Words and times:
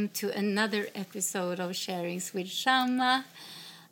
Welcome 0.00 0.14
to 0.28 0.38
another 0.38 0.86
episode 0.94 1.60
of 1.60 1.72
Sharings 1.72 2.32
with 2.32 2.48
Shama. 2.48 3.26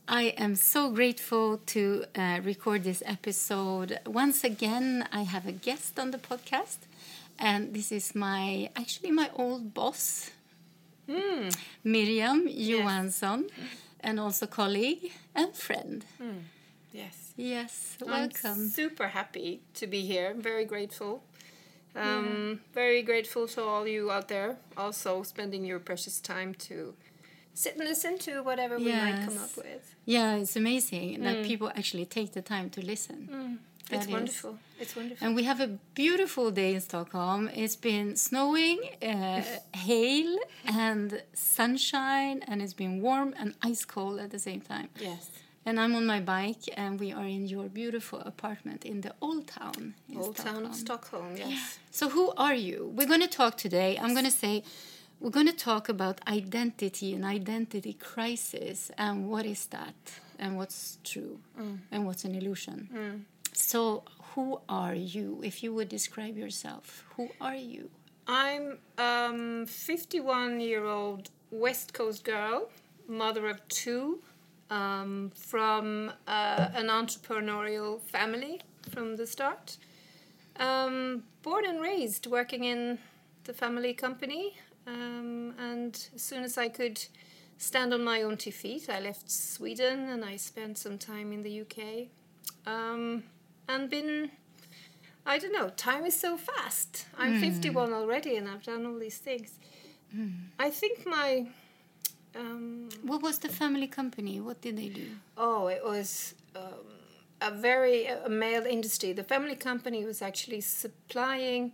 I 0.08 0.32
am 0.38 0.54
so 0.54 0.90
grateful 0.90 1.58
to 1.66 2.06
uh, 2.16 2.40
record 2.42 2.82
this 2.84 3.02
episode. 3.04 3.98
Once 4.06 4.42
again, 4.42 5.06
I 5.12 5.24
have 5.24 5.46
a 5.46 5.52
guest 5.52 5.98
on 5.98 6.10
the 6.10 6.16
podcast, 6.16 6.78
and 7.38 7.74
this 7.74 7.92
is 7.92 8.14
my 8.14 8.70
actually 8.74 9.10
my 9.10 9.28
old 9.34 9.74
boss, 9.74 10.30
Hmm. 11.06 11.50
Miriam 11.84 12.48
Johansson, 12.48 13.50
and 14.00 14.18
also 14.18 14.46
colleague 14.46 15.12
and 15.34 15.54
friend. 15.54 16.06
Yes. 16.90 17.32
Yes, 17.36 17.98
I'm 18.00 18.08
welcome. 18.08 18.68
super 18.70 19.08
happy 19.08 19.60
to 19.74 19.86
be 19.86 20.06
here. 20.06 20.32
Very 20.32 20.64
grateful. 20.64 21.22
Um, 21.96 22.60
Very 22.74 23.02
grateful 23.02 23.48
to 23.48 23.62
all 23.62 23.86
you 23.86 24.10
out 24.10 24.28
there 24.28 24.56
also 24.76 25.22
spending 25.22 25.64
your 25.64 25.78
precious 25.80 26.20
time 26.20 26.54
to 26.68 26.94
sit 27.54 27.76
and 27.76 27.84
listen 27.88 28.18
to 28.18 28.42
whatever 28.42 28.78
we 28.78 28.92
might 28.92 29.24
come 29.24 29.38
up 29.38 29.56
with. 29.56 29.94
Yeah, 30.04 30.36
it's 30.36 30.54
amazing 30.56 31.22
that 31.24 31.44
people 31.44 31.68
actually 31.74 32.06
take 32.06 32.32
the 32.32 32.42
time 32.42 32.70
to 32.70 32.80
listen. 32.84 33.58
That 33.90 33.96
It's 33.96 34.06
is- 34.06 34.12
wonderful. 34.12 34.58
It's 34.78 34.94
wonderful. 34.94 35.26
And 35.26 35.34
we 35.34 35.42
have 35.44 35.60
a 35.60 35.66
beautiful 35.94 36.50
day 36.52 36.74
in 36.74 36.80
Stockholm. 36.80 37.48
It's 37.54 37.74
been 37.74 38.14
snowing, 38.16 38.78
uh, 39.02 39.42
hail, 39.74 40.38
and 40.66 41.22
sunshine, 41.34 42.42
and 42.46 42.60
it's 42.62 42.74
been 42.74 43.00
warm 43.02 43.34
and 43.40 43.54
ice 43.62 43.84
cold 43.84 44.20
at 44.20 44.30
the 44.30 44.38
same 44.38 44.60
time. 44.60 44.88
yes. 45.00 45.30
And 45.66 45.78
I'm 45.78 45.94
on 45.94 46.06
my 46.06 46.20
bike, 46.20 46.64
and 46.76 46.98
we 46.98 47.12
are 47.12 47.26
in 47.26 47.46
your 47.46 47.68
beautiful 47.68 48.20
apartment 48.20 48.84
in 48.86 49.02
the 49.02 49.14
old 49.20 49.48
town. 49.48 49.94
in 50.08 50.16
Old 50.16 50.36
town 50.36 50.64
of 50.64 50.74
Stockholm. 50.74 51.34
Stockholm, 51.34 51.36
yes. 51.36 51.78
So, 51.90 52.08
who 52.08 52.32
are 52.36 52.54
you? 52.54 52.90
We're 52.96 53.06
going 53.06 53.20
to 53.20 53.28
talk 53.28 53.56
today. 53.58 53.98
I'm 54.00 54.12
going 54.14 54.24
to 54.24 54.30
say, 54.30 54.62
we're 55.20 55.30
going 55.38 55.46
to 55.48 55.52
talk 55.70 55.88
about 55.88 56.20
identity 56.26 57.12
and 57.14 57.24
identity 57.24 57.92
crisis 57.92 58.90
and 58.96 59.28
what 59.28 59.44
is 59.44 59.66
that 59.66 59.94
and 60.38 60.56
what's 60.56 60.98
true 61.04 61.40
and 61.92 62.06
what's 62.06 62.24
an 62.24 62.34
illusion. 62.34 63.26
So, 63.52 64.04
who 64.34 64.60
are 64.68 64.94
you? 64.94 65.40
If 65.44 65.62
you 65.62 65.74
would 65.74 65.88
describe 65.88 66.38
yourself, 66.38 67.04
who 67.16 67.28
are 67.40 67.56
you? 67.56 67.90
I'm 68.26 68.78
um 68.98 69.66
51 69.66 70.60
year 70.60 70.84
old 70.84 71.30
West 71.50 71.92
Coast 71.94 72.24
girl, 72.24 72.68
mother 73.08 73.48
of 73.48 73.66
two, 73.68 74.20
um, 74.70 75.32
from 75.34 76.12
uh, 76.26 76.68
an 76.74 76.88
entrepreneurial 76.88 78.00
family 78.00 78.60
from 78.90 79.16
the 79.16 79.26
start. 79.26 79.76
Um, 80.56 81.24
born 81.42 81.64
and 81.66 81.80
raised 81.80 82.26
working 82.26 82.64
in 82.64 82.98
the 83.44 83.52
family 83.52 83.94
company, 83.94 84.56
um, 84.86 85.54
and 85.58 86.08
as 86.14 86.22
soon 86.22 86.42
as 86.42 86.58
I 86.58 86.68
could 86.68 87.04
stand 87.58 87.94
on 87.94 88.02
my 88.02 88.22
own 88.22 88.36
two 88.36 88.52
feet, 88.52 88.88
I 88.90 89.00
left 89.00 89.30
Sweden 89.30 90.08
and 90.08 90.24
I 90.24 90.36
spent 90.36 90.78
some 90.78 90.98
time 90.98 91.32
in 91.32 91.42
the 91.42 91.60
UK, 91.60 92.08
um, 92.66 93.22
and 93.68 93.88
been 93.88 94.30
I 95.26 95.38
don't 95.38 95.52
know. 95.52 95.68
Time 95.76 96.06
is 96.06 96.18
so 96.18 96.38
fast. 96.38 97.04
I'm 97.18 97.38
51 97.38 97.92
already, 97.92 98.36
and 98.36 98.48
I've 98.48 98.62
done 98.62 98.86
all 98.86 98.98
these 98.98 99.18
things. 99.18 99.58
I 100.58 100.70
think 100.70 101.06
my 101.06 101.48
um, 102.38 102.88
What 103.10 103.20
was 103.22 103.38
the 103.38 103.48
family 103.48 103.86
company? 103.88 104.40
What 104.40 104.58
did 104.60 104.74
they 104.76 104.88
do? 105.02 105.06
oh, 105.36 105.62
it 105.76 105.82
was 105.84 106.34
um, 106.56 106.84
a 107.40 107.50
very 107.50 108.06
a 108.06 108.28
male 108.28 108.66
industry. 108.76 109.12
The 109.12 109.24
family 109.34 109.56
company 109.56 110.04
was 110.04 110.22
actually 110.22 110.60
supplying 110.62 111.72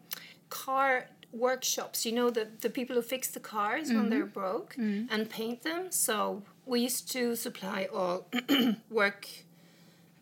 car 0.50 0.90
workshops. 1.32 2.04
You 2.06 2.12
know 2.18 2.30
the 2.30 2.44
the 2.64 2.70
people 2.70 2.94
who 2.96 3.02
fix 3.02 3.28
the 3.28 3.40
cars 3.40 3.86
when 3.96 4.08
they're 4.10 4.32
broke 4.42 4.72
and 5.12 5.28
paint 5.38 5.58
them. 5.62 5.82
So 5.90 6.42
we 6.66 6.80
used 6.88 7.10
to 7.12 7.22
supply 7.36 7.80
all 7.96 8.16
work. 9.00 9.26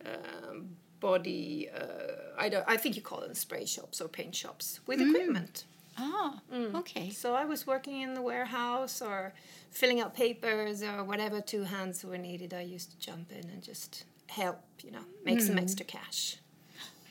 Um, 0.05 0.75
body 0.99 1.69
uh, 1.69 2.43
I 2.43 2.49
don't 2.49 2.65
I 2.67 2.77
think 2.77 2.95
you 2.95 3.01
call 3.01 3.21
them 3.21 3.33
spray 3.35 3.65
shops 3.65 4.01
or 4.01 4.07
paint 4.07 4.33
shops 4.35 4.79
with 4.87 4.99
equipment. 5.01 5.65
Ah, 5.97 6.39
okay. 6.75 7.09
So 7.11 7.35
I 7.35 7.45
was 7.45 7.67
working 7.67 8.01
in 8.01 8.13
the 8.13 8.21
warehouse 8.21 9.01
or 9.01 9.33
filling 9.71 9.99
out 9.99 10.15
papers 10.15 10.81
or 10.81 11.03
whatever 11.03 11.41
two 11.41 11.63
hands 11.63 12.03
were 12.03 12.17
needed. 12.17 12.53
I 12.53 12.61
used 12.61 12.91
to 12.91 12.97
jump 12.99 13.31
in 13.31 13.49
and 13.49 13.61
just 13.61 14.05
help, 14.27 14.59
you 14.83 14.91
know, 14.91 15.05
make 15.23 15.41
some 15.41 15.57
extra 15.57 15.85
cash. 15.85 16.37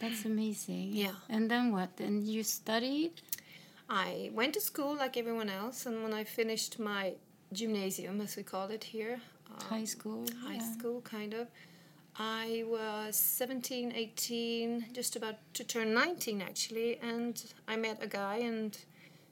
That's 0.00 0.24
amazing. 0.24 0.90
Yeah. 0.92 1.12
And 1.28 1.48
then 1.48 1.70
what? 1.70 1.90
And 2.00 2.26
you 2.26 2.42
studied? 2.42 3.12
I 3.88 4.30
went 4.32 4.54
to 4.54 4.60
school 4.60 4.96
like 4.96 5.16
everyone 5.16 5.48
else, 5.48 5.86
and 5.86 6.02
when 6.02 6.12
I 6.14 6.24
finished 6.24 6.78
my 6.80 7.14
gymnasium, 7.52 8.20
as 8.20 8.36
we 8.36 8.42
call 8.42 8.68
it 8.68 8.82
here, 8.84 9.20
um, 9.50 9.60
High 9.68 9.84
school? 9.84 10.24
high 10.44 10.54
yeah. 10.54 10.72
school 10.78 11.02
kind 11.02 11.34
of, 11.34 11.46
I 12.26 12.62
was 12.68 13.16
17, 13.16 13.92
18, 13.96 14.86
just 14.92 15.16
about 15.16 15.34
to 15.54 15.64
turn 15.64 15.92
19 15.92 16.40
actually, 16.40 16.98
and 17.02 17.42
I 17.66 17.74
met 17.76 17.98
a 18.00 18.06
guy, 18.06 18.36
and 18.36 18.78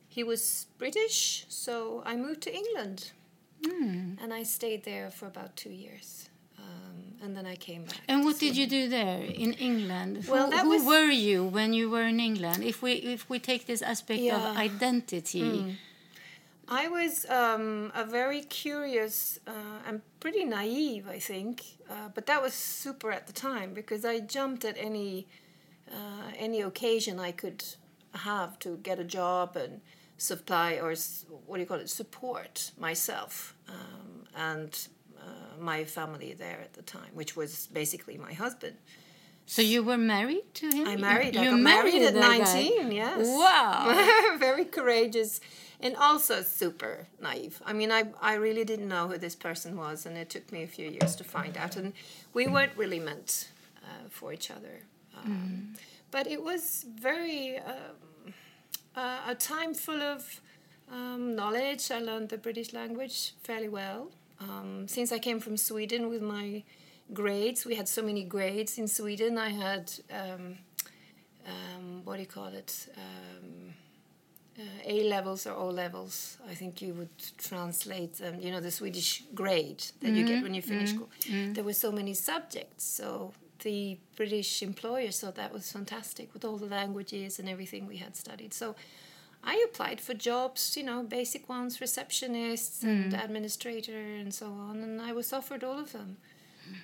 he 0.08 0.24
was 0.24 0.66
British, 0.76 1.46
so 1.48 2.02
I 2.04 2.16
moved 2.16 2.40
to 2.42 2.52
England. 2.52 3.12
Hmm. 3.64 4.14
And 4.20 4.34
I 4.34 4.42
stayed 4.42 4.82
there 4.84 5.08
for 5.10 5.26
about 5.26 5.54
two 5.54 5.70
years. 5.70 6.30
Um, 6.58 7.14
and 7.22 7.36
then 7.36 7.46
I 7.46 7.54
came 7.54 7.84
back. 7.84 8.00
And 8.08 8.24
what 8.24 8.40
did 8.40 8.56
you 8.56 8.66
do 8.66 8.88
there 8.88 9.20
in 9.22 9.52
England? 9.52 10.24
Well, 10.28 10.50
who, 10.50 10.58
who 10.58 10.68
was- 10.70 10.84
were 10.84 11.10
you 11.10 11.44
when 11.44 11.72
you 11.72 11.88
were 11.90 12.06
in 12.14 12.18
England? 12.18 12.64
If 12.64 12.82
we 12.82 12.92
if 13.14 13.30
we 13.30 13.38
take 13.38 13.66
this 13.66 13.82
aspect 13.82 14.20
Yeah. 14.20 14.36
of 14.50 14.56
identity, 14.56 15.76
I 16.70 16.86
was 16.86 17.26
um, 17.28 17.90
a 17.96 18.04
very 18.04 18.42
curious 18.42 19.40
uh, 19.46 19.52
and 19.86 20.02
pretty 20.20 20.44
naive, 20.44 21.08
I 21.08 21.18
think, 21.18 21.64
uh, 21.90 22.10
but 22.14 22.26
that 22.26 22.40
was 22.40 22.54
super 22.54 23.10
at 23.10 23.26
the 23.26 23.32
time 23.32 23.74
because 23.74 24.04
I 24.04 24.20
jumped 24.20 24.64
at 24.64 24.76
any 24.78 25.26
uh, 25.90 26.30
any 26.38 26.60
occasion 26.60 27.18
I 27.18 27.32
could 27.32 27.64
have 28.14 28.58
to 28.60 28.76
get 28.76 29.00
a 29.00 29.04
job 29.04 29.56
and 29.56 29.80
supply 30.16 30.74
or 30.74 30.94
what 31.46 31.56
do 31.56 31.60
you 31.62 31.66
call 31.66 31.78
it 31.78 31.90
support 31.90 32.70
myself 32.78 33.56
um, 33.68 34.24
and 34.36 34.86
uh, 35.18 35.60
my 35.60 35.82
family 35.84 36.34
there 36.34 36.60
at 36.62 36.74
the 36.74 36.82
time, 36.82 37.10
which 37.14 37.34
was 37.36 37.66
basically 37.72 38.16
my 38.16 38.32
husband. 38.32 38.76
so 39.46 39.60
you 39.62 39.82
were 39.82 39.98
married 39.98 40.54
to 40.54 40.66
him. 40.68 40.86
I 40.86 40.96
married. 40.96 41.36
I 41.36 41.42
You 41.44 41.50
got 41.50 41.60
married 41.60 42.02
at 42.02 42.14
that 42.14 42.22
guy? 42.22 42.38
nineteen. 42.38 42.92
Yes. 42.92 43.26
Wow. 43.26 44.36
very 44.38 44.64
courageous 44.66 45.40
and 45.82 45.96
also 45.96 46.42
super 46.42 47.06
naive. 47.20 47.62
I 47.64 47.72
mean, 47.72 47.90
I, 47.90 48.04
I 48.20 48.34
really 48.34 48.64
didn't 48.64 48.88
know 48.88 49.08
who 49.08 49.18
this 49.18 49.34
person 49.34 49.76
was, 49.76 50.06
and 50.06 50.16
it 50.16 50.28
took 50.30 50.52
me 50.52 50.62
a 50.62 50.66
few 50.66 50.88
years 50.90 51.16
to 51.16 51.24
find 51.24 51.56
out. 51.56 51.76
And 51.76 51.92
we 52.34 52.46
weren't 52.46 52.76
really 52.76 53.00
meant 53.00 53.50
uh, 53.82 54.08
for 54.08 54.32
each 54.32 54.50
other. 54.50 54.82
Um, 55.16 55.74
But 56.10 56.26
it 56.26 56.42
was 56.42 56.84
very 57.00 57.58
um, 57.58 58.34
uh, 58.96 59.20
a 59.28 59.34
time 59.34 59.74
full 59.74 60.02
of 60.02 60.40
um, 60.90 61.36
knowledge. 61.36 61.90
I 61.90 62.00
learned 62.00 62.28
the 62.30 62.38
British 62.38 62.72
language 62.72 63.34
fairly 63.42 63.68
well. 63.68 64.10
Um, 64.40 64.88
since 64.88 65.12
I 65.12 65.18
came 65.18 65.40
from 65.40 65.56
Sweden 65.56 66.08
with 66.08 66.22
my 66.22 66.64
grades, 67.12 67.64
we 67.64 67.76
had 67.76 67.88
so 67.88 68.02
many 68.02 68.24
grades 68.24 68.78
in 68.78 68.88
Sweden. 68.88 69.38
I 69.38 69.50
had 69.50 69.92
um, 70.10 70.58
um, 71.46 72.02
what 72.04 72.16
do 72.16 72.20
you 72.22 72.26
call 72.26 72.48
it? 72.48 72.88
Um, 72.96 73.74
uh, 74.58 74.62
A 74.84 75.08
levels 75.08 75.46
or 75.46 75.54
O 75.54 75.68
levels. 75.68 76.38
I 76.48 76.54
think 76.54 76.82
you 76.82 76.94
would 76.94 77.16
translate 77.38 78.14
them. 78.14 78.40
You 78.40 78.50
know, 78.52 78.60
the 78.60 78.70
Swedish 78.70 79.22
grade 79.34 79.84
that 80.00 80.10
you 80.10 80.24
get 80.24 80.34
mm-hmm. 80.34 80.42
when 80.42 80.54
you 80.54 80.62
finish 80.62 80.90
mm-hmm. 80.90 80.96
school. 80.96 81.10
Mm-hmm. 81.20 81.52
There 81.54 81.64
were 81.64 81.72
so 81.72 81.92
many 81.92 82.14
subjects, 82.14 82.84
so 82.84 83.32
the 83.60 83.98
British 84.16 84.62
employers 84.62 85.20
thought 85.20 85.36
that 85.36 85.52
was 85.52 85.70
fantastic 85.70 86.32
with 86.32 86.44
all 86.44 86.56
the 86.56 86.66
languages 86.66 87.38
and 87.38 87.48
everything 87.48 87.86
we 87.86 87.98
had 87.98 88.16
studied. 88.16 88.54
So. 88.54 88.76
I 89.42 89.64
applied 89.66 90.02
for 90.02 90.12
jobs, 90.12 90.76
you 90.76 90.82
know, 90.82 91.02
basic 91.02 91.48
ones, 91.48 91.78
receptionists 91.78 92.82
and 92.82 93.14
mm. 93.14 93.24
administrator 93.24 93.98
and 93.98 94.34
so 94.34 94.48
on, 94.48 94.82
and 94.82 95.00
I 95.00 95.12
was 95.14 95.32
offered 95.32 95.64
all 95.64 95.78
of 95.78 95.92
them. 95.92 96.18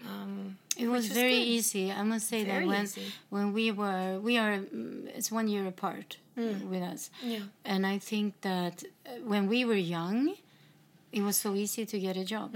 Um, 0.07 0.57
It 0.79 0.89
was 0.89 1.07
very 1.09 1.39
good. 1.39 1.49
easy. 1.57 1.91
I 1.91 2.03
must 2.03 2.29
say 2.29 2.45
Very 2.45 2.65
that 2.65 2.69
when 2.69 2.85
easy. 2.85 3.07
when 3.31 3.53
we 3.59 3.71
were 3.73 4.19
we 4.29 4.37
are 4.39 4.59
mm, 4.59 5.09
it's 5.17 5.31
one 5.33 5.49
year 5.49 5.67
apart 5.67 6.19
Mm. 6.37 6.69
with 6.73 6.83
us, 6.93 7.11
Yeah. 7.23 7.45
and 7.65 7.87
I 7.95 7.99
think 7.99 8.35
that 8.43 8.77
uh, 8.85 9.11
when 9.33 9.49
we 9.49 9.65
were 9.65 9.81
young, 9.99 10.35
it 11.11 11.23
was 11.23 11.37
so 11.45 11.55
easy 11.55 11.87
to 11.87 11.99
get 11.99 12.17
a 12.17 12.25
job. 12.25 12.51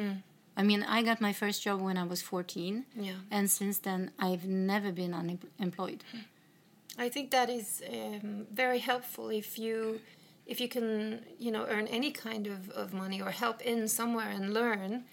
I 0.61 0.63
mean, 0.63 0.83
I 0.99 1.03
got 1.03 1.19
my 1.21 1.33
first 1.33 1.63
job 1.67 1.81
when 1.81 1.97
I 1.97 2.05
was 2.13 2.21
fourteen, 2.23 2.85
Mm. 2.97 3.05
Yeah. 3.07 3.19
and 3.37 3.51
since 3.51 3.79
then 3.81 4.11
I've 4.19 4.45
never 4.47 4.93
been 4.93 5.15
unemployed. 5.15 6.05
I 6.99 7.09
think 7.09 7.31
that 7.31 7.49
is 7.49 7.83
um, 7.89 8.47
very 8.53 8.79
helpful 8.81 9.31
if 9.31 9.59
you 9.59 10.01
if 10.47 10.61
you 10.61 10.69
can 10.69 11.21
you 11.39 11.51
know 11.55 11.65
earn 11.75 11.87
any 11.99 12.11
kind 12.11 12.47
of, 12.47 12.69
of 12.83 12.93
money 12.93 13.19
or 13.23 13.31
help 13.31 13.59
in 13.63 13.89
somewhere 13.89 14.29
and 14.37 14.53
learn 14.53 15.05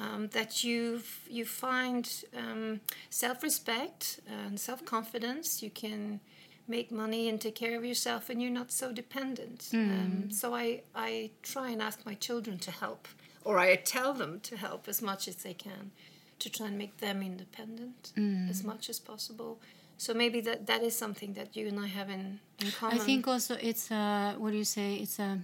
um, 0.00 0.28
that 0.28 0.64
you 0.64 1.02
you 1.28 1.44
find 1.44 2.08
um, 2.36 2.80
self 3.10 3.42
respect 3.42 4.20
and 4.26 4.58
self 4.58 4.84
confidence. 4.84 5.62
You 5.62 5.70
can 5.70 6.20
make 6.68 6.90
money 6.90 7.28
and 7.28 7.40
take 7.40 7.54
care 7.54 7.76
of 7.76 7.84
yourself, 7.84 8.30
and 8.30 8.40
you're 8.40 8.50
not 8.50 8.70
so 8.72 8.92
dependent. 8.92 9.68
Um, 9.72 10.30
so 10.30 10.54
I 10.54 10.82
I 10.94 11.30
try 11.42 11.70
and 11.70 11.82
ask 11.82 12.04
my 12.06 12.14
children 12.14 12.58
to 12.60 12.70
help, 12.70 13.08
or 13.44 13.58
I 13.58 13.76
tell 13.76 14.12
them 14.14 14.40
to 14.40 14.56
help 14.56 14.88
as 14.88 15.02
much 15.02 15.28
as 15.28 15.36
they 15.36 15.54
can, 15.54 15.90
to 16.38 16.48
try 16.50 16.68
and 16.68 16.78
make 16.78 16.98
them 16.98 17.22
independent 17.22 18.12
as 18.50 18.62
much 18.64 18.88
as 18.88 18.98
possible. 18.98 19.60
So 20.02 20.12
maybe 20.14 20.40
that 20.48 20.66
that 20.66 20.82
is 20.82 20.94
something 21.04 21.32
that 21.34 21.48
you 21.56 21.68
and 21.68 21.78
I 21.78 21.86
have 21.86 22.10
in, 22.10 22.40
in 22.58 22.72
common. 22.72 22.96
I 22.96 22.98
think 22.98 23.28
also 23.28 23.54
it's 23.70 23.88
a 23.92 24.34
what 24.36 24.50
do 24.50 24.56
you 24.56 24.70
say? 24.78 24.88
It's 25.04 25.20
a 25.20 25.38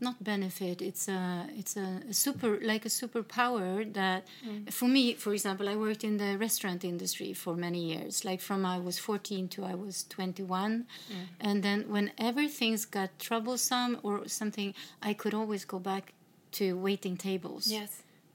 not 0.00 0.22
benefit. 0.22 0.80
It's 0.90 1.08
a 1.08 1.48
it's 1.60 1.76
a, 1.76 1.88
a 2.08 2.14
super 2.14 2.50
like 2.62 2.84
a 2.86 2.92
superpower 3.00 3.92
that 3.92 4.20
mm. 4.48 4.72
for 4.72 4.86
me, 4.96 5.14
for 5.14 5.32
example, 5.32 5.68
I 5.68 5.74
worked 5.74 6.04
in 6.04 6.18
the 6.18 6.38
restaurant 6.38 6.84
industry 6.84 7.32
for 7.32 7.56
many 7.56 7.82
years. 7.92 8.24
Like 8.24 8.40
from 8.40 8.64
I 8.64 8.78
was 8.78 9.00
fourteen 9.00 9.48
to 9.54 9.64
I 9.64 9.74
was 9.74 10.04
twenty 10.16 10.44
one, 10.44 10.74
mm. 11.10 11.26
and 11.40 11.64
then 11.64 11.78
whenever 11.88 12.46
things 12.46 12.84
got 12.84 13.10
troublesome 13.18 13.98
or 14.04 14.28
something, 14.28 14.74
I 15.02 15.12
could 15.14 15.34
always 15.34 15.64
go 15.64 15.80
back 15.80 16.12
to 16.58 16.64
waiting 16.88 17.16
tables 17.16 17.66
yes. 17.66 17.90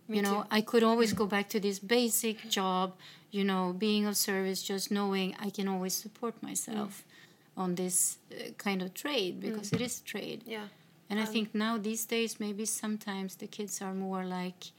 me 0.10 0.18
you 0.18 0.22
know 0.22 0.42
too. 0.42 0.58
i 0.58 0.60
could 0.60 0.84
always 0.84 1.14
go 1.14 1.26
back 1.26 1.48
to 1.48 1.58
this 1.58 1.80
basic 1.80 2.38
job 2.50 2.88
you 3.32 3.44
know 3.44 3.74
being 3.78 4.06
of 4.06 4.16
service 4.18 4.62
just 4.64 4.92
knowing 4.92 5.36
i 5.40 5.50
can 5.50 5.68
always 5.68 5.94
support 5.94 6.42
myself 6.42 7.04
mm. 7.04 7.62
on 7.62 7.76
this 7.76 8.18
uh, 8.32 8.52
kind 8.58 8.82
of 8.82 8.94
trade 8.94 9.40
because 9.40 9.70
mm. 9.72 9.76
it 9.76 9.82
is 9.82 10.00
trade. 10.02 10.44
Yeah. 10.46 10.68
and 11.10 11.20
i 11.20 11.24
um, 11.24 11.28
think 11.28 11.54
now 11.54 11.78
these 11.78 12.06
days 12.06 12.40
maybe 12.40 12.66
sometimes 12.66 13.36
the 13.36 13.48
kids 13.48 13.82
are 13.82 13.94
more 13.94 14.24
like 14.26 14.72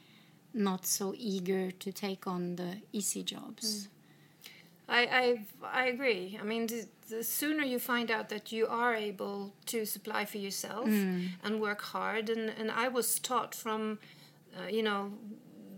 not 0.53 0.85
so 0.85 1.13
eager 1.17 1.71
to 1.71 1.91
take 1.91 2.27
on 2.27 2.55
the 2.55 2.77
easy 2.91 3.23
jobs. 3.23 3.87
Mm. 3.87 3.87
I, 4.89 5.01
I 5.01 5.45
I 5.63 5.85
agree. 5.85 6.37
I 6.39 6.43
mean, 6.43 6.67
the, 6.67 6.85
the 7.09 7.23
sooner 7.23 7.63
you 7.63 7.79
find 7.79 8.11
out 8.11 8.27
that 8.29 8.51
you 8.51 8.67
are 8.67 8.93
able 8.93 9.53
to 9.67 9.85
supply 9.85 10.25
for 10.25 10.37
yourself 10.37 10.87
and 10.87 11.61
work 11.61 11.81
hard, 11.81 12.29
and, 12.29 12.49
and 12.49 12.69
I 12.69 12.89
was 12.89 13.17
taught 13.19 13.55
from, 13.55 13.99
uh, 14.57 14.67
you 14.67 14.83
know, 14.83 15.13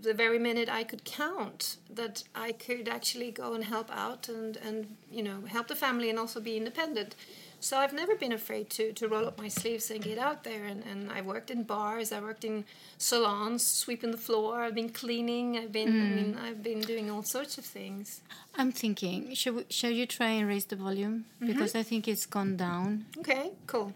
the 0.03 0.13
very 0.13 0.39
minute 0.39 0.69
I 0.69 0.83
could 0.83 1.03
count 1.03 1.77
that 1.89 2.23
I 2.35 2.51
could 2.51 2.87
actually 2.87 3.31
go 3.31 3.53
and 3.53 3.63
help 3.63 3.89
out 3.91 4.29
and, 4.29 4.57
and 4.57 4.95
you 5.11 5.23
know 5.23 5.39
help 5.47 5.67
the 5.67 5.75
family 5.75 6.09
and 6.09 6.19
also 6.19 6.39
be 6.39 6.57
independent. 6.57 7.15
So 7.59 7.77
I've 7.77 7.93
never 7.93 8.15
been 8.15 8.33
afraid 8.33 8.69
to, 8.71 8.91
to 8.91 9.07
roll 9.07 9.25
up 9.25 9.37
my 9.37 9.47
sleeves 9.47 9.89
and 9.89 10.01
get 10.01 10.17
out 10.17 10.43
there. 10.43 10.65
And, 10.65 10.83
and 10.83 11.09
I 11.09 11.21
worked 11.21 11.49
in 11.49 11.63
bars, 11.63 12.11
I 12.11 12.19
worked 12.19 12.43
in 12.43 12.65
salons, 12.97 13.65
sweeping 13.65 14.11
the 14.11 14.17
floor. 14.17 14.63
I've 14.63 14.75
been 14.75 14.89
cleaning. 14.89 15.57
I've 15.57 15.71
been 15.71 15.87
I 15.87 16.15
mean 16.17 16.33
mm. 16.35 16.43
I've 16.43 16.61
been 16.61 16.81
doing 16.81 17.09
all 17.09 17.23
sorts 17.23 17.57
of 17.57 17.65
things. 17.65 18.21
i'm 18.61 18.71
thinking 18.71 19.33
shall, 19.33 19.53
we, 19.57 19.63
shall 19.69 19.93
you 19.99 20.05
try 20.05 20.31
and 20.37 20.47
raise 20.47 20.65
the 20.65 20.75
volume 20.75 21.15
mm-hmm. 21.15 21.47
because 21.47 21.73
i 21.81 21.83
think 21.89 22.07
it's 22.07 22.27
gone 22.37 22.53
down 22.55 23.05
Okay, 23.19 23.45
cool. 23.67 23.93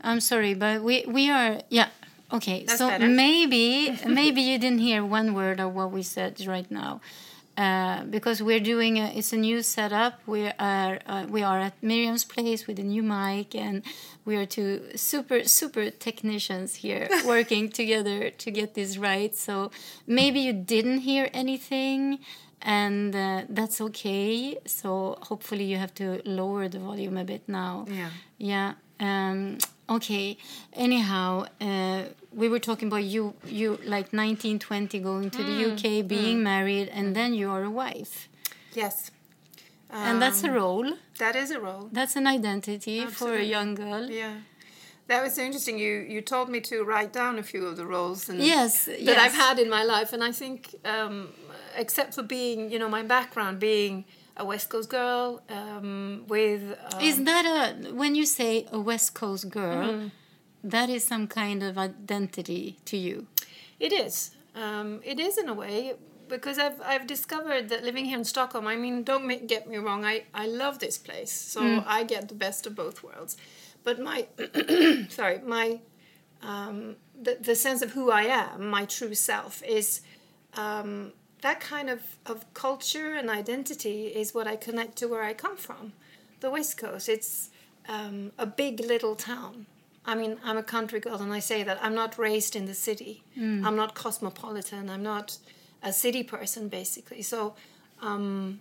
I'm 0.00 0.20
sorry, 0.20 0.54
but 0.54 0.82
we 0.82 1.04
we 1.06 1.30
are 1.30 1.60
yeah. 1.68 1.88
Okay, 2.32 2.64
That's 2.66 2.78
so 2.78 2.88
better. 2.88 3.06
maybe 3.06 3.96
maybe 4.06 4.42
you 4.42 4.58
didn't 4.58 4.80
hear 4.80 5.04
one 5.04 5.34
word 5.34 5.60
of 5.60 5.74
what 5.74 5.92
we 5.92 6.02
said 6.02 6.44
right 6.46 6.68
now, 6.70 7.00
uh, 7.56 8.02
because 8.04 8.42
we're 8.42 8.60
doing 8.60 8.98
a, 8.98 9.06
it's 9.14 9.32
a 9.32 9.36
new 9.36 9.62
setup. 9.62 10.20
We 10.26 10.48
are 10.58 10.98
uh, 11.06 11.26
we 11.28 11.42
are 11.42 11.60
at 11.60 11.74
Miriam's 11.82 12.24
place 12.24 12.66
with 12.66 12.78
a 12.78 12.82
new 12.82 13.02
mic, 13.02 13.54
and 13.54 13.82
we 14.24 14.36
are 14.36 14.46
two 14.46 14.82
super 14.96 15.44
super 15.44 15.90
technicians 15.90 16.76
here 16.76 17.08
working 17.24 17.68
together 17.70 18.30
to 18.30 18.50
get 18.50 18.74
this 18.74 18.98
right. 18.98 19.34
So 19.36 19.70
maybe 20.06 20.40
you 20.40 20.52
didn't 20.52 20.98
hear 20.98 21.30
anything. 21.32 22.18
And 22.62 23.14
uh, 23.14 23.42
that's 23.48 23.80
okay. 23.80 24.58
So 24.66 25.18
hopefully 25.22 25.64
you 25.64 25.76
have 25.76 25.94
to 25.96 26.20
lower 26.24 26.66
the 26.68 26.80
volume 26.80 27.16
a 27.16 27.22
bit 27.22 27.42
now. 27.46 27.86
Yeah. 27.88 28.10
Yeah. 28.38 28.72
Um, 29.00 29.58
okay. 29.88 30.36
Anyhow, 30.72 31.46
uh, 31.60 32.04
we 32.32 32.48
were 32.48 32.58
talking 32.58 32.88
about 32.88 33.04
you, 33.04 33.34
you 33.46 33.78
like 33.84 34.12
nineteen, 34.12 34.58
twenty, 34.58 34.98
going 34.98 35.30
to 35.30 35.38
Mm, 35.38 35.46
the 35.46 35.56
UK, 35.72 36.06
being 36.06 36.42
married, 36.42 36.88
and 36.88 37.14
then 37.14 37.34
you 37.34 37.50
are 37.50 37.62
a 37.64 37.70
wife. 37.70 38.28
Yes. 38.74 39.10
and 39.90 40.20
that's 40.20 40.42
a 40.44 40.48
Um, 40.48 40.54
role. 40.54 40.92
that 41.18 41.36
is 41.36 41.50
a 41.50 41.60
role. 41.60 41.88
That's 41.92 42.16
an 42.16 42.26
identity 42.26 43.06
for 43.06 43.34
a 43.34 43.42
young 43.44 43.74
girl. 43.74 44.10
Yeah. 44.10 44.34
That 45.06 45.22
was 45.22 45.34
so 45.34 45.42
interesting. 45.42 45.78
You 45.78 45.92
you 46.14 46.20
told 46.20 46.48
me 46.48 46.60
to 46.62 46.76
write 46.90 47.12
down 47.12 47.38
a 47.38 47.42
few 47.42 47.64
of 47.66 47.76
the 47.76 47.86
roles 47.86 48.28
and 48.28 48.40
Yes, 48.40 48.86
that 48.86 49.00
yes. 49.00 49.18
I've 49.24 49.34
had 49.46 49.58
in 49.64 49.68
my 49.70 49.84
life, 49.84 50.12
and 50.12 50.22
I 50.30 50.32
think, 50.32 50.58
um, 50.84 51.28
except 51.76 52.14
for 52.14 52.24
being, 52.24 52.72
you 52.72 52.78
know, 52.80 52.88
my 52.88 53.02
background 53.04 53.58
being 53.60 54.04
a 54.36 54.44
West 54.44 54.68
Coast 54.70 54.90
girl 54.90 55.42
um, 55.48 56.24
with 56.28 56.62
um, 56.92 57.00
Is 57.00 57.24
that 57.24 57.44
a 57.46 57.92
when 57.92 58.14
you 58.14 58.26
say 58.26 58.66
a 58.70 58.78
West 58.80 59.14
Coast 59.14 59.50
girl? 59.50 59.88
Mm-hmm. 59.88 60.08
that 60.64 60.88
is 60.90 61.04
some 61.04 61.26
kind 61.28 61.62
of 61.62 61.78
identity 61.78 62.78
to 62.84 62.96
you. 62.96 63.26
It 63.78 63.92
is. 63.92 64.32
Um, 64.54 65.00
it 65.04 65.20
is 65.20 65.38
in 65.38 65.48
a 65.48 65.54
way 65.54 65.94
because 66.28 66.58
I've 66.58 66.80
I've 66.80 67.06
discovered 67.06 67.68
that 67.68 67.84
living 67.84 68.04
here 68.06 68.18
in 68.18 68.24
Stockholm. 68.24 68.66
I 68.66 68.76
mean, 68.76 69.02
don't 69.04 69.26
make, 69.26 69.46
get 69.46 69.68
me 69.68 69.76
wrong. 69.76 70.04
I 70.04 70.24
I 70.34 70.46
love 70.46 70.78
this 70.78 70.98
place, 70.98 71.32
so 71.32 71.84
I 71.86 72.04
get 72.04 72.28
the 72.28 72.34
best 72.34 72.66
of 72.66 72.74
both 72.74 73.02
worlds. 73.02 73.36
But 73.84 74.00
my 74.00 74.26
sorry, 75.08 75.38
my 75.38 75.80
um, 76.42 76.96
the 77.20 77.38
the 77.40 77.54
sense 77.54 77.82
of 77.82 77.92
who 77.92 78.10
I 78.10 78.22
am, 78.22 78.68
my 78.68 78.84
true 78.86 79.14
self, 79.14 79.62
is 79.62 80.00
um, 80.54 81.12
that 81.42 81.60
kind 81.60 81.90
of 81.90 82.00
of 82.26 82.52
culture 82.54 83.14
and 83.14 83.30
identity 83.30 84.06
is 84.06 84.34
what 84.34 84.46
I 84.46 84.56
connect 84.56 84.96
to 84.96 85.06
where 85.06 85.22
I 85.22 85.34
come 85.34 85.56
from, 85.56 85.92
the 86.40 86.50
West 86.50 86.78
Coast. 86.78 87.08
It's 87.08 87.50
um, 87.88 88.32
a 88.38 88.46
big 88.46 88.80
little 88.80 89.14
town. 89.14 89.66
I 90.04 90.14
mean, 90.14 90.38
I'm 90.44 90.56
a 90.56 90.62
country 90.62 91.00
girl, 91.00 91.20
and 91.20 91.32
I 91.32 91.40
say 91.40 91.62
that 91.64 91.78
I'm 91.82 91.94
not 91.94 92.16
raised 92.16 92.54
in 92.54 92.66
the 92.66 92.74
city. 92.74 93.22
I'm 93.66 93.76
not 93.76 93.94
cosmopolitan. 93.94 94.88
I'm 94.88 95.02
not 95.02 95.38
a 95.82 95.92
city 95.92 96.22
person, 96.22 96.68
basically. 96.68 97.22
So, 97.22 97.54
um, 98.00 98.60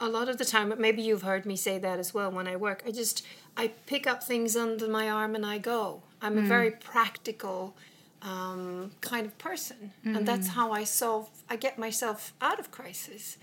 a 0.00 0.08
lot 0.08 0.28
of 0.28 0.38
the 0.38 0.44
time, 0.44 0.68
but 0.68 0.78
maybe 0.78 1.02
you've 1.02 1.22
heard 1.22 1.46
me 1.46 1.56
say 1.56 1.78
that 1.78 1.98
as 1.98 2.14
well 2.14 2.30
when 2.30 2.46
I 2.46 2.56
work. 2.56 2.82
I 2.86 2.90
just 2.90 3.24
I 3.56 3.68
pick 3.86 4.06
up 4.06 4.22
things 4.22 4.56
under 4.56 4.88
my 4.88 5.08
arm 5.08 5.34
and 5.34 5.46
I 5.46 5.58
go. 5.58 6.02
I'm 6.20 6.38
a 6.38 6.42
very 6.42 6.70
practical 6.70 7.76
um, 8.24 8.90
kind 9.00 9.26
of 9.26 9.36
person, 9.38 9.92
and 10.04 10.26
that's 10.26 10.48
how 10.48 10.72
I 10.72 10.84
solve. 10.84 11.28
I 11.48 11.56
get 11.56 11.78
myself 11.78 12.32
out 12.40 12.58
of 12.58 12.70
crisis. 12.70 13.36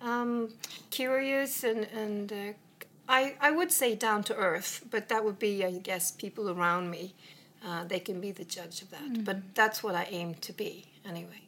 Um, 0.00 0.50
curious 0.90 1.64
and 1.64 1.86
and 1.94 2.32
uh, 2.32 2.52
I 3.08 3.34
I 3.40 3.50
would 3.52 3.72
say 3.72 3.94
down 3.94 4.22
to 4.24 4.34
earth, 4.34 4.84
but 4.90 5.08
that 5.08 5.24
would 5.24 5.38
be 5.38 5.64
I 5.64 5.78
guess 5.78 6.10
people 6.10 6.50
around 6.50 6.90
me. 6.90 7.14
Uh, 7.66 7.84
they 7.84 8.00
can 8.00 8.20
be 8.20 8.32
the 8.32 8.44
judge 8.44 8.82
of 8.82 8.90
that, 8.90 9.24
but 9.24 9.38
that's 9.54 9.82
what 9.82 9.94
I 9.94 10.06
aim 10.10 10.34
to 10.42 10.52
be 10.52 10.84
anyway. 11.08 11.42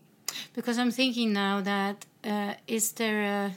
Because 0.54 0.78
I'm 0.78 0.90
thinking 0.90 1.32
now 1.32 1.60
that 1.60 2.06
uh, 2.24 2.54
is 2.66 2.92
there 2.92 3.22
a 3.22 3.52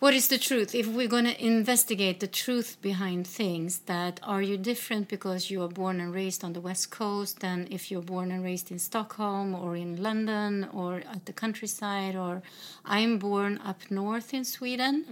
what 0.00 0.14
is 0.14 0.28
the 0.28 0.38
truth? 0.38 0.74
If 0.74 0.86
we're 0.86 1.08
going 1.08 1.26
to 1.26 1.44
investigate 1.44 2.20
the 2.20 2.26
truth 2.26 2.78
behind 2.80 3.26
things 3.26 3.80
that 3.80 4.18
are 4.22 4.40
you 4.40 4.56
different 4.56 5.08
because 5.08 5.50
you 5.50 5.62
are 5.62 5.68
born 5.68 6.00
and 6.00 6.14
raised 6.14 6.42
on 6.42 6.54
the 6.54 6.60
west 6.60 6.90
coast 6.90 7.40
than 7.40 7.68
if 7.70 7.90
you're 7.90 8.00
born 8.00 8.32
and 8.32 8.42
raised 8.42 8.70
in 8.70 8.78
stockholm 8.78 9.54
or 9.54 9.76
in 9.76 10.02
london 10.02 10.66
or 10.72 11.02
at 11.14 11.26
the 11.26 11.34
countryside 11.34 12.16
or 12.16 12.42
i'm 12.86 13.18
born 13.18 13.60
up 13.62 13.90
north 13.90 14.32
in 14.32 14.42
sweden. 14.42 15.04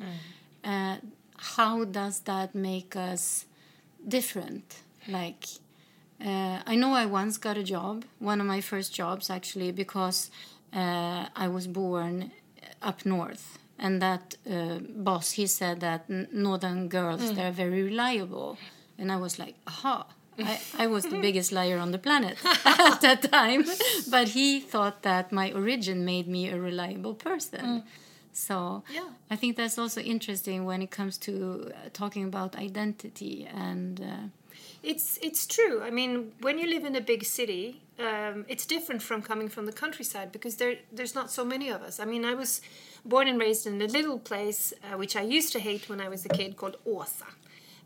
Uh, 0.64 0.97
how 1.37 1.85
does 1.85 2.21
that 2.21 2.54
make 2.54 2.97
us 2.97 3.45
different? 4.16 4.80
Like 5.07 5.45
uh, 6.25 6.62
I 6.66 6.75
know 6.76 6.95
I 6.95 7.04
once 7.04 7.37
got 7.37 7.59
a 7.59 7.62
job, 7.62 8.07
one 8.18 8.40
of 8.40 8.47
my 8.47 8.62
first 8.62 8.95
jobs 8.95 9.28
actually, 9.28 9.71
because 9.71 10.30
uh, 10.73 11.26
I 11.37 11.47
was 11.49 11.66
born 11.66 12.33
up 12.80 13.04
north. 13.04 13.59
And 13.78 14.00
that 14.02 14.37
uh, 14.50 14.78
boss, 14.80 15.32
he 15.32 15.47
said 15.47 15.80
that 15.80 16.08
northern 16.32 16.88
girls, 16.88 17.32
they're 17.35 17.52
very 17.52 17.82
reliable. 17.82 18.56
And 18.99 19.12
I 19.12 19.16
was 19.16 19.38
like, 19.38 19.54
aha. 19.66 20.06
I, 20.38 20.58
I 20.85 20.87
was 20.87 21.04
the 21.04 21.18
biggest 21.26 21.52
liar 21.52 21.78
on 21.78 21.90
the 21.92 21.99
planet 21.99 22.37
at 22.64 23.00
that 23.00 23.23
time. 23.30 23.64
But 24.11 24.28
he 24.28 24.61
thought 24.61 25.02
that 25.02 25.32
my 25.32 25.52
origin 25.52 26.04
made 26.04 26.26
me 26.28 26.49
a 26.50 26.58
reliable 26.61 27.14
person. 27.14 27.82
So 28.32 28.82
Yeah. 28.94 29.08
I 29.30 29.37
think 29.37 29.56
that's 29.56 29.78
also 29.78 30.00
interesting 30.00 30.64
when 30.64 30.80
it 30.82 30.90
comes 30.90 31.18
to 31.18 31.32
uh, 31.32 31.88
talking 31.92 32.25
about 32.25 32.56
identity 32.56 33.47
and. 33.54 34.00
Uh, 34.00 34.28
It's 34.82 35.18
it's 35.28 35.47
true. 35.56 35.76
I 35.88 35.90
mean, 35.90 36.11
when 36.40 36.56
you 36.58 36.66
live 36.75 36.85
in 36.87 36.94
a 36.97 37.00
big 37.00 37.23
city, 37.25 37.64
um, 37.99 38.44
it's 38.49 38.66
different 38.66 39.02
from 39.02 39.23
coming 39.23 39.50
from 39.50 39.66
the 39.66 39.73
countryside 39.73 40.28
because 40.32 40.56
there 40.56 40.75
there's 40.97 41.14
not 41.14 41.30
so 41.30 41.44
many 41.44 41.68
of 41.75 41.80
us. 41.88 41.99
I 41.99 42.04
mean, 42.12 42.25
I 42.25 42.35
was 42.35 42.61
born 43.08 43.26
and 43.26 43.40
raised 43.40 43.66
in 43.66 43.80
a 43.80 43.86
little 43.86 44.18
place 44.18 44.72
uh, 44.84 44.96
which 44.96 45.16
I 45.16 45.22
used 45.22 45.52
to 45.54 45.60
hate 45.60 45.88
when 45.88 46.00
I 46.00 46.08
was 46.08 46.24
a 46.26 46.28
kid 46.28 46.56
called 46.56 46.76
Åsa. 46.86 47.26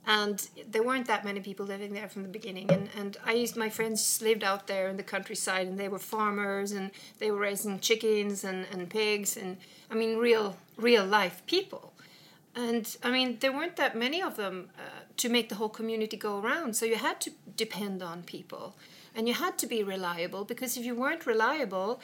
And 0.05 0.49
there 0.69 0.83
weren't 0.83 1.07
that 1.07 1.25
many 1.25 1.39
people 1.39 1.65
living 1.65 1.93
there 1.95 2.09
from 2.09 2.25
the 2.25 2.29
beginning. 2.29 2.69
And, 2.73 2.89
and 2.99 3.17
I 3.25 3.35
used, 3.35 3.57
my 3.57 3.71
friends 3.71 4.21
lived 4.21 4.43
out 4.43 4.67
there 4.67 4.89
in 4.89 4.97
the 4.97 5.05
countryside 5.05 5.69
and 5.69 5.79
they 5.79 5.89
were 5.89 6.01
farmers 6.01 6.73
and 6.73 6.91
they 7.21 7.31
were 7.31 7.39
raising 7.39 7.79
chickens 7.79 8.43
and, 8.43 8.67
and 8.73 8.91
pigs 8.91 9.37
and, 9.37 9.59
I 9.91 9.95
mean, 9.95 10.19
real, 10.19 10.57
real 10.77 11.05
life 11.05 11.43
people. 11.47 11.93
and 12.55 12.97
I 13.03 13.11
mean, 13.11 13.39
there 13.41 13.53
weren't 13.53 13.77
that 13.77 13.97
many 13.97 14.23
of 14.23 14.37
them 14.37 14.71
uh, 14.77 14.83
to 15.19 15.29
make 15.29 15.49
the 15.49 15.55
whole 15.55 15.69
community 15.69 16.17
go 16.17 16.39
around. 16.39 16.77
So 16.77 16.85
you 16.85 16.97
had 16.97 17.21
to 17.23 17.31
depend 17.57 18.03
on 18.03 18.23
people, 18.23 18.75
and 19.15 19.27
you 19.29 19.35
had 19.35 19.57
to 19.59 19.67
be 19.67 19.83
reliable 19.83 20.45
because 20.45 20.77
if 20.77 20.85
you 20.85 20.95
weren't 20.95 21.27
reliable, 21.27 22.01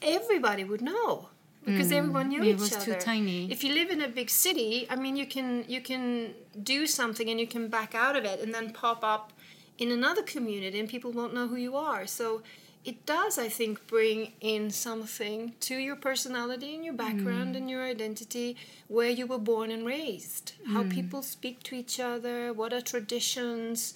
everybody 0.00 0.64
would 0.64 0.80
know 0.80 1.28
because 1.64 1.92
everyone 1.92 2.28
knew 2.28 2.40
Mm. 2.40 2.46
It 2.46 2.54
each 2.54 2.60
was 2.60 2.72
other. 2.76 2.94
too 2.94 3.00
tiny. 3.00 3.50
If 3.50 3.62
you 3.64 3.72
live 3.74 3.90
in 3.90 4.00
a 4.02 4.08
big 4.08 4.30
city, 4.30 4.86
I 4.90 4.96
mean, 4.96 5.16
you 5.16 5.26
can 5.26 5.64
you 5.68 5.80
can 5.80 6.34
do 6.74 6.86
something 6.86 7.28
and 7.30 7.38
you 7.40 7.46
can 7.46 7.68
back 7.68 7.94
out 7.94 8.16
of 8.16 8.24
it 8.24 8.40
and 8.40 8.52
then 8.54 8.72
pop 8.72 9.00
up 9.04 9.32
in 9.78 9.90
another 9.90 10.22
community 10.22 10.78
and 10.80 10.88
people 10.88 11.10
won't 11.12 11.34
know 11.34 11.46
who 11.48 11.56
you 11.56 11.74
are. 11.76 12.06
So 12.06 12.42
it 12.84 13.06
does, 13.06 13.38
I 13.38 13.48
think, 13.48 13.86
bring 13.86 14.32
in 14.40 14.70
something 14.72 15.54
to 15.60 15.76
your 15.76 15.94
personality 15.94 16.74
and 16.74 16.84
your 16.84 16.94
background 16.94 17.54
and 17.54 17.70
your 17.70 17.84
identity, 17.84 18.56
where 18.88 19.08
you 19.18 19.24
were 19.32 19.38
born 19.38 19.70
and 19.70 19.86
raised, 19.86 20.54
how 20.72 20.82
people 20.98 21.22
speak 21.22 21.62
to 21.68 21.76
each 21.76 22.00
other, 22.00 22.52
what 22.52 22.72
are 22.72 22.80
traditions. 22.80 23.94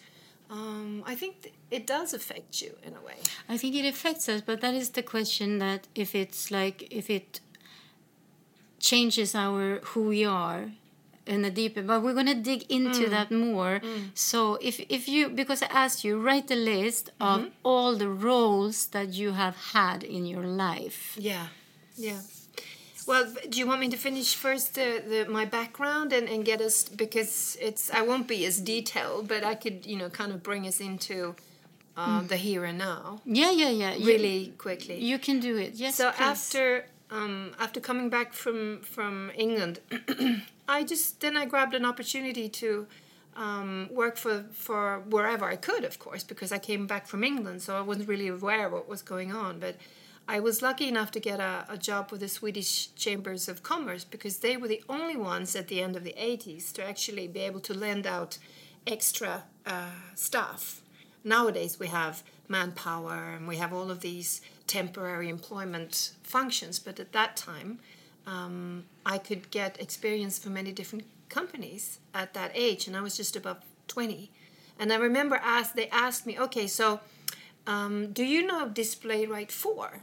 Um, 0.49 1.03
I 1.05 1.17
think 1.17 1.43
th- 1.43 1.55
it 1.73 1.85
does 1.89 2.15
affect 2.15 2.63
you 2.63 2.73
in 2.85 2.93
a 2.95 3.01
way. 3.05 3.17
I 3.49 3.57
think 3.57 3.75
it 3.75 3.85
affects 3.95 4.29
us, 4.29 4.41
but 4.41 4.61
that 4.61 4.75
is 4.75 4.91
the 4.91 5.03
question 5.03 5.59
that 5.59 5.89
if 5.97 6.15
it's 6.15 6.53
like 6.53 6.87
if 6.93 7.11
it 7.11 7.41
changes 8.79 9.35
our 9.35 9.79
who 9.91 10.03
we 10.09 10.25
are 10.25 10.71
in 11.27 11.45
a 11.45 11.51
deeper 11.51 11.83
but 11.83 12.03
we're 12.03 12.15
going 12.15 12.27
to 12.27 12.35
dig 12.35 12.65
into 12.71 13.07
mm. 13.07 13.11
that 13.11 13.31
more. 13.31 13.81
Mm. 13.81 14.11
So 14.15 14.59
if 14.63 14.81
if 14.89 15.09
you 15.09 15.29
because 15.29 15.63
i 15.63 15.67
asked 15.67 16.05
you 16.05 16.21
write 16.21 16.51
a 16.51 16.57
list 16.57 17.11
of 17.21 17.41
mm-hmm. 17.41 17.49
all 17.65 17.97
the 17.97 18.09
roles 18.09 18.87
that 18.89 19.09
you 19.15 19.33
have 19.33 19.57
had 19.73 20.05
in 20.05 20.25
your 20.27 20.45
life. 20.45 21.17
Yeah, 21.19 21.49
yeah. 21.97 22.21
Well, 23.07 23.33
do 23.49 23.59
you 23.61 23.67
want 23.69 23.81
me 23.81 23.89
to 23.91 23.97
finish 23.97 24.35
first 24.35 24.75
the, 24.75 25.03
the 25.09 25.31
my 25.31 25.45
background 25.45 26.13
and, 26.13 26.29
and 26.29 26.45
get 26.45 26.61
us 26.61 26.89
because 26.89 27.57
it's 27.61 27.91
I 27.91 28.03
won't 28.03 28.27
be 28.27 28.45
as 28.47 28.61
detailed, 28.61 29.29
but 29.29 29.45
I 29.45 29.55
could 29.55 29.87
you 29.87 29.97
know 29.97 30.09
kind 30.11 30.33
of 30.33 30.43
bring 30.43 30.67
us 30.67 30.81
into 30.81 31.37
uh, 31.97 32.21
mm. 32.21 32.29
the 32.29 32.37
here 32.37 32.65
and 32.65 32.79
now. 32.79 33.21
Yeah 33.25 33.51
yeah 33.51 33.71
yeah. 33.71 33.95
You- 33.95 34.07
really 34.07 34.55
quickly. 34.59 34.99
you, 34.99 35.19
can 35.19 35.41
do 35.41 35.57
it. 35.57 35.75
Yes 35.75 35.97
so 35.97 36.11
please. 36.11 36.23
after 36.23 36.87
um, 37.11 37.53
after 37.59 37.81
coming 37.81 38.09
back 38.09 38.33
from 38.33 38.81
from 38.81 39.31
England, 39.37 39.81
I 40.69 40.85
just 40.85 41.21
then 41.21 41.37
I 41.37 41.45
grabbed 41.47 41.75
an 41.75 41.85
opportunity 41.85 42.49
to 42.49 42.87
um, 43.37 43.89
work 43.93 44.17
for 44.17 44.45
for 44.53 45.01
wherever 45.01 45.45
I 45.45 45.57
could, 45.57 45.85
of 45.85 45.99
course, 45.99 46.25
because 46.25 46.53
I 46.53 46.59
came 46.59 46.87
back 46.87 47.07
from 47.07 47.23
England, 47.23 47.63
so 47.63 47.77
I 47.77 47.81
wasn't 47.81 48.09
really 48.09 48.29
aware 48.29 48.69
what 48.69 48.89
was 48.89 49.03
going 49.03 49.33
on. 49.33 49.61
But 49.61 49.77
I 50.29 50.41
was 50.41 50.61
lucky 50.61 50.89
enough 50.89 51.13
to 51.13 51.21
get 51.21 51.39
a, 51.39 51.65
a 51.69 51.79
job 51.79 52.11
with 52.11 52.21
the 52.21 52.29
Swedish 52.29 52.93
Chambers 52.95 53.49
of 53.49 53.63
Commerce 53.63 54.03
because 54.03 54.39
they 54.39 54.57
were 54.57 54.67
the 54.67 54.83
only 54.89 55.17
ones 55.17 55.55
at 55.55 55.69
the 55.69 55.81
end 55.81 55.95
of 55.95 56.03
the 56.03 56.15
80s 56.19 56.73
to 56.73 56.85
actually 56.85 57.29
be 57.29 57.41
able 57.41 57.61
to 57.61 57.75
lend 57.75 58.09
out 58.09 58.39
extra 58.89 59.45
uh, 59.65 59.91
staff. 60.17 60.83
Nowadays, 61.23 61.79
we 61.79 61.87
have 61.89 62.25
manpower 62.49 63.35
and 63.37 63.47
we 63.47 63.57
have 63.59 63.73
all 63.73 63.91
of 63.91 64.01
these 64.01 64.41
temporary 64.67 65.29
employment 65.29 66.13
functions, 66.23 66.79
but 66.79 66.99
at 67.01 67.13
that 67.13 67.37
time, 67.37 67.79
um, 68.27 68.85
I 69.05 69.19
could 69.19 69.51
get 69.51 69.81
experience 69.81 70.39
from 70.39 70.55
many 70.55 70.73
different 70.73 71.05
companies 71.29 71.99
at 72.15 72.35
that 72.35 72.51
age, 72.55 72.87
and 72.87 72.97
I 72.97 73.01
was 73.01 73.17
just 73.17 73.37
about 73.37 73.63
20. 73.89 74.31
And 74.79 74.93
I 74.93 74.97
remember 74.97 75.37
asked, 75.43 75.77
they 75.77 75.89
asked 75.89 76.27
me, 76.27 76.39
okay, 76.39 76.67
so 76.67 77.01
um, 77.67 78.13
do 78.13 78.25
you 78.25 78.47
know 78.47 78.69
DisplayWrite 78.69 79.51
4? 79.51 80.03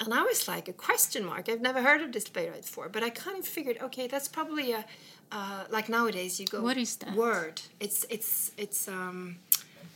And 0.00 0.12
I 0.12 0.22
was 0.22 0.46
like, 0.48 0.68
a 0.68 0.72
question 0.72 1.24
mark. 1.24 1.48
I've 1.48 1.60
never 1.60 1.82
heard 1.82 2.02
of 2.02 2.10
DisplayWrite 2.10 2.64
4, 2.64 2.88
but 2.88 3.02
I 3.02 3.10
kind 3.10 3.38
of 3.38 3.46
figured, 3.46 3.78
okay, 3.80 4.06
that's 4.06 4.28
probably 4.28 4.72
a, 4.72 4.84
uh, 5.32 5.64
like 5.70 5.88
nowadays 5.88 6.38
you 6.38 6.46
go 6.46 6.60
What 6.60 6.76
is 6.76 6.96
that? 6.96 7.14
Word. 7.14 7.60
It's 7.80 8.04
it's 8.08 8.52
it's 8.56 8.88
um, 8.88 9.36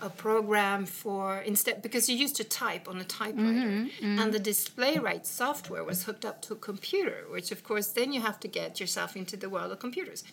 a 0.01 0.09
program 0.09 0.87
for 0.87 1.39
instead 1.39 1.83
because 1.83 2.09
you 2.09 2.17
used 2.17 2.37
to 2.37 2.45
type 2.45 2.89
on 2.89 2.99
a 2.99 3.05
typewriter, 3.05 3.69
mm-hmm, 3.69 4.05
mm-hmm. 4.05 4.19
and 4.19 4.33
the 4.33 4.41
DisplayWrite 4.41 5.27
software 5.27 5.83
was 5.83 6.05
hooked 6.05 6.25
up 6.25 6.41
to 6.43 6.53
a 6.53 6.57
computer, 6.57 7.25
which 7.31 7.51
of 7.51 7.65
course 7.65 7.89
then 7.89 8.13
you 8.13 8.21
have 8.21 8.39
to 8.41 8.49
get 8.49 8.81
yourself 8.81 9.17
into 9.17 9.37
the 9.37 9.49
world 9.49 9.73
of 9.73 9.79
computers. 9.79 10.25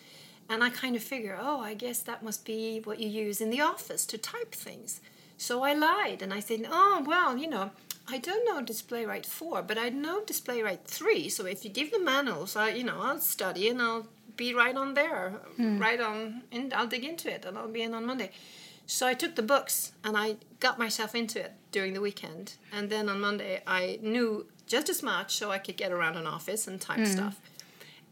And 0.48 0.62
I 0.62 0.70
kind 0.70 0.94
of 0.94 1.02
figure, 1.02 1.36
oh, 1.40 1.60
I 1.60 1.74
guess 1.74 1.98
that 2.00 2.22
must 2.22 2.44
be 2.44 2.80
what 2.84 3.00
you 3.00 3.08
use 3.08 3.40
in 3.40 3.50
the 3.50 3.60
office 3.60 4.06
to 4.06 4.18
type 4.18 4.54
things. 4.54 5.00
So 5.38 5.62
I 5.62 5.74
lied 5.74 6.22
and 6.22 6.32
I 6.32 6.40
said, 6.40 6.66
oh, 6.70 7.02
well, 7.04 7.36
you 7.36 7.48
know, 7.48 7.70
I 8.08 8.18
don't 8.18 8.44
know 8.44 8.62
DisplayWrite 8.62 9.26
4, 9.26 9.62
but 9.62 9.76
I 9.76 9.88
know 9.88 10.22
DisplayWrite 10.22 10.84
3. 10.84 11.28
So 11.28 11.46
if 11.46 11.64
you 11.64 11.70
give 11.70 11.90
the 11.90 11.98
manuals, 11.98 12.54
I, 12.54 12.70
you 12.70 12.84
know, 12.84 13.00
I'll 13.00 13.18
study 13.18 13.68
and 13.68 13.82
I'll 13.82 14.06
be 14.36 14.54
right 14.54 14.76
on 14.76 14.94
there, 14.94 15.30
hmm. 15.56 15.78
right 15.78 16.00
on, 16.00 16.42
and 16.52 16.72
I'll 16.72 16.86
dig 16.86 17.04
into 17.04 17.32
it 17.32 17.44
and 17.44 17.58
I'll 17.58 17.68
be 17.68 17.82
in 17.82 17.94
on 17.94 18.06
Monday. 18.06 18.30
So 18.86 19.06
I 19.06 19.14
took 19.14 19.34
the 19.34 19.42
books 19.42 19.92
and 20.04 20.16
I 20.16 20.36
got 20.60 20.78
myself 20.78 21.14
into 21.14 21.40
it 21.40 21.52
during 21.72 21.92
the 21.92 22.00
weekend. 22.00 22.54
And 22.72 22.88
then 22.88 23.08
on 23.08 23.20
Monday, 23.20 23.62
I 23.66 23.98
knew 24.00 24.46
just 24.66 24.88
as 24.88 25.02
much 25.02 25.36
so 25.36 25.50
I 25.50 25.58
could 25.58 25.76
get 25.76 25.92
around 25.92 26.16
an 26.16 26.26
office 26.26 26.66
and 26.66 26.80
type 26.80 27.00
mm. 27.00 27.06
stuff. 27.06 27.40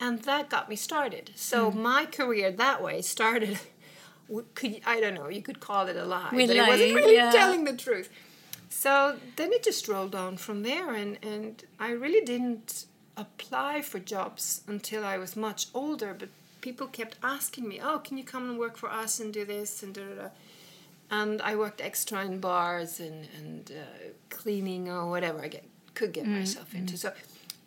And 0.01 0.21
that 0.23 0.51
got 0.51 0.69
me 0.69 0.77
started. 0.77 1.31
So 1.37 1.71
mm. 1.71 1.77
my 1.77 2.07
career 2.07 2.51
that 2.51 2.83
way 2.83 3.03
started. 3.03 3.59
Could 4.55 4.81
I 4.87 5.01
don't 5.01 5.13
know? 5.13 5.29
You 5.29 5.43
could 5.43 5.61
call 5.61 5.87
it 5.87 5.97
a 5.97 6.05
lie, 6.07 6.31
We 6.33 6.47
but 6.47 6.57
it 6.57 6.67
wasn't 6.67 6.95
really 6.95 7.15
yeah. 7.15 7.31
telling 7.31 7.65
the 7.65 7.77
truth. 7.77 8.09
So 8.71 9.19
then 9.37 9.53
it 9.53 9.63
just 9.63 9.87
rolled 9.87 10.15
on 10.15 10.39
from 10.39 10.63
there, 10.63 10.95
and 10.95 11.19
and 11.23 11.63
I 11.79 11.91
really 11.91 12.25
didn't 12.25 12.87
apply 13.19 13.83
for 13.83 13.99
jobs 13.99 14.63
until 14.67 15.05
I 15.05 15.19
was 15.19 15.37
much 15.37 15.67
older. 15.75 16.17
But 16.19 16.31
people 16.63 16.87
kept 16.87 17.17
asking 17.23 17.69
me, 17.69 17.81
"Oh, 17.83 17.99
can 17.99 18.17
you 18.17 18.25
come 18.25 18.49
and 18.49 18.59
work 18.59 18.79
for 18.79 18.91
us 18.91 19.21
and 19.21 19.31
do 19.31 19.45
this 19.45 19.83
and 19.83 19.95
da 19.95 20.03
da 20.03 20.15
da." 20.15 20.29
And 21.21 21.41
I 21.43 21.53
worked 21.63 21.81
extra 21.81 22.19
in 22.29 22.41
bars 22.41 22.93
and 23.07 23.21
and 23.39 23.63
uh, 23.71 24.05
cleaning 24.39 24.85
or 24.89 25.03
whatever 25.15 25.39
I 25.47 25.49
get 25.49 25.65
could 25.99 26.13
get 26.13 26.27
myself 26.27 26.75
into. 26.75 26.97
So, 26.97 27.13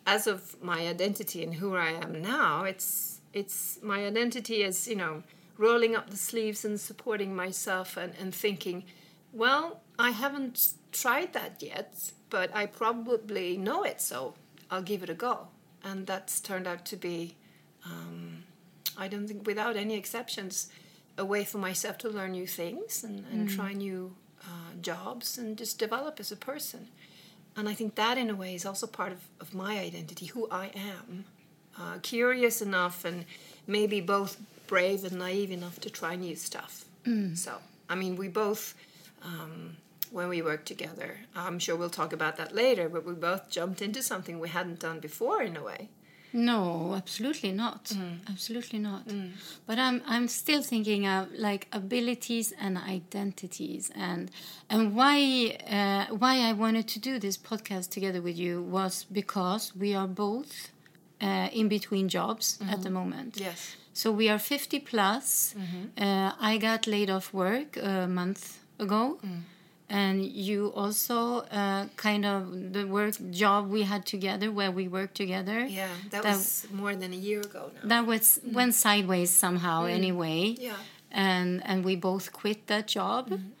as 0.06 0.26
of 0.26 0.40
my 0.62 0.80
identity 0.94 1.40
and 1.44 1.54
who 1.60 1.68
I 1.88 1.90
am 2.04 2.12
now, 2.36 2.64
it's 2.72 3.20
it's 3.32 3.78
my 3.82 4.00
identity 4.12 4.58
is 4.68 4.86
you 4.92 4.96
know 5.02 5.22
rolling 5.58 5.96
up 5.96 6.06
the 6.10 6.16
sleeves 6.16 6.64
and 6.64 6.80
supporting 6.80 7.34
myself 7.34 7.96
and, 7.96 8.12
and 8.20 8.34
thinking, 8.34 8.84
well, 9.32 9.80
I 9.98 10.10
haven't 10.12 10.74
tried 10.92 11.32
that 11.32 11.62
yet, 11.62 12.12
but 12.30 12.54
I 12.54 12.66
probably 12.66 13.56
know 13.56 13.82
it, 13.82 14.00
so 14.00 14.34
I'll 14.70 14.82
give 14.82 15.02
it 15.02 15.10
a 15.10 15.14
go. 15.14 15.48
And 15.82 16.06
that's 16.06 16.40
turned 16.40 16.66
out 16.66 16.84
to 16.86 16.96
be, 16.96 17.36
um, 17.84 18.44
I 18.96 19.08
don't 19.08 19.26
think, 19.26 19.46
without 19.46 19.76
any 19.76 19.96
exceptions, 19.96 20.70
a 21.18 21.24
way 21.24 21.44
for 21.44 21.58
myself 21.58 21.98
to 21.98 22.08
learn 22.08 22.32
new 22.32 22.46
things 22.46 23.04
and, 23.04 23.26
and 23.32 23.50
try 23.50 23.72
new 23.72 24.14
uh, 24.44 24.72
jobs 24.80 25.36
and 25.36 25.58
just 25.58 25.78
develop 25.78 26.18
as 26.20 26.32
a 26.32 26.36
person. 26.36 26.88
And 27.56 27.68
I 27.68 27.74
think 27.74 27.96
that, 27.96 28.16
in 28.16 28.30
a 28.30 28.34
way, 28.36 28.54
is 28.54 28.64
also 28.64 28.86
part 28.86 29.12
of, 29.12 29.18
of 29.40 29.52
my 29.52 29.78
identity, 29.78 30.26
who 30.26 30.48
I 30.50 30.70
am. 30.94 31.24
Uh, 31.80 31.98
curious 32.02 32.60
enough 32.60 33.04
and 33.04 33.24
maybe 33.66 34.00
both 34.00 34.36
brave 34.66 35.04
and 35.04 35.18
naive 35.18 35.52
enough 35.52 35.78
to 35.80 35.90
try 35.90 36.16
new 36.16 36.34
stuff. 36.36 36.84
So, 37.36 37.52
I 37.88 37.94
mean, 37.94 38.16
we 38.16 38.28
both, 38.28 38.74
um, 39.24 39.76
when 40.10 40.28
we 40.28 40.42
worked 40.42 40.66
together, 40.66 41.20
I'm 41.36 41.58
sure 41.58 41.76
we'll 41.76 41.88
talk 41.90 42.12
about 42.12 42.36
that 42.36 42.54
later, 42.54 42.88
but 42.88 43.04
we 43.06 43.12
both 43.14 43.48
jumped 43.48 43.80
into 43.80 44.02
something 44.02 44.40
we 44.40 44.48
hadn't 44.48 44.80
done 44.80 44.98
before 45.00 45.40
in 45.42 45.56
a 45.56 45.62
way. 45.62 45.88
No, 46.32 46.94
absolutely 46.94 47.52
not. 47.52 47.92
Absolutely 48.28 48.78
not. 48.78 49.04
But 49.66 49.78
I'm 49.78 50.02
I'm 50.06 50.28
still 50.28 50.62
thinking 50.62 51.06
of 51.06 51.28
like 51.32 51.66
abilities 51.72 52.52
and 52.60 52.76
identities 52.76 53.90
and 53.94 54.30
and 54.68 54.94
why 54.94 55.56
uh, 55.70 56.14
why 56.14 56.34
I 56.50 56.52
wanted 56.52 56.86
to 56.88 56.98
do 57.00 57.18
this 57.18 57.38
podcast 57.38 57.90
together 57.90 58.20
with 58.22 58.36
you 58.38 58.62
was 58.62 59.06
because 59.12 59.72
we 59.76 59.94
are 59.94 60.08
both 60.08 60.70
uh, 61.22 61.48
in 61.52 61.68
between 61.68 62.08
jobs 62.08 62.58
at 62.70 62.82
the 62.82 62.90
moment. 62.90 63.36
Yes. 63.40 63.76
So 63.92 64.12
we 64.12 64.28
are 64.28 64.38
50 64.38 64.78
plus. 64.80 65.54
Uh, 65.98 66.30
I 66.40 66.58
got 66.58 66.86
laid 66.86 67.10
off 67.10 67.32
work 67.34 67.76
a 67.82 68.06
month 68.06 68.58
ago. 68.78 69.18
And 69.90 70.22
you 70.24 70.66
also 70.76 71.40
uh, 71.50 71.86
kind 71.96 72.26
of 72.26 72.74
the 72.74 72.84
work 72.86 73.14
job 73.30 73.70
we 73.70 73.84
had 73.84 74.04
together 74.04 74.52
where 74.52 74.70
we 74.70 74.86
worked 74.86 75.14
together. 75.14 75.64
Yeah, 75.64 75.88
that, 76.10 76.22
That- 76.22 76.36
was 76.36 76.66
more 76.70 76.94
than 76.94 77.12
a 77.12 77.16
year 77.16 77.40
ago 77.40 77.70
now. 77.74 77.88
That 77.88 78.06
was 78.06 78.38
mm. 78.44 78.52
went 78.52 78.74
sideways 78.74 79.30
somehow 79.30 79.84
mm. 79.84 79.90
anyway. 79.90 80.56
Yeah. 80.58 80.76
And 81.10 81.62
and 81.64 81.86
we 81.86 81.96
both 81.96 82.32
quit 82.32 82.66
that 82.66 82.86
job. 82.86 83.30
Mm-hmm. 83.30 83.57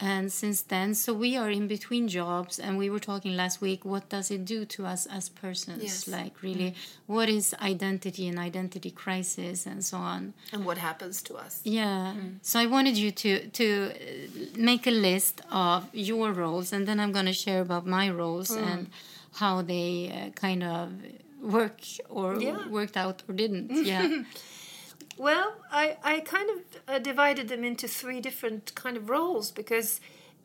And 0.00 0.32
since 0.32 0.60
then, 0.62 0.94
so 0.94 1.14
we 1.14 1.36
are 1.36 1.48
in 1.50 1.68
between 1.68 2.08
jobs, 2.08 2.58
and 2.58 2.76
we 2.76 2.90
were 2.90 2.98
talking 2.98 3.36
last 3.36 3.60
week. 3.60 3.84
What 3.84 4.08
does 4.08 4.28
it 4.30 4.44
do 4.44 4.64
to 4.64 4.86
us 4.86 5.06
as 5.06 5.28
persons? 5.28 5.82
Yes. 5.82 6.08
Like, 6.08 6.42
really, 6.42 6.74
what 7.06 7.28
is 7.28 7.54
identity 7.62 8.26
and 8.26 8.36
identity 8.38 8.90
crisis 8.90 9.66
and 9.66 9.84
so 9.84 9.98
on? 9.98 10.34
and 10.52 10.64
what 10.64 10.78
happens 10.78 11.22
to 11.22 11.36
us. 11.36 11.60
Yeah. 11.64 12.12
So 12.42 12.58
I 12.58 12.66
wanted 12.66 12.96
you 12.96 13.12
to 13.12 13.48
to 13.60 13.66
uh, 13.92 14.58
make 14.58 14.86
a 14.88 14.90
list 15.08 15.42
of 15.50 15.84
your 15.92 16.32
roles, 16.32 16.72
and 16.72 16.86
then 16.88 16.98
I'm 16.98 17.12
going 17.12 17.26
to 17.26 17.32
share 17.32 17.60
about 17.60 17.86
my 17.86 18.10
roles 18.10 18.50
and 18.50 18.90
how 19.40 19.62
they 19.62 20.10
uh, 20.10 20.30
kind 20.40 20.62
of 20.64 20.90
work 21.40 21.80
or 22.08 22.40
Yeah. 22.40 22.66
worked 22.68 22.96
out 22.96 23.22
or 23.28 23.34
didn't. 23.34 23.70
Yeah. 23.86 24.22
Well, 25.16 25.54
I, 25.70 25.96
I 26.02 26.20
kind 26.20 26.50
of 26.50 26.56
uh, 26.88 26.98
divided 26.98 27.48
them 27.48 27.64
into 27.64 27.86
three 27.88 28.20
different 28.20 28.74
kind 28.74 28.96
of 28.96 29.08
roles 29.08 29.50
because 29.50 30.00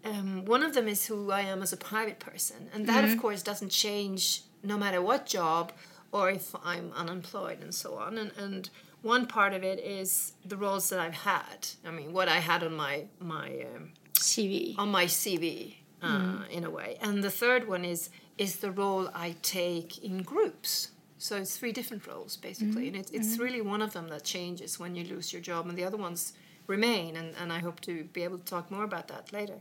um, 0.06 0.46
one 0.46 0.64
of 0.64 0.74
them 0.74 0.88
is 0.88 1.08
who 1.08 1.32
I 1.32 1.42
am 1.42 1.62
as 1.62 1.74
a 1.74 1.78
private 1.78 2.20
person, 2.20 2.70
and 2.74 2.88
that 2.88 3.04
of 3.04 3.18
course 3.18 3.42
doesn't 3.42 3.70
change 3.70 4.44
no 4.64 4.78
matter 4.78 5.02
what 5.02 5.26
job 5.26 5.72
or 6.12 6.30
if 6.30 6.56
I'm 6.64 6.92
unemployed 6.96 7.60
and 7.62 7.74
so 7.74 7.96
on. 7.96 8.18
And 8.18 8.32
and 8.38 8.70
one 9.02 9.26
part 9.28 9.54
of 9.54 9.64
it 9.64 9.80
is 9.80 10.34
the 10.46 10.58
roles 10.58 10.90
that 10.90 11.00
I've 11.00 11.14
had. 11.14 11.68
I 11.86 11.92
mean, 11.92 12.14
what 12.14 12.28
I 12.28 12.40
had 12.40 12.64
on 12.64 12.76
my 12.76 13.06
my 13.20 13.66
um, 13.76 13.92
CV. 14.14 14.78
on 14.78 14.90
my 14.90 15.06
CV 15.06 15.76
uh, 16.02 16.44
in 16.50 16.64
a 16.64 16.70
way. 16.70 16.98
And 17.02 17.24
the 17.24 17.32
third 17.32 17.68
one 17.68 17.86
is 17.86 18.10
is 18.38 18.58
the 18.58 18.72
role 18.72 19.10
I 19.14 19.36
take 19.42 20.04
in 20.04 20.24
groups. 20.24 20.92
So 21.20 21.36
it's 21.36 21.58
three 21.58 21.74
different 21.74 22.08
roles 22.08 22.38
basically, 22.38 22.88
and 22.88 22.96
it, 22.96 23.12
it's 23.14 23.38
really 23.38 23.62
one 23.62 23.82
of 23.82 23.92
them 23.92 24.08
that 24.08 24.24
changes 24.24 24.80
when 24.80 24.96
you 24.96 25.04
lose 25.04 25.34
your 25.34 25.42
job, 25.42 25.68
and 25.68 25.78
the 25.78 25.84
other 25.84 25.98
ones 25.98 26.34
remain. 26.66 27.18
And, 27.18 27.36
and 27.40 27.52
I 27.52 27.60
hope 27.60 27.82
to 27.82 28.06
be 28.06 28.24
able 28.24 28.38
to 28.38 28.46
talk 28.46 28.72
more 28.72 28.86
about 28.86 29.10
that 29.10 29.34
later. 29.34 29.60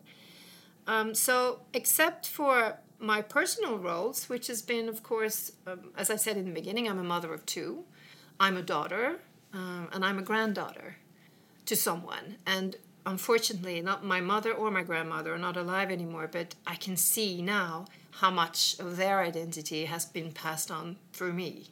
Um, 0.86 1.14
so, 1.14 1.60
except 1.74 2.28
for 2.28 2.78
my 3.00 3.22
personal 3.22 3.76
roles, 3.76 4.28
which 4.28 4.46
has 4.46 4.62
been, 4.62 4.88
of 4.88 5.02
course, 5.02 5.52
um, 5.66 5.90
as 5.96 6.10
I 6.10 6.16
said 6.16 6.36
in 6.36 6.46
the 6.46 6.52
beginning, 6.52 6.88
I'm 6.88 6.98
a 6.98 7.04
mother 7.04 7.34
of 7.34 7.44
two, 7.44 7.84
I'm 8.38 8.56
a 8.56 8.62
daughter, 8.62 9.16
um, 9.52 9.88
and 9.92 10.04
I'm 10.04 10.18
a 10.18 10.22
granddaughter 10.22 10.96
to 11.66 11.74
someone. 11.76 12.36
And 12.46 12.76
unfortunately, 13.04 13.80
not 13.82 14.04
my 14.04 14.20
mother 14.20 14.52
or 14.52 14.70
my 14.70 14.84
grandmother 14.84 15.34
are 15.34 15.38
not 15.38 15.56
alive 15.56 15.90
anymore, 15.90 16.28
but 16.30 16.54
I 16.66 16.76
can 16.76 16.96
see 16.96 17.42
now 17.42 17.86
how 18.20 18.30
much 18.30 18.76
of 18.80 18.96
their 18.96 19.20
identity 19.20 19.84
has 19.84 20.04
been 20.04 20.32
passed 20.32 20.70
on 20.70 20.96
through 21.12 21.32
me. 21.32 21.68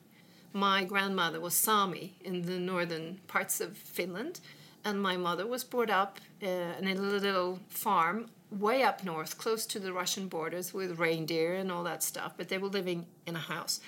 My 0.53 0.85
grandmother 0.85 1.41
was 1.41 1.55
Sami 1.55 2.15
in 2.25 2.43
the 2.43 2.59
northern 2.59 3.19
parts 3.27 3.61
of 3.61 3.77
Finland, 3.77 4.41
and 4.85 5.03
my 5.03 5.17
mother 5.17 5.45
was 5.45 5.65
brought 5.65 5.91
up 5.91 6.21
uh, 6.43 6.47
in 6.81 6.87
a 6.87 6.95
little 6.95 7.59
farm 7.69 8.31
way 8.51 8.85
up 8.85 9.03
north, 9.03 9.37
close 9.39 9.67
to 9.67 9.81
the 9.81 9.93
Russian 9.93 10.29
borders, 10.29 10.73
with 10.73 11.01
reindeer 11.01 11.55
and 11.55 11.73
all 11.73 11.83
that 11.83 12.05
stuff. 12.05 12.35
But 12.37 12.49
they 12.49 12.59
were 12.59 12.69
living 12.69 13.07
in 13.27 13.35
a 13.35 13.41
house, 13.41 13.81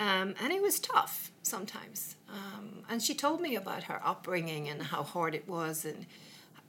um, 0.00 0.34
and 0.40 0.52
it 0.52 0.62
was 0.62 0.80
tough 0.80 1.30
sometimes. 1.42 2.16
Um, 2.30 2.84
and 2.88 3.02
she 3.02 3.14
told 3.14 3.42
me 3.42 3.56
about 3.56 3.84
her 3.84 4.00
upbringing 4.02 4.70
and 4.70 4.82
how 4.82 5.02
hard 5.02 5.34
it 5.34 5.46
was, 5.46 5.84
and 5.84 6.06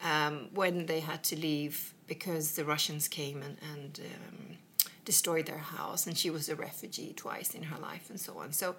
um, 0.03 0.49
when 0.53 0.87
they 0.87 0.99
had 0.99 1.23
to 1.25 1.37
leave 1.37 1.93
because 2.05 2.51
the 2.51 2.65
Russians 2.65 3.07
came 3.07 3.41
and, 3.41 3.57
and 3.73 4.01
um, 4.13 4.57
destroyed 5.05 5.45
their 5.45 5.59
house, 5.59 6.05
and 6.07 6.17
she 6.17 6.29
was 6.29 6.49
a 6.49 6.55
refugee 6.55 7.13
twice 7.15 7.53
in 7.53 7.63
her 7.63 7.79
life, 7.79 8.09
and 8.09 8.19
so 8.19 8.37
on. 8.37 8.51
So 8.51 8.75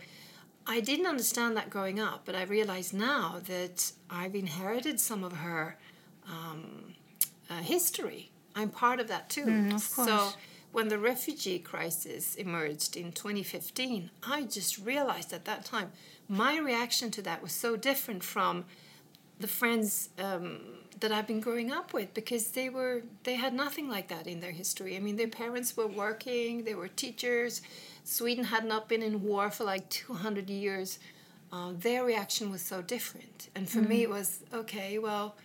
I 0.66 0.80
didn't 0.80 1.06
understand 1.06 1.56
that 1.56 1.70
growing 1.70 2.00
up, 2.00 2.22
but 2.24 2.34
I 2.34 2.42
realize 2.42 2.92
now 2.92 3.40
that 3.46 3.92
I've 4.10 4.34
inherited 4.34 4.98
some 5.00 5.22
of 5.22 5.32
her 5.32 5.78
um, 6.28 6.94
uh, 7.48 7.58
history. 7.58 8.30
I'm 8.54 8.70
part 8.70 9.00
of 9.00 9.08
that 9.08 9.28
too. 9.28 9.44
Mm, 9.44 9.74
of 9.74 9.82
So 9.82 10.30
when 10.72 10.88
the 10.88 10.98
refugee 10.98 11.58
crisis 11.58 12.34
emerged 12.34 12.96
in 12.96 13.12
2015, 13.12 14.10
I 14.22 14.42
just 14.42 14.78
realized 14.78 15.32
at 15.32 15.44
that 15.44 15.64
time 15.64 15.92
my 16.28 16.58
reaction 16.58 17.10
to 17.12 17.22
that 17.22 17.42
was 17.42 17.52
so 17.52 17.76
different 17.76 18.24
from 18.24 18.64
the 19.38 19.46
friends 19.46 20.08
um, 20.18 20.60
that 21.00 21.12
I've 21.12 21.26
been 21.26 21.40
growing 21.40 21.70
up 21.70 21.92
with 21.92 22.14
because 22.14 22.48
they 22.52 22.68
were 22.68 23.02
they 23.24 23.34
had 23.34 23.52
nothing 23.54 23.88
like 23.88 24.08
that 24.08 24.26
in 24.26 24.40
their 24.40 24.52
history. 24.52 24.96
I 24.96 25.00
mean, 25.00 25.16
their 25.16 25.28
parents 25.28 25.76
were 25.76 25.86
working, 25.86 26.64
they 26.64 26.74
were 26.74 26.88
teachers. 26.88 27.62
Sweden 28.04 28.44
had 28.44 28.64
not 28.64 28.88
been 28.88 29.02
in 29.02 29.22
war 29.22 29.50
for 29.50 29.64
like 29.64 29.88
200 29.90 30.48
years. 30.48 30.98
Uh, 31.52 31.72
their 31.76 32.04
reaction 32.04 32.50
was 32.50 32.60
so 32.62 32.82
different, 32.82 33.48
and 33.54 33.68
for 33.68 33.78
me, 33.80 34.02
it 34.02 34.10
was 34.10 34.40
okay. 34.52 34.98
Well, 34.98 35.36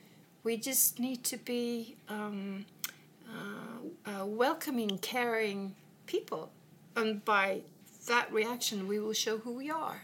we 0.44 0.58
just 0.58 1.00
need 1.00 1.24
to 1.26 1.38
be 1.38 1.96
um, 2.10 2.66
uh, 3.30 4.10
uh, 4.10 4.26
welcoming, 4.26 4.98
caring 5.00 5.76
people, 6.08 6.52
and 6.96 7.24
by 7.24 7.62
that 8.08 8.32
reaction, 8.34 8.88
we 8.88 9.00
will 9.00 9.14
show 9.14 9.38
who 9.38 9.52
we 9.54 9.70
are 9.70 10.02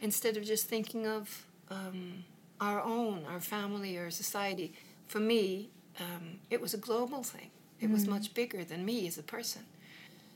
instead 0.00 0.36
of 0.36 0.44
just 0.44 0.68
thinking 0.68 1.06
of 1.06 1.44
um, 1.70 2.24
our 2.60 2.82
own, 2.82 3.24
our 3.28 3.40
family, 3.40 3.96
or 3.96 4.10
society. 4.10 4.72
For 5.06 5.20
me, 5.20 5.70
um, 6.00 6.40
it 6.50 6.60
was 6.60 6.74
a 6.74 6.78
global 6.78 7.22
thing. 7.22 7.50
It 7.80 7.90
was 7.90 8.06
much 8.06 8.32
bigger 8.34 8.64
than 8.64 8.84
me 8.84 9.06
as 9.06 9.18
a 9.18 9.22
person. 9.22 9.62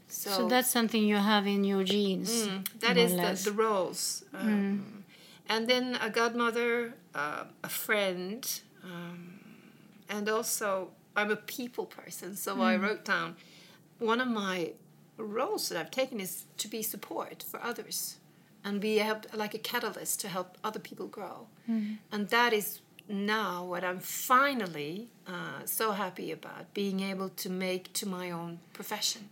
So, 0.09 0.31
So 0.31 0.49
that's 0.49 0.71
something 0.71 1.03
you 1.03 1.17
have 1.17 1.47
in 1.47 1.65
your 1.65 1.85
genes. 1.85 2.31
Mm, 2.49 2.81
that 2.81 2.97
is 2.97 3.45
the, 3.45 3.51
the 3.51 3.57
roles. 3.57 4.25
Um, 4.35 5.05
And 5.49 5.67
then 5.67 5.97
a 6.01 6.11
godmother, 6.11 6.95
uh, 7.15 7.45
a 7.65 7.69
friend, 7.69 8.61
um, 8.85 9.41
and 10.09 10.29
also 10.29 10.91
I'm 11.17 11.31
a 11.31 11.37
people 11.37 11.87
person. 11.87 12.37
So 12.37 12.61
I 12.61 12.77
wrote 12.77 13.05
down 13.05 13.37
one 13.99 14.21
of 14.21 14.29
my 14.29 14.73
roles 15.17 15.69
that 15.69 15.79
I've 15.79 15.91
taken 15.91 16.21
is 16.21 16.45
to 16.59 16.69
be 16.69 16.83
support 16.83 17.43
for 17.43 17.61
others 17.63 18.19
and 18.65 18.81
be 18.81 18.99
help, 18.99 19.27
like 19.35 19.55
a 19.55 19.59
catalyst 19.59 20.21
to 20.21 20.29
help 20.29 20.57
other 20.63 20.79
people 20.81 21.07
grow. 21.07 21.47
And 22.13 22.29
that 22.29 22.53
is 22.53 22.81
now 23.09 23.65
what 23.65 23.83
I'm 23.85 24.01
finally 24.01 25.09
uh, 25.27 25.65
so 25.65 25.93
happy 25.93 26.31
about 26.33 26.73
being 26.75 27.01
able 27.01 27.29
to 27.43 27.49
make 27.51 27.93
to 27.95 28.07
my 28.07 28.31
own 28.31 28.59
profession 28.73 29.29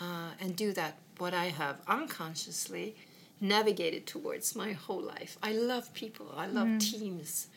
uh, 0.00 0.30
and 0.40 0.56
do 0.56 0.72
that 0.72 0.94
what 1.18 1.34
I 1.34 1.46
have 1.46 1.76
unconsciously 1.86 2.94
navigated 3.40 4.06
towards 4.06 4.56
my 4.56 4.72
whole 4.72 5.02
life. 5.02 5.36
I 5.42 5.52
love 5.52 5.92
people. 5.94 6.32
I 6.36 6.46
love 6.46 6.68
teams, 6.78 7.48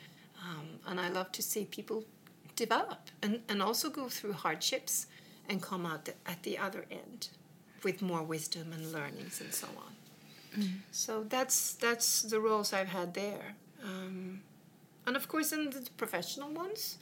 um, 0.48 0.68
and 0.88 1.00
I 1.00 1.10
love 1.10 1.32
to 1.34 1.42
see 1.42 1.66
people 1.66 2.04
develop 2.56 3.02
and, 3.24 3.42
and 3.50 3.62
also 3.62 3.90
go 3.90 4.08
through 4.10 4.34
hardships 4.34 5.08
and 5.50 5.62
come 5.62 5.86
out 5.86 6.06
the, 6.06 6.14
at 6.28 6.44
the 6.44 6.58
other 6.58 6.86
end 6.92 7.30
with 7.84 8.02
more 8.02 8.22
wisdom 8.24 8.72
and 8.74 8.92
learnings 8.92 9.42
and 9.42 9.52
so 9.54 9.68
on. 9.78 9.94
So 10.92 11.24
that's 11.24 11.74
that's 11.76 12.22
the 12.24 12.40
roles 12.40 12.74
I've 12.74 12.90
had 12.90 13.14
there, 13.14 13.56
um, 13.84 14.42
and 15.06 15.16
of 15.16 15.28
course 15.28 15.52
in 15.52 15.70
the 15.70 15.88
professional 15.98 16.50
ones. 16.52 16.98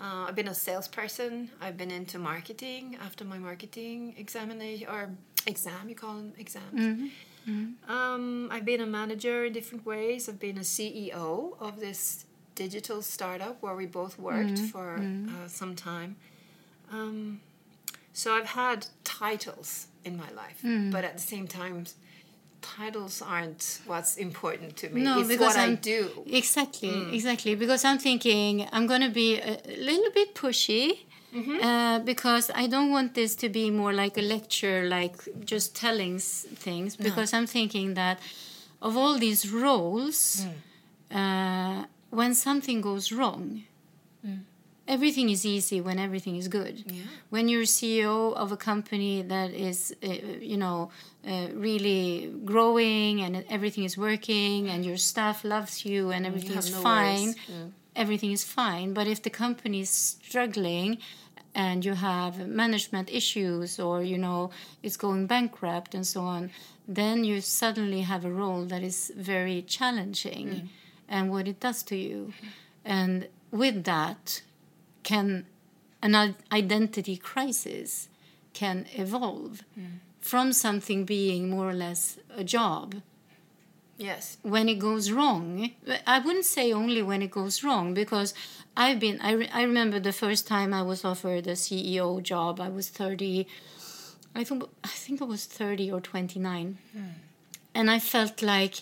Uh, 0.00 0.24
I've 0.28 0.34
been 0.34 0.48
a 0.48 0.54
salesperson. 0.54 1.50
I've 1.60 1.76
been 1.76 1.90
into 1.90 2.18
marketing 2.18 2.96
after 3.04 3.24
my 3.24 3.38
marketing 3.38 4.14
examination 4.16 4.88
or 4.88 5.10
exam. 5.46 5.88
You 5.88 5.94
call 5.94 6.14
them 6.16 6.32
exams. 6.38 7.10
Um, 7.88 8.48
I've 8.50 8.64
been 8.64 8.80
a 8.80 8.86
manager 8.86 9.44
in 9.46 9.52
different 9.52 9.84
ways. 9.84 10.28
I've 10.28 10.40
been 10.40 10.56
a 10.58 10.62
CEO 10.62 11.60
of 11.60 11.78
this 11.80 12.24
digital 12.54 13.02
startup 13.02 13.60
where 13.62 13.74
we 13.74 13.86
both 13.86 14.18
worked 14.18 14.58
for 14.72 14.96
uh, 15.28 15.48
some 15.48 15.74
time. 15.76 16.16
Um, 16.90 17.40
so 18.12 18.34
I've 18.34 18.46
had 18.46 18.86
titles 19.04 19.88
in 20.04 20.16
my 20.16 20.30
life, 20.30 20.60
but 20.90 21.04
at 21.04 21.14
the 21.14 21.22
same 21.22 21.46
time, 21.48 21.84
titles 22.62 23.20
aren't 23.22 23.80
what's 23.86 24.16
important 24.16 24.76
to 24.76 24.88
me. 24.90 25.02
No, 25.02 25.18
it's 25.20 25.28
because 25.28 25.54
what 25.54 25.56
I 25.58 25.66
I'm- 25.68 25.76
do. 25.94 26.00
Exactly, 26.26 26.88
Mm. 26.90 27.12
exactly. 27.12 27.54
Because 27.56 27.84
I'm 27.84 27.98
thinking 27.98 28.66
I'm 28.72 28.86
going 28.86 29.02
to 29.02 29.10
be 29.10 29.28
a 29.40 29.60
little 29.78 30.10
bit 30.14 30.34
pushy 30.34 30.86
Mm-hmm. 31.34 31.60
uh, 31.64 31.98
because 32.00 32.50
I 32.54 32.66
don't 32.66 32.90
want 32.90 33.14
this 33.14 33.34
to 33.36 33.48
be 33.48 33.70
more 33.70 33.92
like 34.02 34.18
a 34.18 34.22
lecture, 34.36 34.78
like 34.98 35.16
just 35.52 35.74
telling 35.74 36.16
s- 36.16 36.44
things. 36.66 36.94
Because 36.94 37.32
I'm 37.36 37.46
thinking 37.46 37.94
that 37.94 38.18
of 38.82 38.96
all 38.98 39.18
these 39.18 39.42
roles, 39.50 40.44
Mm. 40.44 40.52
uh, 41.20 41.86
when 42.10 42.34
something 42.34 42.82
goes 42.82 43.10
wrong, 43.12 43.62
Mm. 44.26 44.40
Everything 44.88 45.30
is 45.30 45.44
easy 45.46 45.80
when 45.80 45.98
everything 45.98 46.36
is 46.36 46.48
good. 46.48 46.84
Yeah. 46.86 47.02
When 47.30 47.48
you're 47.48 47.62
CEO 47.62 48.34
of 48.34 48.52
a 48.52 48.56
company 48.56 49.22
that 49.22 49.50
is, 49.52 49.94
uh, 50.02 50.08
you 50.40 50.56
know, 50.56 50.90
uh, 51.26 51.48
really 51.54 52.32
growing 52.44 53.20
and 53.20 53.44
everything 53.48 53.84
is 53.84 53.96
working 53.96 54.68
and 54.68 54.84
your 54.84 54.96
staff 54.96 55.44
loves 55.44 55.84
you 55.84 56.10
and 56.10 56.26
everything 56.26 56.54
have 56.54 56.64
is 56.64 56.72
no 56.72 56.80
fine. 56.80 57.34
Yeah. 57.48 57.54
everything 57.94 58.32
is 58.32 58.42
fine. 58.44 58.94
But 58.94 59.06
if 59.06 59.22
the 59.22 59.30
company 59.30 59.80
is 59.80 59.90
struggling 59.90 60.98
and 61.54 61.84
you 61.84 61.94
have 61.94 62.48
management 62.48 63.10
issues 63.10 63.78
or, 63.78 64.02
you 64.02 64.16
know, 64.18 64.50
it's 64.82 64.96
going 64.96 65.26
bankrupt 65.26 65.94
and 65.94 66.06
so 66.06 66.22
on, 66.22 66.50
then 66.88 67.22
you 67.24 67.40
suddenly 67.40 68.00
have 68.00 68.24
a 68.24 68.30
role 68.30 68.64
that 68.64 68.82
is 68.82 69.12
very 69.16 69.62
challenging 69.62 70.70
and 71.08 71.30
what 71.30 71.46
it 71.46 71.60
does 71.60 71.82
to 71.84 71.96
you. 71.96 72.32
And 72.84 73.28
with 73.50 73.84
that, 73.84 74.42
can 75.02 75.46
an 76.02 76.34
identity 76.50 77.16
crisis 77.16 78.08
can 78.52 78.86
evolve 78.94 79.62
mm. 79.78 79.98
from 80.20 80.52
something 80.52 81.04
being 81.04 81.48
more 81.48 81.68
or 81.68 81.72
less 81.74 82.18
a 82.36 82.44
job. 82.44 82.96
Yes. 83.98 84.38
when 84.42 84.68
it 84.68 84.78
goes 84.80 85.12
wrong 85.12 85.70
i 86.08 86.18
wouldn't 86.18 86.46
say 86.46 86.72
only 86.72 87.02
when 87.02 87.22
it 87.22 87.30
goes 87.30 87.62
wrong 87.62 87.94
because 87.94 88.34
i've 88.76 88.98
been 88.98 89.20
i, 89.20 89.30
re- 89.32 89.50
I 89.52 89.62
remember 89.62 90.00
the 90.00 90.12
first 90.12 90.46
time 90.48 90.74
i 90.74 90.82
was 90.82 91.04
offered 91.04 91.46
a 91.46 91.52
ceo 91.52 92.20
job 92.20 92.58
i 92.58 92.68
was 92.68 92.88
30 92.88 93.46
i 94.34 94.42
think 94.42 94.64
i 94.82 94.88
think 94.88 95.22
i 95.22 95.24
was 95.24 95.44
30 95.44 95.92
or 95.92 96.00
29 96.00 96.78
mm. 96.96 97.04
and 97.74 97.90
i 97.90 98.00
felt 98.00 98.42
like 98.42 98.76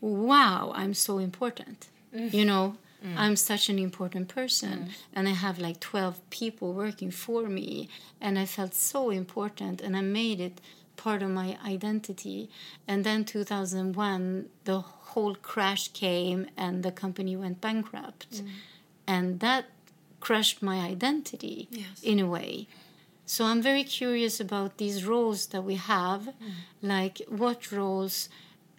wow 0.00 0.72
i'm 0.74 0.94
so 0.94 1.18
important 1.18 1.86
You 2.12 2.44
know, 2.50 2.76
Mm. 3.04 3.14
I'm 3.16 3.36
such 3.36 3.68
an 3.68 3.78
important 3.78 4.28
person, 4.28 4.86
mm. 4.86 4.90
and 5.12 5.28
I 5.28 5.32
have 5.32 5.58
like 5.58 5.78
12 5.80 6.20
people 6.30 6.72
working 6.72 7.10
for 7.10 7.48
me, 7.48 7.88
and 8.20 8.38
I 8.38 8.46
felt 8.46 8.74
so 8.74 9.10
important, 9.10 9.80
and 9.80 9.96
I 9.96 10.00
made 10.00 10.40
it 10.40 10.60
part 10.96 11.22
of 11.22 11.30
my 11.30 11.58
identity. 11.64 12.48
And 12.88 13.04
then 13.04 13.24
2001, 13.24 14.46
the 14.64 14.80
whole 14.80 15.34
crash 15.34 15.88
came, 15.88 16.46
and 16.56 16.82
the 16.82 16.92
company 16.92 17.36
went 17.36 17.60
bankrupt, 17.60 18.30
mm. 18.30 18.48
and 19.06 19.40
that 19.40 19.66
crushed 20.20 20.62
my 20.62 20.80
identity 20.80 21.68
Yes. 21.70 22.02
in 22.02 22.18
a 22.18 22.26
way. 22.26 22.66
So 23.26 23.44
I'm 23.44 23.62
very 23.62 23.84
curious 23.84 24.40
about 24.40 24.78
these 24.78 25.04
roles 25.04 25.46
that 25.46 25.62
we 25.62 25.76
have, 25.76 26.34
like 26.82 27.22
what 27.28 27.72
roles 27.72 28.28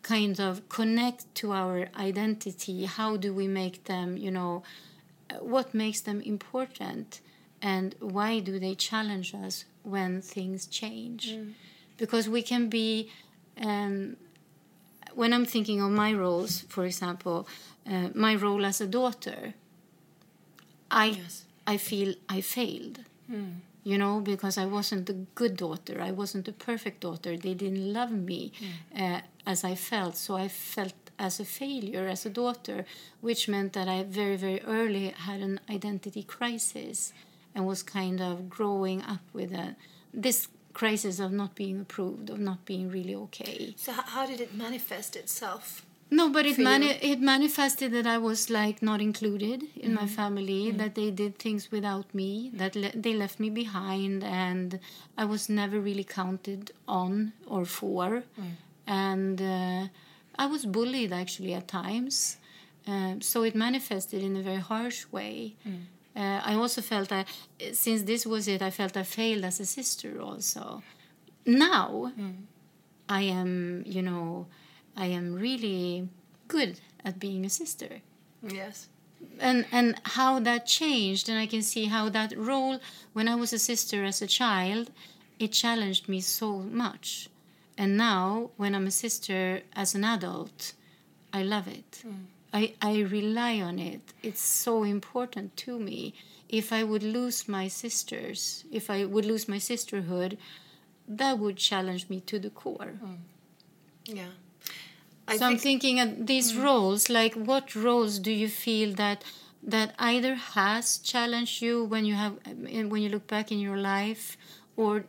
kind 0.05 0.39
of 0.39 0.69
connect 0.69 1.33
to 1.33 1.51
our 1.51 1.87
identity. 1.97 2.85
How 2.85 3.17
do 3.17 3.33
we 3.33 3.47
make 3.47 3.85
them, 3.85 4.17
you 4.17 4.31
know, 4.37 4.61
uh, 5.31 5.37
what 5.53 5.73
makes 5.73 6.01
them 6.01 6.21
important, 6.21 7.21
and 7.61 7.95
why 7.99 8.39
do 8.39 8.59
they 8.59 8.75
challenge 8.75 9.33
us 9.45 9.65
when 9.83 10.21
things 10.21 10.67
change? 10.67 11.23
Because 11.97 12.29
we 12.29 12.41
can 12.51 12.69
be. 12.69 13.09
Um, 13.69 14.17
when 15.21 15.31
I'm 15.33 15.45
thinking 15.45 15.81
of 15.81 15.91
my 15.91 16.11
roles, 16.13 16.53
for 16.75 16.83
example, 16.85 17.47
uh, 17.89 18.09
my 18.13 18.35
role 18.35 18.65
as 18.65 18.81
a 18.81 18.87
daughter, 18.99 19.53
I 20.91 21.05
Yes. 21.05 21.45
I 21.65 21.77
feel 21.77 22.13
I 22.29 22.41
failed. 22.41 22.99
You 23.91 23.97
know, 23.97 24.19
because 24.19 24.55
I 24.57 24.65
wasn't 24.65 25.09
a 25.09 25.17
good 25.35 25.55
daughter. 25.57 25.95
I 26.09 26.11
wasn't 26.11 26.47
a 26.47 26.51
perfect 26.51 27.01
daughter. 27.01 27.37
They 27.37 27.53
didn't 27.53 27.93
love 27.93 28.11
me 28.11 28.51
uh, 29.03 29.21
as 29.45 29.63
I 29.63 29.75
felt. 29.75 30.15
So 30.17 30.35
I 30.35 30.47
felt 30.47 30.93
as 31.17 31.39
a 31.39 31.45
failure 31.45 32.07
as 32.07 32.25
a 32.25 32.29
daughter, 32.29 32.85
which 33.21 33.47
meant 33.47 33.73
that 33.73 33.87
I 33.87 34.03
very, 34.03 34.35
very 34.35 34.61
early 34.63 35.09
had 35.09 35.39
an 35.41 35.59
identity 35.69 36.23
crisis 36.23 37.13
and 37.53 37.65
was 37.65 37.83
kind 37.83 38.21
of 38.21 38.49
growing 38.49 39.01
up 39.01 39.21
with 39.33 39.53
a, 39.53 39.75
this 40.13 40.47
crisis 40.73 41.19
of 41.19 41.31
not 41.31 41.55
being 41.55 41.79
approved, 41.79 42.29
of 42.29 42.39
not 42.39 42.65
being 42.65 42.89
really 42.91 43.15
okay. 43.15 43.73
So 43.77 43.93
how 43.93 44.25
did 44.25 44.41
it 44.41 44.53
manifest 44.53 45.15
itself? 45.15 45.85
No, 46.11 46.29
but 46.29 46.45
it 46.45 46.59
mani- 46.59 46.99
it 47.01 47.19
manifested 47.19 47.91
that 47.93 48.05
I 48.05 48.19
was 48.19 48.49
like 48.51 48.83
not 48.83 49.01
included 49.01 49.63
in 49.75 49.95
my 49.95 50.03
mm-hmm. 50.03 50.15
family. 50.21 50.65
Mm-hmm. 50.67 50.77
That 50.77 50.93
they 50.93 51.09
did 51.09 51.39
things 51.39 51.71
without 51.71 52.13
me. 52.13 52.51
That 52.53 52.75
le- 52.75 52.95
they 52.95 53.15
left 53.15 53.39
me 53.39 53.49
behind, 53.49 54.23
and 54.23 54.79
I 55.17 55.25
was 55.25 55.49
never 55.49 55.79
really 55.79 56.03
counted 56.03 56.71
on 56.87 57.33
or 57.47 57.65
for. 57.65 58.23
Mm. 58.39 58.51
And 58.87 59.41
uh, 59.41 59.87
I 60.37 60.45
was 60.47 60.65
bullied 60.65 61.11
actually 61.11 61.53
at 61.53 61.67
times. 61.67 62.37
Um, 62.87 63.21
so 63.21 63.43
it 63.43 63.55
manifested 63.55 64.23
in 64.23 64.35
a 64.35 64.41
very 64.41 64.59
harsh 64.61 65.05
way. 65.11 65.55
Uh, 66.15 66.41
I 66.43 66.53
also 66.53 66.81
felt 66.81 67.09
that 67.09 67.27
since 67.73 68.03
this 68.03 68.25
was 68.25 68.47
it, 68.47 68.61
I 68.61 68.69
felt 68.69 68.95
I 68.95 69.03
failed 69.03 69.43
as 69.43 69.59
a 69.59 69.65
sister 69.65 70.21
also. 70.21 70.83
Now, 71.45 72.11
I 73.09 73.21
am, 73.21 73.83
you 73.85 74.01
know, 74.01 74.47
I 74.95 75.07
am 75.07 75.33
really 75.33 76.07
good 76.47 76.79
at 77.03 77.19
being 77.19 77.45
a 77.45 77.49
sister. 77.49 78.01
Yes. 78.41 78.87
And 79.39 79.65
and 79.71 79.99
how 80.03 80.39
that 80.39 80.67
changed 80.67 81.29
and 81.29 81.37
I 81.39 81.47
can 81.47 81.61
see 81.63 81.85
how 81.85 82.09
that 82.09 82.37
role 82.37 82.79
when 83.13 83.27
I 83.27 83.35
was 83.35 83.53
a 83.53 83.59
sister 83.59 84.03
as 84.03 84.21
a 84.21 84.27
child, 84.27 84.91
it 85.39 85.51
challenged 85.51 86.07
me 86.07 86.21
so 86.21 86.59
much. 86.59 87.29
And 87.77 87.97
now 87.97 88.51
when 88.57 88.73
I'm 88.75 88.87
a 88.87 88.91
sister 88.91 89.61
as 89.75 89.95
an 89.95 90.03
adult, 90.03 90.73
I 91.33 91.43
love 91.43 91.67
it. 91.67 92.03
Mm. 92.07 92.25
I, 92.53 92.73
I 92.81 93.01
rely 93.01 93.59
on 93.59 93.79
it. 93.79 94.01
It's 94.23 94.41
so 94.41 94.83
important 94.83 95.57
to 95.57 95.77
me. 95.77 96.13
If 96.47 96.71
I 96.71 96.83
would 96.83 97.03
lose 97.03 97.49
my 97.49 97.67
sisters, 97.67 98.63
if 98.71 98.89
I 98.89 99.03
would 99.03 99.25
lose 99.25 99.49
my 99.49 99.57
sisterhood, 99.57 100.37
that 101.07 101.37
would 101.37 101.57
challenge 101.57 102.09
me 102.09 102.21
to 102.21 102.39
the 102.39 102.49
core. 102.49 102.93
Mm. 103.03 103.17
Yeah. 104.05 104.27
I 105.27 105.37
so 105.37 105.45
I'm 105.47 105.57
thinking 105.57 105.99
of 105.99 106.27
these 106.27 106.53
mm. 106.53 106.63
roles. 106.63 107.09
Like, 107.09 107.33
what 107.33 107.75
roles 107.75 108.19
do 108.19 108.31
you 108.31 108.47
feel 108.47 108.93
that 108.93 109.23
that 109.61 109.95
either 109.97 110.35
has 110.35 110.99
challenged 110.99 111.61
you 111.61 111.83
when 111.83 112.05
you 112.05 112.13
have 112.13 112.33
when 112.45 113.01
you 113.01 113.09
look 113.09 113.25
back 113.27 113.51
in 113.51 113.59
your 113.59 113.77
life, 113.77 114.37
or 114.77 115.05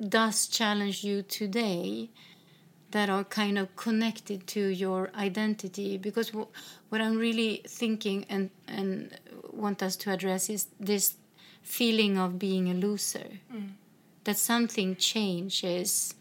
does 0.00 0.46
challenge 0.46 1.04
you 1.04 1.22
today? 1.22 2.10
That 2.92 3.10
are 3.10 3.24
kind 3.24 3.58
of 3.58 3.74
connected 3.76 4.46
to 4.48 4.60
your 4.68 5.10
identity. 5.14 5.98
Because 5.98 6.28
w- 6.28 6.46
what 6.88 7.00
I'm 7.00 7.16
really 7.18 7.62
thinking 7.66 8.24
and 8.28 8.50
and 8.68 9.18
want 9.52 9.82
us 9.82 9.96
to 9.96 10.12
address 10.12 10.48
is 10.48 10.68
this 10.78 11.16
feeling 11.62 12.16
of 12.16 12.38
being 12.38 12.70
a 12.70 12.74
loser. 12.74 13.40
That 14.24 14.38
something 14.38 14.96
changes 14.96 16.14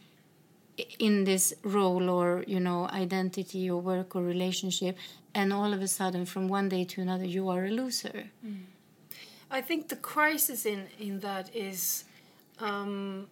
in 0.99 1.23
this 1.23 1.53
role 1.63 2.09
or 2.09 2.43
you 2.47 2.59
know 2.59 2.87
identity 2.89 3.69
or 3.69 3.79
work 3.81 4.15
or 4.15 4.23
relationship 4.23 4.97
and 5.33 5.53
all 5.53 5.73
of 5.73 5.81
a 5.81 5.87
sudden 5.87 6.25
from 6.25 6.47
one 6.49 6.67
day 6.69 6.83
to 6.83 7.01
another 7.01 7.23
you 7.25 7.47
are 7.49 7.65
a 7.65 7.71
loser 7.71 8.25
I 9.49 9.61
think 9.61 9.87
the 9.87 9.95
crisis 9.95 10.65
in 10.65 10.87
in 10.99 11.19
that 11.21 11.55
is 11.55 12.03
um, 12.59 13.27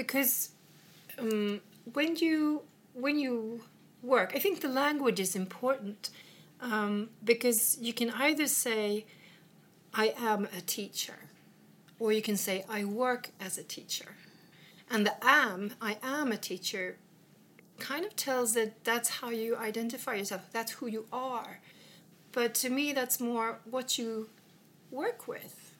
because 0.00 0.52
um, 1.18 1.60
when 1.92 2.16
you 2.16 2.62
when 2.94 3.18
you 3.18 3.60
work, 4.02 4.32
I 4.34 4.38
think 4.38 4.62
the 4.62 4.68
language 4.68 5.20
is 5.20 5.36
important 5.36 6.08
um, 6.62 7.10
because 7.22 7.76
you 7.80 7.92
can 7.92 8.10
either 8.10 8.46
say, 8.46 9.04
"I 9.92 10.14
am 10.16 10.48
a 10.56 10.62
teacher," 10.62 11.18
or 11.98 12.12
you 12.12 12.22
can 12.22 12.38
say, 12.38 12.64
"I 12.66 12.84
work 12.84 13.30
as 13.38 13.58
a 13.58 13.62
teacher," 13.62 14.16
and 14.90 15.06
the 15.06 15.16
"am," 15.22 15.74
"I 15.82 15.98
am 16.02 16.32
a 16.32 16.38
teacher," 16.38 16.96
kind 17.78 18.06
of 18.06 18.16
tells 18.16 18.54
that 18.54 18.82
that's 18.84 19.10
how 19.18 19.28
you 19.28 19.54
identify 19.56 20.14
yourself. 20.14 20.42
That's 20.50 20.72
who 20.72 20.86
you 20.86 21.04
are. 21.12 21.60
But 22.32 22.54
to 22.62 22.70
me, 22.70 22.94
that's 22.94 23.20
more 23.20 23.58
what 23.74 23.98
you 23.98 24.30
work 24.90 25.28
with. 25.28 25.74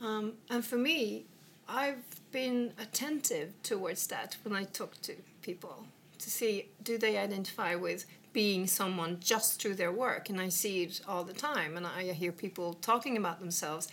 Um, 0.00 0.34
and 0.48 0.64
for 0.64 0.76
me, 0.76 1.24
I've 1.68 2.04
been 2.32 2.72
attentive 2.80 3.52
towards 3.62 4.06
that 4.08 4.36
when 4.42 4.54
I 4.56 4.64
talk 4.64 5.00
to 5.02 5.14
people 5.42 5.86
to 6.18 6.30
see 6.30 6.68
do 6.82 6.98
they 6.98 7.16
identify 7.18 7.74
with 7.74 8.04
being 8.32 8.66
someone 8.66 9.18
just 9.20 9.60
through 9.60 9.74
their 9.74 9.92
work. 9.92 10.28
And 10.28 10.40
I 10.40 10.48
see 10.48 10.82
it 10.84 11.00
all 11.08 11.24
the 11.24 11.32
time. 11.32 11.76
And 11.76 11.86
I 11.86 12.02
hear 12.12 12.32
people 12.32 12.74
talking 12.74 13.16
about 13.16 13.40
themselves 13.40 13.88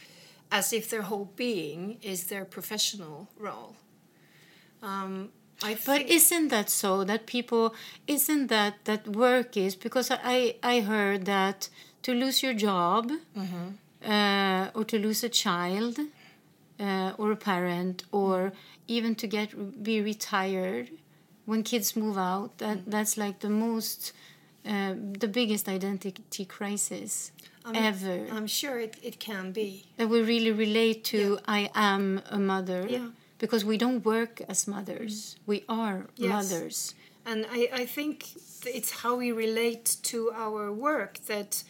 as 0.52 0.74
if 0.74 0.90
their 0.90 1.04
whole 1.04 1.30
being 1.36 1.98
is 2.02 2.26
their 2.26 2.46
professional 2.46 3.28
role. 3.40 3.76
Um, 4.84 5.30
I 5.64 5.78
but 5.86 6.02
isn't 6.02 6.50
that 6.50 6.70
so 6.70 7.04
that 7.06 7.26
people 7.26 7.74
isn't 8.08 8.48
that 8.48 8.74
that 8.84 9.08
work 9.08 9.56
is 9.56 9.74
because 9.74 10.12
i 10.12 10.56
i 10.62 10.82
heard 10.82 11.24
that 11.26 11.70
to 12.06 12.14
lose 12.14 12.44
your 12.44 12.54
job 12.54 13.04
uh, 14.06 14.70
or 14.76 14.84
to 14.84 15.00
lose 15.00 15.24
a 15.24 15.30
child 15.30 15.98
uh, 16.80 17.14
or 17.18 17.32
a 17.32 17.36
parent 17.36 18.04
or 18.12 18.52
even 18.88 19.16
to 19.16 19.28
get 19.28 19.84
be 19.84 20.02
retired. 20.02 20.90
When 21.46 21.62
kids 21.62 21.96
move 21.96 22.18
out 22.18 22.58
that 22.58 22.90
that's 22.90 23.18
like 23.18 23.40
the 23.40 23.50
most 23.50 24.14
uh, 24.66 24.96
the 25.20 25.28
biggest 25.28 25.68
identity 25.70 26.46
crisis 26.46 27.32
ever. 27.74 28.26
I'm 28.32 28.48
sure 28.48 28.80
it, 28.80 28.98
it 29.04 29.20
can 29.20 29.52
be. 29.52 29.86
that 29.98 30.08
we 30.10 30.22
really 30.22 30.52
relate 30.52 31.04
to 31.06 31.40
i 31.48 31.70
am 31.76 32.22
a 32.30 32.40
mother 32.40 32.86
Yeah. 32.90 33.10
because 33.38 33.64
we 33.66 33.78
don't 33.78 34.04
work 34.06 34.42
as 34.50 34.68
mothers. 34.68 35.36
We 35.46 35.64
are 35.70 36.08
Yes. 36.16 36.30
mothers. 36.34 36.96
And 37.26 37.46
I, 37.52 37.70
I 37.82 37.86
think 37.86 38.16
it's 38.66 38.92
how 39.02 39.16
we 39.16 39.32
relate 39.32 39.98
to 40.12 40.32
our 40.34 40.72
work 40.72 41.14
that 41.26 41.64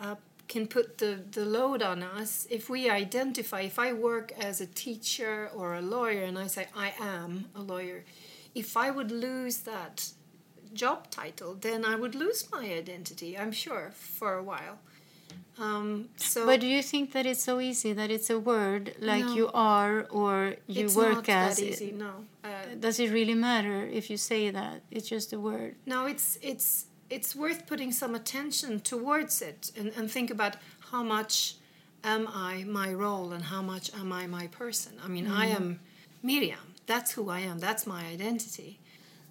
uh, 0.00 0.16
can 0.52 0.66
put 0.66 0.86
the, 0.98 1.12
the 1.38 1.44
load 1.58 1.80
on 1.92 1.98
us. 2.20 2.30
If 2.58 2.64
we 2.74 2.80
identify, 2.90 3.60
if 3.72 3.78
I 3.78 3.90
work 4.10 4.26
as 4.48 4.60
a 4.60 4.66
teacher 4.84 5.50
or 5.58 5.66
a 5.74 5.84
lawyer 5.96 6.22
and 6.30 6.36
I 6.44 6.46
say, 6.56 6.64
I 6.86 6.88
am 7.00 7.30
a 7.60 7.62
lawyer, 7.72 8.04
if 8.54 8.76
I 8.76 8.88
would 8.96 9.10
lose 9.10 9.56
that 9.72 9.96
job 10.82 10.98
title, 11.10 11.52
then 11.66 11.80
I 11.92 11.94
would 12.02 12.14
lose 12.14 12.40
my 12.56 12.64
identity, 12.82 13.30
I'm 13.40 13.52
sure, 13.64 13.86
for 14.18 14.30
a 14.34 14.44
while. 14.52 14.76
Um, 15.58 16.08
so 16.16 16.46
but 16.46 16.60
do 16.60 16.66
you 16.66 16.82
think 16.82 17.12
that 17.14 17.24
it's 17.30 17.44
so 17.50 17.60
easy 17.70 17.92
that 18.00 18.10
it's 18.10 18.30
a 18.30 18.38
word 18.38 18.84
like 19.00 19.24
No. 19.26 19.34
you 19.38 19.46
are 19.52 19.96
or 20.20 20.36
you 20.66 20.84
it's 20.86 20.96
work 20.96 21.28
not 21.28 21.28
as 21.28 21.56
that 21.56 21.64
easy, 21.70 21.92
no. 21.92 22.12
Uh, 22.42 22.48
does 22.80 22.98
it 22.98 23.10
really 23.18 23.34
matter 23.50 23.78
if 23.98 24.04
you 24.10 24.16
say 24.16 24.50
that 24.50 24.76
it's 24.90 25.08
just 25.14 25.28
a 25.32 25.38
word 25.38 25.72
No, 25.84 26.06
it's 26.12 26.38
it's 26.50 26.86
it's 27.12 27.36
worth 27.36 27.66
putting 27.66 27.92
some 27.92 28.14
attention 28.14 28.80
towards 28.80 29.42
it 29.42 29.70
and, 29.76 29.92
and 29.96 30.10
think 30.10 30.30
about 30.30 30.56
how 30.90 31.02
much 31.02 31.56
am 32.02 32.26
I 32.26 32.64
my 32.64 32.90
role 32.92 33.32
and 33.32 33.44
how 33.44 33.60
much 33.60 33.94
am 33.94 34.12
I 34.12 34.26
my 34.26 34.46
person. 34.46 34.92
I 35.04 35.08
mean, 35.08 35.28
I 35.28 35.46
mm-hmm. 35.46 35.56
am 35.56 35.80
Miriam. 36.22 36.66
That's 36.86 37.12
who 37.12 37.28
I 37.28 37.40
am. 37.40 37.58
That's 37.58 37.86
my 37.86 38.02
identity. 38.06 38.80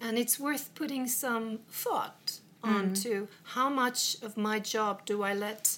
And 0.00 0.16
it's 0.16 0.38
worth 0.38 0.74
putting 0.76 1.08
some 1.08 1.58
thought 1.70 2.38
onto 2.62 3.14
mm-hmm. 3.14 3.56
how 3.56 3.68
much 3.68 4.16
of 4.22 4.36
my 4.36 4.60
job 4.60 5.04
do 5.04 5.24
I 5.24 5.34
let, 5.34 5.76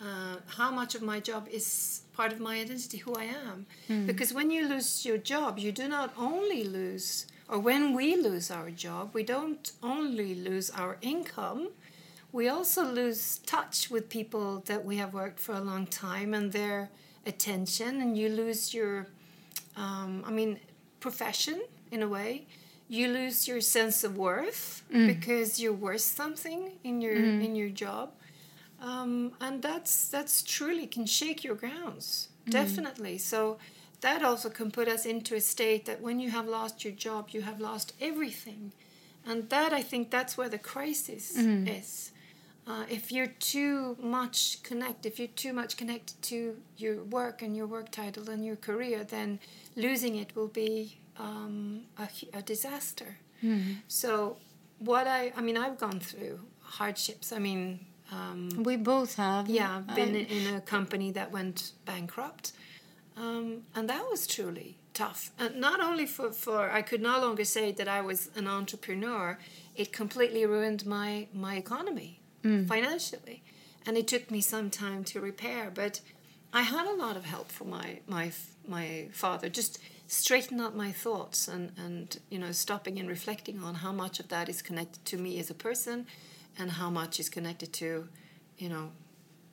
uh, 0.00 0.36
how 0.58 0.70
much 0.70 0.94
of 0.94 1.00
my 1.00 1.20
job 1.20 1.48
is 1.50 2.02
part 2.12 2.32
of 2.32 2.38
my 2.38 2.56
identity, 2.60 2.98
who 2.98 3.14
I 3.14 3.24
am. 3.24 3.66
Hmm. 3.86 4.04
Because 4.06 4.32
when 4.32 4.50
you 4.50 4.68
lose 4.68 5.06
your 5.06 5.18
job, 5.18 5.58
you 5.58 5.72
do 5.72 5.88
not 5.88 6.12
only 6.18 6.64
lose, 6.64 7.26
or 7.48 7.58
when 7.58 7.94
we 7.94 8.16
lose 8.16 8.50
our 8.50 8.70
job, 8.70 9.10
we 9.12 9.22
don't 9.22 9.72
only 9.82 10.34
lose 10.34 10.70
our 10.70 10.96
income, 11.00 11.68
we 12.32 12.48
also 12.48 12.84
lose 12.84 13.38
touch 13.38 13.90
with 13.90 14.08
people 14.08 14.62
that 14.66 14.84
we 14.84 14.96
have 14.96 15.14
worked 15.14 15.40
for 15.40 15.54
a 15.54 15.60
long 15.60 15.86
time 15.86 16.34
and 16.34 16.52
their 16.52 16.90
attention, 17.24 18.00
and 18.00 18.16
you 18.18 18.28
lose 18.28 18.74
your, 18.74 19.06
um, 19.76 20.22
I 20.26 20.30
mean, 20.30 20.58
profession 21.00 21.62
in 21.90 22.02
a 22.02 22.08
way. 22.08 22.46
You 22.88 23.08
lose 23.08 23.48
your 23.48 23.60
sense 23.60 24.04
of 24.04 24.16
worth 24.16 24.82
because 25.06 25.58
you're 25.60 25.72
worth 25.72 26.02
something 26.02 26.72
in 26.84 27.00
your 27.00 27.14
in 27.14 27.56
your 27.56 27.68
job, 27.70 28.10
um, 28.80 29.32
and 29.40 29.60
that's 29.62 30.08
that's 30.08 30.42
truly 30.42 30.86
can 30.86 31.06
shake 31.06 31.42
your 31.42 31.56
grounds 31.56 32.28
definitely. 32.48 33.18
So 33.18 33.58
that 34.00 34.22
also 34.22 34.48
can 34.50 34.70
put 34.70 34.88
us 34.88 35.06
into 35.06 35.34
a 35.34 35.40
state 35.40 35.84
that 35.86 36.00
when 36.00 36.20
you 36.20 36.30
have 36.30 36.46
lost 36.46 36.84
your 36.84 36.92
job, 36.94 37.30
you 37.30 37.42
have 37.42 37.60
lost 37.60 37.92
everything, 38.00 38.72
and 39.24 39.48
that 39.50 39.72
I 39.72 39.82
think 39.82 40.10
that's 40.10 40.36
where 40.38 40.48
the 40.48 40.58
crisis 40.58 41.36
is. 41.36 42.12
Uh, 42.68 42.84
if 42.90 43.12
you're 43.12 43.32
too 43.38 43.96
much 44.00 44.60
connected, 44.64 45.06
if 45.12 45.18
you're 45.20 45.28
too 45.36 45.52
much 45.52 45.76
connected 45.76 46.20
to 46.22 46.56
your 46.76 47.02
work 47.04 47.40
and 47.42 47.56
your 47.56 47.66
work 47.66 47.90
title 47.92 48.28
and 48.28 48.44
your 48.44 48.56
career, 48.56 49.04
then 49.04 49.38
losing 49.76 50.16
it 50.16 50.34
will 50.34 50.48
be 50.48 50.98
um, 51.18 51.82
a, 51.98 52.08
a 52.38 52.42
disaster. 52.42 53.18
So, 53.88 54.36
what 54.80 55.06
I, 55.06 55.32
I 55.36 55.40
mean, 55.42 55.56
I've 55.56 55.78
gone 55.78 56.00
through 56.00 56.40
hardships. 56.62 57.32
I 57.32 57.38
mean, 57.38 57.78
um, 58.10 58.48
We 58.64 58.76
both 58.76 59.14
have. 59.16 59.48
yeah, 59.48 59.82
been 59.94 60.16
I- 60.16 60.26
in 60.36 60.54
a 60.56 60.60
company 60.60 61.12
that 61.12 61.30
went 61.30 61.72
bankrupt, 61.84 62.52
um, 63.16 63.62
and 63.74 63.88
that 63.88 64.04
was 64.10 64.26
truly 64.26 64.76
tough. 64.92 65.30
And 65.38 65.56
not 65.56 65.80
only 65.80 66.06
for, 66.06 66.32
for 66.32 66.70
I 66.70 66.82
could 66.82 67.02
no 67.02 67.20
longer 67.20 67.44
say 67.44 67.72
that 67.72 67.88
I 67.88 68.00
was 68.00 68.30
an 68.36 68.46
entrepreneur, 68.46 69.38
it 69.74 69.92
completely 69.92 70.44
ruined 70.46 70.86
my 70.86 71.28
my 71.32 71.56
economy 71.56 72.20
financially, 72.66 73.42
and 73.86 73.96
it 73.96 74.06
took 74.06 74.30
me 74.30 74.40
some 74.40 74.70
time 74.70 75.02
to 75.04 75.20
repair. 75.20 75.70
But 75.74 76.00
I 76.52 76.62
had 76.62 76.86
a 76.86 76.94
lot 76.94 77.16
of 77.16 77.24
help 77.24 77.50
from 77.50 77.70
my 77.70 78.00
my 78.06 78.32
my 78.68 79.08
father, 79.12 79.48
just 79.48 79.78
straighten 80.06 80.60
out 80.60 80.76
my 80.76 80.92
thoughts 80.92 81.48
and 81.48 81.72
and 81.76 82.18
you 82.30 82.38
know 82.38 82.52
stopping 82.52 82.98
and 83.00 83.08
reflecting 83.08 83.62
on 83.62 83.74
how 83.76 83.92
much 83.92 84.20
of 84.20 84.28
that 84.28 84.48
is 84.48 84.62
connected 84.62 85.04
to 85.06 85.16
me 85.16 85.38
as 85.40 85.50
a 85.50 85.54
person, 85.54 86.06
and 86.58 86.70
how 86.72 86.90
much 86.90 87.18
is 87.20 87.28
connected 87.28 87.72
to, 87.72 88.08
you 88.58 88.68
know, 88.68 88.90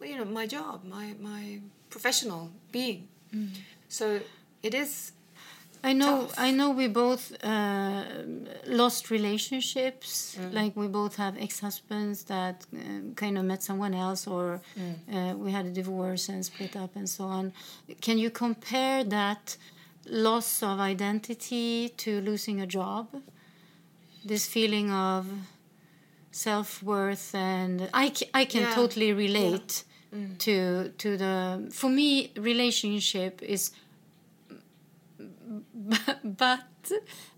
you 0.01 0.15
know, 0.17 0.25
my 0.25 0.45
job, 0.47 0.83
my 0.85 1.15
my 1.19 1.59
professional 1.89 2.51
being. 2.71 3.07
So 3.89 4.19
it 4.61 4.73
is. 4.73 5.11
I 5.85 5.91
know. 5.93 6.21
tough. 6.27 6.35
I 6.47 6.51
know. 6.51 6.69
We 6.71 6.87
both 6.87 7.23
uh, 7.43 8.03
lost 8.67 9.11
relationships. 9.11 10.37
Mm. 10.39 10.53
Like 10.53 10.75
we 10.77 10.87
both 10.87 11.15
have 11.17 11.37
ex-husbands 11.37 12.23
that 12.25 12.65
uh, 12.73 12.79
kind 13.15 13.37
of 13.37 13.43
met 13.45 13.61
someone 13.63 13.93
else, 13.93 14.25
or 14.27 14.61
Mm. 14.77 14.95
uh, 15.15 15.37
we 15.37 15.51
had 15.51 15.65
a 15.65 15.71
divorce 15.71 16.29
and 16.29 16.45
split 16.45 16.75
up, 16.75 16.95
and 16.95 17.07
so 17.09 17.25
on. 17.25 17.51
Can 18.01 18.17
you 18.17 18.29
compare 18.29 19.03
that 19.03 19.57
loss 20.09 20.63
of 20.63 20.79
identity 20.79 21.89
to 22.03 22.21
losing 22.21 22.61
a 22.61 22.65
job? 22.67 23.07
This 24.25 24.45
feeling 24.47 24.89
of 24.91 25.25
self-worth 26.31 27.35
and 27.35 27.89
I, 27.93 28.11
I 28.33 28.45
can 28.45 28.61
Yeah. 28.61 28.71
Mm. 28.71 28.75
totally 28.75 29.13
relate 29.13 29.83
to 30.39 30.89
to 30.97 31.17
the 31.17 31.35
for 31.71 31.89
me 31.89 32.31
relationship 32.37 33.41
is 33.41 33.71
but 36.23 36.91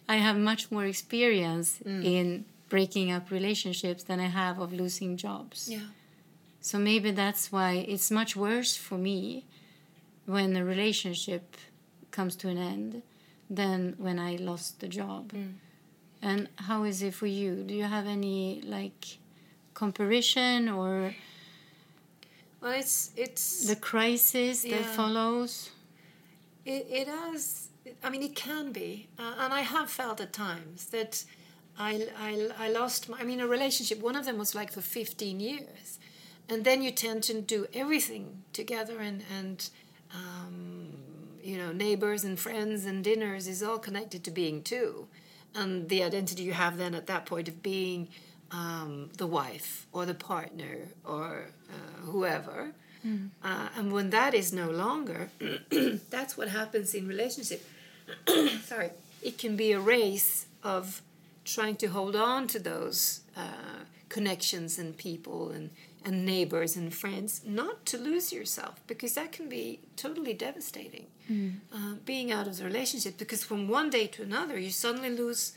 I 0.08 0.16
have 0.18 0.38
much 0.38 0.72
more 0.72 0.86
experience 0.86 1.80
Mm. 1.86 2.04
in 2.04 2.46
breaking 2.70 3.12
up 3.12 3.32
relationships 3.32 4.04
than 4.04 4.20
I 4.20 4.28
have 4.28 4.60
of 4.60 4.74
losing 4.74 5.18
jobs. 5.18 5.70
Yeah. 5.70 5.88
So 6.62 6.80
maybe 6.80 7.12
that's 7.12 7.52
why 7.52 7.86
it's 7.88 8.10
much 8.10 8.36
worse 8.36 8.76
for 8.76 8.98
me 8.98 9.46
when 10.26 10.56
a 10.58 10.66
relationship 10.66 11.56
comes 12.12 12.36
to 12.38 12.48
an 12.50 12.58
end 12.58 13.04
than 13.50 13.94
when 13.98 14.18
I 14.20 14.36
lost 14.38 14.80
the 14.80 14.88
job. 14.88 15.32
Mm. 15.32 15.54
And 16.22 16.48
how 16.68 16.84
is 16.86 17.02
it 17.04 17.14
for 17.14 17.28
you? 17.28 17.64
Do 17.64 17.74
you 17.76 17.84
have 17.84 18.08
any 18.08 18.62
like 18.66 19.20
comparison 19.76 20.70
or 20.70 21.14
Well, 22.66 22.74
it's 22.74 23.12
it's 23.16 23.68
the 23.68 23.76
crisis 23.76 24.64
that 24.64 24.86
follows? 24.86 25.70
It, 26.66 26.88
it 26.90 27.08
has, 27.08 27.68
I 28.04 28.10
mean, 28.10 28.24
it 28.24 28.36
can 28.36 28.72
be. 28.72 29.08
Uh, 29.20 29.36
and 29.38 29.54
I 29.54 29.62
have 29.62 29.88
felt 29.88 30.20
at 30.20 30.34
times 30.34 30.88
that 30.88 31.24
I, 31.78 32.08
I, 32.18 32.50
I 32.58 32.70
lost 32.72 33.08
my, 33.08 33.20
I 33.20 33.24
mean, 33.24 33.40
a 33.40 33.46
relationship, 33.46 34.02
one 34.02 34.16
of 34.16 34.26
them 34.26 34.40
was 34.40 34.56
like 34.56 34.72
for 34.72 34.82
15 34.82 35.40
years. 35.40 36.00
And 36.50 36.66
then 36.66 36.82
you 36.82 36.90
tend 36.90 37.22
to 37.26 37.40
do 37.40 37.68
everything 37.72 38.42
together 38.52 39.00
and, 39.00 39.22
and 39.38 39.70
um, 40.12 40.88
you 41.44 41.60
know, 41.60 41.72
neighbors 41.72 42.24
and 42.24 42.40
friends 42.40 42.86
and 42.86 43.04
dinners 43.04 43.48
is 43.48 43.62
all 43.62 43.78
connected 43.78 44.24
to 44.24 44.32
being 44.32 44.64
two. 44.64 45.08
And 45.54 45.88
the 45.88 46.02
identity 46.02 46.42
you 46.42 46.54
have 46.54 46.80
then 46.80 46.96
at 46.96 47.06
that 47.06 47.28
point 47.28 47.48
of 47.48 47.62
being 47.62 48.08
um, 48.52 49.10
the 49.18 49.28
wife 49.28 49.88
or 49.92 50.06
the 50.06 50.14
partner 50.14 50.78
or 51.04 51.46
uh, 51.70 52.06
whoever. 52.06 52.72
Uh, 53.44 53.70
and 53.78 53.92
when 53.94 54.10
that 54.10 54.34
is 54.34 54.52
no 54.52 54.68
longer, 54.72 55.30
that's 56.10 56.36
what 56.38 56.48
happens 56.50 56.96
in 56.96 57.08
relationship. 57.08 57.64
Sorry, 58.64 58.90
it 59.22 59.38
can 59.38 59.56
be 59.56 59.74
a 59.74 59.80
race 59.80 60.48
of 60.64 61.04
trying 61.44 61.76
to 61.76 61.88
hold 61.88 62.16
on 62.16 62.48
to 62.48 62.58
those 62.58 63.22
uh, 63.38 63.84
connections 64.10 64.80
and 64.80 64.98
people 64.98 65.52
and, 65.52 65.70
and 66.04 66.26
neighbors 66.26 66.76
and 66.76 66.92
friends, 66.92 67.42
not 67.46 67.86
to 67.86 67.98
lose 68.00 68.34
yourself, 68.34 68.82
because 68.88 69.14
that 69.14 69.32
can 69.32 69.50
be 69.50 69.80
totally 69.96 70.34
devastating. 70.34 71.06
Uh, 71.74 71.94
being 72.06 72.32
out 72.32 72.48
of 72.48 72.58
the 72.58 72.64
relationship, 72.64 73.18
because 73.20 73.44
from 73.44 73.68
one 73.68 73.90
day 73.92 74.08
to 74.08 74.24
another, 74.24 74.58
you 74.60 74.72
suddenly 74.72 75.10
lose 75.12 75.54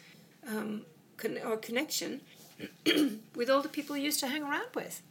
um, 0.47 0.83
con- 1.17 1.39
or 1.47 1.57
connection 1.57 2.21
with 3.35 3.49
all 3.51 3.63
the 3.63 3.69
people 3.69 3.97
you 3.97 4.05
used 4.05 4.21
to 4.21 4.27
hang 4.29 4.43
around 4.43 4.69
with. 4.75 5.03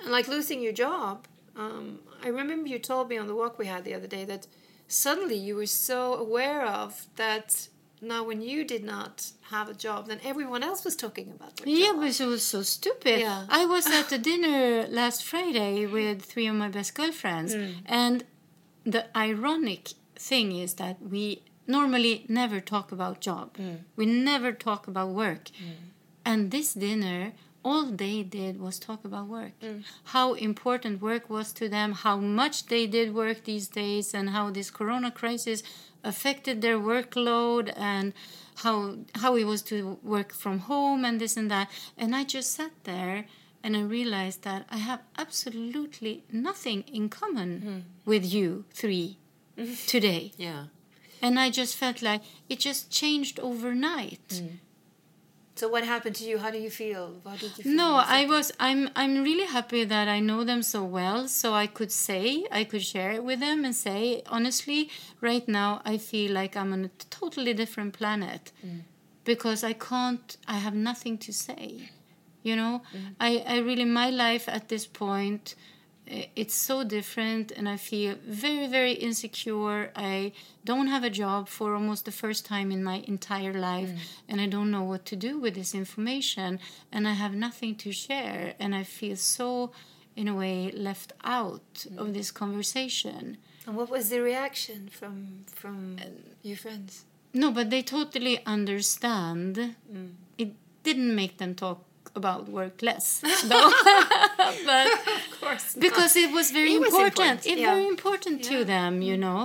And 0.00 0.10
like 0.10 0.28
losing 0.28 0.60
your 0.62 0.72
job, 0.72 1.26
um, 1.56 2.00
I 2.22 2.28
remember 2.28 2.68
you 2.68 2.78
told 2.78 3.08
me 3.08 3.18
on 3.18 3.26
the 3.26 3.34
walk 3.34 3.58
we 3.58 3.66
had 3.66 3.84
the 3.84 3.94
other 3.94 4.06
day 4.06 4.24
that 4.24 4.46
suddenly 4.86 5.36
you 5.36 5.56
were 5.56 5.66
so 5.66 6.14
aware 6.14 6.64
of 6.64 7.06
that 7.16 7.68
now 8.00 8.22
when 8.22 8.40
you 8.40 8.64
did 8.64 8.84
not 8.84 9.32
have 9.50 9.68
a 9.68 9.74
job, 9.74 10.06
then 10.06 10.20
everyone 10.24 10.62
else 10.62 10.84
was 10.84 10.94
talking 10.94 11.32
about 11.34 11.56
their 11.56 11.68
Yeah, 11.68 11.86
job. 11.86 11.96
but 12.00 12.20
it 12.20 12.26
was 12.26 12.44
so 12.44 12.62
stupid. 12.62 13.20
Yeah. 13.20 13.46
I 13.48 13.64
was 13.64 13.86
at 13.88 14.12
a 14.18 14.18
dinner 14.18 14.86
last 14.88 15.24
Friday 15.24 15.84
with 15.84 16.22
three 16.22 16.46
of 16.46 16.54
my 16.54 16.68
best 16.68 16.94
girlfriends, 16.94 17.54
Mm. 17.54 17.74
and 17.86 18.24
the 18.84 19.04
ironic 19.16 19.90
thing 20.14 20.52
is 20.56 20.74
that 20.74 21.02
we 21.02 21.42
normally 21.66 22.24
never 22.28 22.60
talk 22.60 22.92
about 22.92 23.20
job. 23.20 23.56
Mm. 23.58 23.78
We 23.96 24.06
never 24.06 24.52
talk 24.52 24.86
about 24.86 25.08
work. 25.08 25.50
And 26.28 26.50
this 26.50 26.74
dinner, 26.74 27.32
all 27.64 27.86
they 27.86 28.22
did 28.22 28.60
was 28.60 28.78
talk 28.78 29.02
about 29.02 29.28
work. 29.28 29.54
Mm. 29.62 29.82
How 30.14 30.34
important 30.34 31.00
work 31.00 31.30
was 31.30 31.54
to 31.54 31.70
them, 31.70 31.92
how 31.92 32.18
much 32.18 32.66
they 32.66 32.86
did 32.86 33.14
work 33.14 33.44
these 33.44 33.66
days, 33.66 34.12
and 34.12 34.28
how 34.36 34.50
this 34.50 34.70
corona 34.70 35.10
crisis 35.10 35.62
affected 36.04 36.60
their 36.60 36.78
workload 36.78 37.72
and 37.76 38.12
how 38.56 38.98
how 39.22 39.36
it 39.36 39.44
was 39.44 39.62
to 39.62 39.98
work 40.02 40.34
from 40.34 40.58
home 40.72 41.02
and 41.02 41.18
this 41.18 41.34
and 41.38 41.50
that. 41.50 41.70
And 41.96 42.14
I 42.14 42.24
just 42.24 42.52
sat 42.52 42.72
there 42.84 43.24
and 43.64 43.74
I 43.74 43.80
realized 43.80 44.42
that 44.42 44.66
I 44.68 44.78
have 44.90 45.00
absolutely 45.16 46.24
nothing 46.30 46.84
in 46.98 47.08
common 47.08 47.86
with 48.04 48.24
you 48.34 48.66
three 48.82 49.16
today. 49.86 50.32
Yeah. 50.36 50.64
And 51.22 51.40
I 51.40 51.48
just 51.50 51.74
felt 51.74 52.02
like 52.02 52.20
it 52.50 52.58
just 52.60 52.90
changed 52.90 53.40
overnight. 53.40 54.42
So 55.58 55.66
what 55.66 55.82
happened 55.82 56.14
to 56.16 56.24
you? 56.24 56.38
How 56.38 56.52
do 56.52 56.58
you 56.58 56.70
feel? 56.70 57.18
What 57.24 57.40
did 57.40 57.58
you 57.58 57.64
feel? 57.64 57.72
No, 57.72 58.00
I 58.18 58.26
was 58.26 58.52
I'm 58.60 58.90
I'm 58.94 59.24
really 59.24 59.46
happy 59.46 59.82
that 59.82 60.06
I 60.06 60.20
know 60.20 60.44
them 60.44 60.62
so 60.62 60.84
well 60.84 61.26
so 61.26 61.52
I 61.52 61.66
could 61.66 61.90
say 61.90 62.46
I 62.52 62.62
could 62.62 62.84
share 62.84 63.10
it 63.10 63.24
with 63.24 63.40
them 63.40 63.64
and 63.64 63.74
say 63.74 64.22
honestly 64.28 64.88
right 65.20 65.48
now 65.48 65.82
I 65.84 65.98
feel 65.98 66.30
like 66.30 66.56
I'm 66.56 66.72
on 66.72 66.84
a 66.84 66.90
totally 67.10 67.54
different 67.54 67.92
planet 67.92 68.52
mm. 68.64 68.82
because 69.24 69.64
I 69.64 69.72
can't 69.72 70.36
I 70.46 70.58
have 70.58 70.74
nothing 70.74 71.18
to 71.18 71.32
say. 71.32 71.90
You 72.44 72.54
know, 72.54 72.82
mm. 72.94 73.16
I 73.18 73.30
I 73.54 73.58
really 73.58 73.84
my 73.84 74.10
life 74.10 74.48
at 74.48 74.68
this 74.68 74.86
point 74.86 75.56
it's 76.08 76.54
so 76.54 76.84
different, 76.84 77.50
and 77.52 77.68
I 77.68 77.76
feel 77.76 78.16
very, 78.26 78.66
very 78.66 78.92
insecure. 78.92 79.90
I 79.94 80.32
don't 80.64 80.86
have 80.86 81.04
a 81.04 81.10
job 81.10 81.48
for 81.48 81.74
almost 81.74 82.04
the 82.04 82.12
first 82.12 82.46
time 82.46 82.72
in 82.72 82.82
my 82.82 83.04
entire 83.06 83.52
life, 83.52 83.90
mm. 83.90 83.98
and 84.28 84.40
I 84.40 84.46
don't 84.46 84.70
know 84.70 84.82
what 84.82 85.04
to 85.06 85.16
do 85.16 85.38
with 85.38 85.54
this 85.54 85.74
information, 85.74 86.60
and 86.90 87.06
I 87.06 87.12
have 87.12 87.34
nothing 87.34 87.74
to 87.76 87.92
share, 87.92 88.54
and 88.58 88.74
I 88.74 88.84
feel 88.84 89.16
so, 89.16 89.72
in 90.16 90.28
a 90.28 90.34
way, 90.34 90.70
left 90.72 91.12
out 91.24 91.86
of 91.96 92.08
mm. 92.08 92.14
this 92.14 92.30
conversation. 92.30 93.36
And 93.66 93.76
what 93.76 93.90
was 93.90 94.08
the 94.08 94.20
reaction 94.20 94.88
from 94.88 95.44
from 95.54 95.96
uh, 96.00 96.04
your 96.42 96.56
friends? 96.56 97.04
No, 97.34 97.50
but 97.50 97.68
they 97.68 97.82
totally 97.82 98.40
understand. 98.46 99.76
Mm. 99.92 100.12
It 100.38 100.54
didn't 100.82 101.14
make 101.14 101.36
them 101.36 101.54
talk 101.54 101.84
about 102.22 102.42
work 102.58 102.76
less, 102.82 103.06
though. 103.50 103.70
but 104.70 104.86
Of 104.86 105.40
course, 105.40 105.66
because 105.86 106.12
it 106.24 106.30
was 106.38 106.46
very 106.50 106.74
important. 106.74 106.78
It 106.78 106.82
was 106.84 106.94
important. 106.94 107.18
important, 107.18 107.46
It's 107.52 107.60
yeah. 107.60 107.74
very 107.74 107.86
important 107.96 108.36
Yeah. 108.44 108.50
to 108.58 108.64
them, 108.74 108.94
you 109.10 109.16
know. 109.24 109.40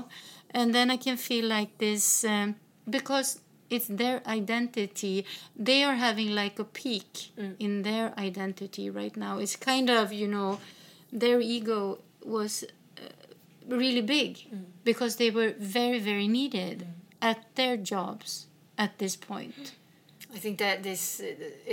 And 0.59 0.67
then 0.75 0.87
I 0.95 0.97
can 1.05 1.17
feel 1.29 1.45
like 1.57 1.71
this 1.77 2.05
um, 2.33 2.55
because 2.97 3.27
it's 3.69 3.87
their 4.03 4.17
identity. 4.39 5.25
They 5.69 5.79
are 5.87 5.95
having 6.07 6.29
like 6.41 6.55
a 6.65 6.67
peak 6.81 7.11
Mm. 7.37 7.55
in 7.65 7.73
their 7.89 8.07
identity 8.29 8.85
right 9.01 9.15
now. 9.25 9.33
It's 9.43 9.55
kind 9.71 9.89
of 9.89 10.05
you 10.21 10.27
know, 10.35 10.59
their 11.23 11.39
ego 11.55 11.79
was 12.37 12.63
uh, 12.63 13.01
really 13.81 14.01
big 14.17 14.31
Mm. 14.37 14.65
because 14.89 15.13
they 15.21 15.31
were 15.37 15.51
very 15.79 15.99
very 16.09 16.27
needed 16.39 16.77
at 17.21 17.39
their 17.55 17.75
jobs 17.93 18.29
at 18.77 18.91
this 19.01 19.15
point. 19.31 19.73
I 20.35 20.39
think 20.39 20.57
that 20.57 20.81
this 20.83 21.19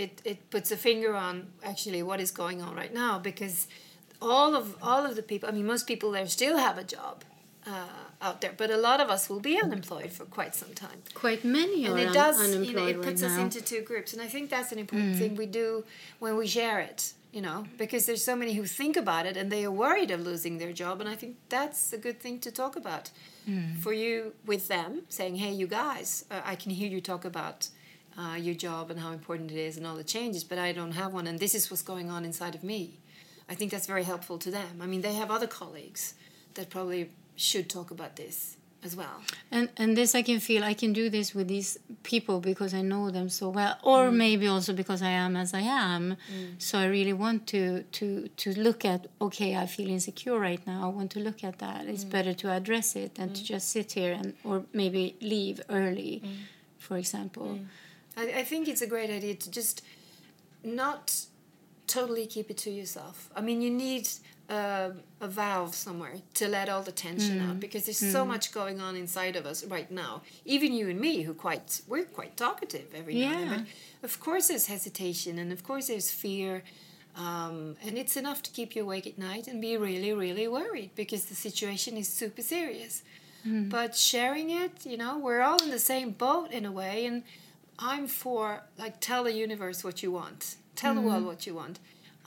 it 0.02 0.20
it 0.24 0.38
puts 0.50 0.70
a 0.72 0.76
finger 0.76 1.14
on 1.14 1.34
actually 1.62 2.02
what 2.02 2.20
is 2.20 2.30
going 2.30 2.60
on 2.62 2.74
right 2.76 2.92
now 2.94 3.18
because 3.18 3.66
all 4.20 4.54
of 4.54 4.76
all 4.82 5.04
of 5.06 5.14
the 5.16 5.22
people 5.22 5.48
I 5.48 5.52
mean 5.52 5.66
most 5.66 5.86
people 5.86 6.10
there 6.12 6.26
still 6.26 6.56
have 6.58 6.76
a 6.78 6.84
job 6.84 7.24
uh, 7.66 7.86
out 8.26 8.40
there 8.42 8.52
but 8.56 8.70
a 8.70 8.76
lot 8.76 9.00
of 9.00 9.08
us 9.10 9.28
will 9.30 9.40
be 9.40 9.56
unemployed 9.66 10.12
for 10.12 10.24
quite 10.26 10.54
some 10.54 10.74
time. 10.74 10.98
Quite 11.14 11.42
many 11.44 11.86
and 11.86 11.94
are 11.94 11.98
it 11.98 12.06
un- 12.08 12.14
does 12.14 12.36
you 12.38 12.44
unemployed 12.48 12.76
know, 12.76 12.86
it 12.88 12.96
right 12.96 13.06
puts 13.08 13.22
us 13.22 13.36
now. 13.36 13.42
into 13.44 13.60
two 13.62 13.82
groups 13.82 14.12
and 14.14 14.20
I 14.22 14.28
think 14.28 14.50
that's 14.50 14.72
an 14.72 14.78
important 14.78 15.16
thing 15.16 15.36
we 15.36 15.46
do 15.46 15.84
when 16.18 16.36
we 16.36 16.46
share 16.46 16.80
it 16.80 17.00
you 17.32 17.40
know 17.46 17.58
because 17.78 18.02
there's 18.06 18.24
so 18.24 18.36
many 18.36 18.52
who 18.58 18.64
think 18.66 18.96
about 18.96 19.24
it 19.30 19.36
and 19.38 19.50
they 19.50 19.64
are 19.64 19.70
worried 19.86 20.10
of 20.10 20.20
losing 20.20 20.58
their 20.58 20.72
job 20.72 21.00
and 21.00 21.08
I 21.08 21.16
think 21.16 21.36
that's 21.48 21.92
a 21.94 21.98
good 22.06 22.18
thing 22.20 22.40
to 22.40 22.50
talk 22.50 22.76
about 22.76 23.10
for 23.82 23.92
you 23.92 24.32
with 24.46 24.68
them 24.68 24.90
saying 25.08 25.34
hey 25.36 25.52
you 25.52 25.66
guys 25.66 26.24
uh, 26.30 26.40
I 26.52 26.54
can 26.62 26.70
hear 26.78 26.88
you 26.88 27.00
talk 27.00 27.24
about 27.24 27.68
uh, 28.18 28.34
your 28.36 28.54
job 28.54 28.90
and 28.90 29.00
how 29.00 29.12
important 29.12 29.50
it 29.50 29.58
is 29.58 29.76
and 29.76 29.86
all 29.86 29.96
the 29.96 30.04
changes 30.04 30.44
but 30.44 30.58
I 30.58 30.72
don't 30.72 30.92
have 30.92 31.12
one 31.12 31.26
and 31.26 31.38
this 31.38 31.54
is 31.54 31.70
what's 31.70 31.82
going 31.82 32.10
on 32.10 32.24
inside 32.24 32.54
of 32.54 32.62
me 32.62 32.98
I 33.48 33.54
think 33.54 33.70
that's 33.72 33.86
very 33.86 34.04
helpful 34.04 34.38
to 34.38 34.50
them 34.50 34.80
I 34.80 34.86
mean 34.86 35.00
they 35.02 35.14
have 35.14 35.30
other 35.30 35.46
colleagues 35.46 36.14
that 36.54 36.70
probably 36.70 37.10
should 37.36 37.68
talk 37.70 37.90
about 37.90 38.16
this 38.16 38.56
as 38.82 38.96
well 38.96 39.20
And 39.50 39.68
and 39.76 39.96
this 39.96 40.14
I 40.14 40.22
can 40.22 40.40
feel 40.40 40.64
I 40.64 40.74
can 40.74 40.92
do 40.92 41.10
this 41.10 41.34
with 41.34 41.48
these 41.48 41.78
people 42.02 42.40
because 42.40 42.72
I 42.74 42.82
know 42.82 43.10
them 43.10 43.28
so 43.28 43.48
well, 43.50 43.74
or 43.82 44.08
Mm. 44.10 44.16
maybe 44.16 44.46
also 44.54 44.72
because 44.72 45.02
I 45.02 45.10
am 45.24 45.36
as 45.36 45.52
I 45.52 45.60
am. 45.60 46.16
So 46.58 46.78
I 46.78 46.86
really 46.96 47.12
want 47.24 47.40
to 47.54 47.62
to 47.98 48.06
to 48.42 48.48
look 48.66 48.84
at 48.84 49.00
okay, 49.20 49.50
I 49.64 49.66
feel 49.66 49.88
insecure 49.90 50.38
right 50.48 50.62
now. 50.66 50.80
I 50.88 50.90
want 50.98 51.10
to 51.16 51.20
look 51.20 51.40
at 51.44 51.56
that. 51.58 51.80
It's 51.92 52.04
Mm. 52.06 52.10
better 52.16 52.34
to 52.42 52.46
address 52.58 52.88
it 53.02 53.10
than 53.18 53.28
to 53.36 53.42
just 53.54 53.66
sit 53.76 53.88
here 53.98 54.12
and 54.20 54.28
or 54.44 54.56
maybe 54.72 55.02
leave 55.34 55.56
early, 55.68 56.14
Mm. 56.24 56.28
for 56.86 56.96
example. 57.02 57.48
I, 58.20 58.24
I 58.40 58.44
think 58.44 58.68
it's 58.68 58.83
a 58.83 58.87
great 58.94 59.11
idea 59.11 59.35
to 59.35 59.50
just 59.50 59.83
not 60.62 61.04
totally 61.87 62.26
keep 62.26 62.50
it 62.50 62.59
to 62.59 62.70
yourself. 62.70 63.16
I 63.35 63.40
mean, 63.40 63.61
you 63.62 63.70
need 63.70 64.09
uh, 64.48 64.90
a 65.20 65.28
valve 65.28 65.74
somewhere 65.74 66.14
to 66.35 66.48
let 66.48 66.68
all 66.68 66.83
the 66.83 66.92
tension 66.92 67.38
out 67.50 67.61
because 67.61 67.85
there's 67.87 67.98
so 68.12 68.24
much 68.33 68.52
going 68.52 68.80
on 68.80 68.96
inside 68.96 69.37
of 69.37 69.44
us 69.46 69.64
right 69.64 69.90
now. 69.90 70.22
Even 70.44 70.72
you 70.72 70.88
and 70.88 71.00
me, 71.00 71.22
who 71.22 71.33
quite 71.35 71.80
we're 71.88 72.04
quite 72.04 72.37
talkative 72.37 72.88
every 72.94 73.14
now 73.14 73.33
and 73.42 73.50
then, 73.50 73.66
but 74.00 74.11
of 74.11 74.20
course 74.20 74.48
there's 74.48 74.66
hesitation 74.66 75.38
and 75.38 75.52
of 75.52 75.61
course 75.64 75.87
there's 75.88 76.11
fear. 76.11 76.62
Um, 77.16 77.76
and 77.85 77.98
it's 77.98 78.16
enough 78.16 78.40
to 78.44 78.50
keep 78.52 78.76
you 78.76 78.83
awake 78.83 79.06
at 79.06 79.18
night 79.18 79.48
and 79.48 79.61
be 79.61 79.76
really, 79.76 80.12
really 80.12 80.46
worried 80.46 80.90
because 80.94 81.22
the 81.26 81.35
situation 81.35 81.96
is 81.96 82.09
super 82.09 82.42
serious. 82.42 83.02
But 83.68 83.96
sharing 83.96 84.50
it, 84.50 84.74
you 84.85 84.96
know, 84.96 85.18
we're 85.18 85.40
all 85.40 85.61
in 85.62 85.70
the 85.70 85.78
same 85.92 86.11
boat 86.11 86.50
in 86.52 86.64
a 86.66 86.72
way, 86.72 87.06
and 87.06 87.22
I'm 87.80 88.06
for 88.06 88.62
like 88.78 89.00
tell 89.00 89.24
the 89.24 89.32
universe 89.32 89.82
what 89.82 90.02
you 90.02 90.12
want, 90.12 90.56
tell 90.76 90.94
the 90.94 91.00
world 91.00 91.18
mm-hmm. 91.18 91.26
what 91.26 91.46
you 91.46 91.54
want, 91.54 91.78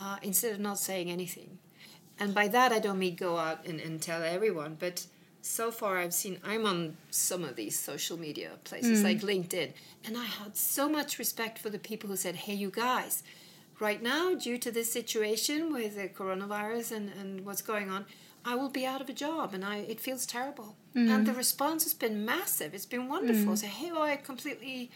uh, 0.01 0.17
instead 0.21 0.53
of 0.53 0.59
not 0.59 0.79
saying 0.79 1.11
anything. 1.11 1.59
And 2.19 2.33
by 2.33 2.47
that 2.49 2.71
I 2.71 2.79
don't 2.79 2.99
mean 2.99 3.15
go 3.15 3.37
out 3.37 3.65
and, 3.65 3.79
and 3.79 4.01
tell 4.01 4.23
everyone, 4.23 4.77
but 4.79 5.05
so 5.41 5.71
far 5.71 5.97
I've 5.97 6.13
seen 6.13 6.39
I'm 6.43 6.65
on 6.65 6.97
some 7.11 7.43
of 7.43 7.55
these 7.55 7.77
social 7.77 8.17
media 8.17 8.51
places 8.63 9.01
mm. 9.01 9.03
like 9.03 9.21
LinkedIn, 9.21 9.73
and 10.05 10.17
I 10.17 10.25
had 10.25 10.55
so 10.57 10.89
much 10.89 11.19
respect 11.19 11.59
for 11.59 11.69
the 11.69 11.79
people 11.79 12.09
who 12.09 12.15
said, 12.15 12.35
"Hey, 12.35 12.53
you 12.53 12.69
guys." 12.69 13.23
Right 13.79 14.01
now, 14.01 14.35
due 14.35 14.59
to 14.59 14.71
this 14.71 14.93
situation 14.93 15.73
with 15.73 15.95
the 15.95 16.07
coronavirus 16.07 16.91
and, 16.95 17.11
and 17.19 17.43
what's 17.43 17.63
going 17.63 17.89
on, 17.89 18.05
I 18.45 18.55
will 18.55 18.69
be 18.69 18.85
out 18.85 19.01
of 19.01 19.09
a 19.09 19.13
job 19.13 19.53
and 19.53 19.65
I 19.65 19.77
it 19.77 19.99
feels 19.99 20.25
terrible. 20.25 20.75
And 20.95 21.09
mm. 21.09 21.25
the 21.25 21.33
response 21.33 21.83
has 21.83 21.93
been 21.93 22.23
massive. 22.23 22.73
It's 22.73 22.85
been 22.85 23.09
wonderful. 23.09 23.53
Mm. 23.53 23.57
Say, 23.57 23.67
hey, 23.67 23.91
oh, 23.91 24.03
I 24.03 24.15
completely 24.17 24.91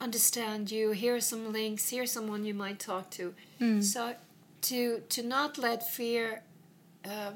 understand 0.00 0.70
you. 0.70 0.90
Here 0.92 1.14
are 1.16 1.20
some 1.20 1.52
links. 1.52 1.90
Here's 1.90 2.10
someone 2.12 2.44
you 2.44 2.54
might 2.54 2.78
talk 2.78 3.10
to. 3.10 3.34
So 3.82 4.14
to 4.62 5.00
to 5.08 5.22
not 5.22 5.58
let 5.58 5.86
fear 5.88 6.42
uh, 7.04 7.32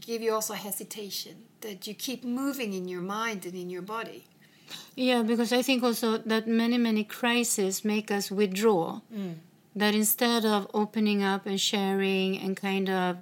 give 0.00 0.22
you 0.22 0.32
also 0.34 0.54
hesitation 0.54 1.34
that 1.60 1.86
you 1.86 1.94
keep 1.94 2.24
moving 2.24 2.72
in 2.74 2.86
your 2.88 3.02
mind 3.02 3.44
and 3.46 3.54
in 3.54 3.70
your 3.70 3.82
body. 3.82 4.24
Yeah, 4.96 5.22
because 5.22 5.52
I 5.52 5.62
think 5.62 5.82
also 5.82 6.18
that 6.18 6.46
many, 6.46 6.78
many 6.78 7.04
crises 7.04 7.84
make 7.84 8.10
us 8.10 8.30
withdraw. 8.30 9.00
That 9.76 9.94
instead 9.94 10.44
of 10.44 10.66
opening 10.72 11.22
up 11.22 11.44
and 11.46 11.60
sharing 11.60 12.38
and 12.38 12.56
kind 12.56 12.88
of 12.88 13.16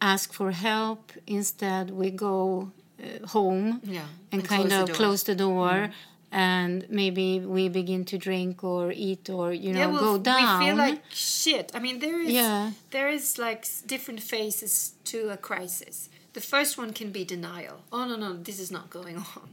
ask 0.00 0.32
for 0.32 0.50
help, 0.50 1.12
instead 1.26 1.90
we 1.90 2.10
go 2.10 2.72
uh, 3.00 3.26
home 3.28 3.80
Yeah, 3.84 4.00
and, 4.32 4.40
and 4.40 4.44
kind 4.48 4.62
close 4.62 4.70
the 4.72 4.80
of 4.82 4.86
door. 4.88 4.96
close 4.96 5.22
the 5.22 5.34
door. 5.36 5.90
And 6.34 6.86
maybe 6.88 7.40
we 7.40 7.68
begin 7.68 8.06
to 8.06 8.16
drink 8.16 8.64
or 8.64 8.90
eat 8.90 9.28
or 9.28 9.52
you 9.52 9.72
know 9.74 9.90
go 9.98 10.16
down. 10.18 10.60
We 10.60 10.66
feel 10.66 10.76
like 10.76 11.02
shit. 11.10 11.70
I 11.74 11.78
mean, 11.78 11.98
there 11.98 12.20
is 12.22 12.30
Yeah. 12.32 12.70
there 12.90 13.10
is 13.10 13.36
like 13.38 13.66
different 13.86 14.20
phases 14.22 14.94
to 15.04 15.18
a 15.30 15.36
crisis. 15.36 16.08
The 16.32 16.40
first 16.40 16.78
one 16.78 16.92
can 16.94 17.10
be 17.12 17.24
denial. 17.24 17.78
Oh 17.92 18.06
no 18.08 18.16
no, 18.16 18.30
this 18.48 18.58
is 18.58 18.70
not 18.70 18.88
going 18.88 19.16
on. 19.36 19.48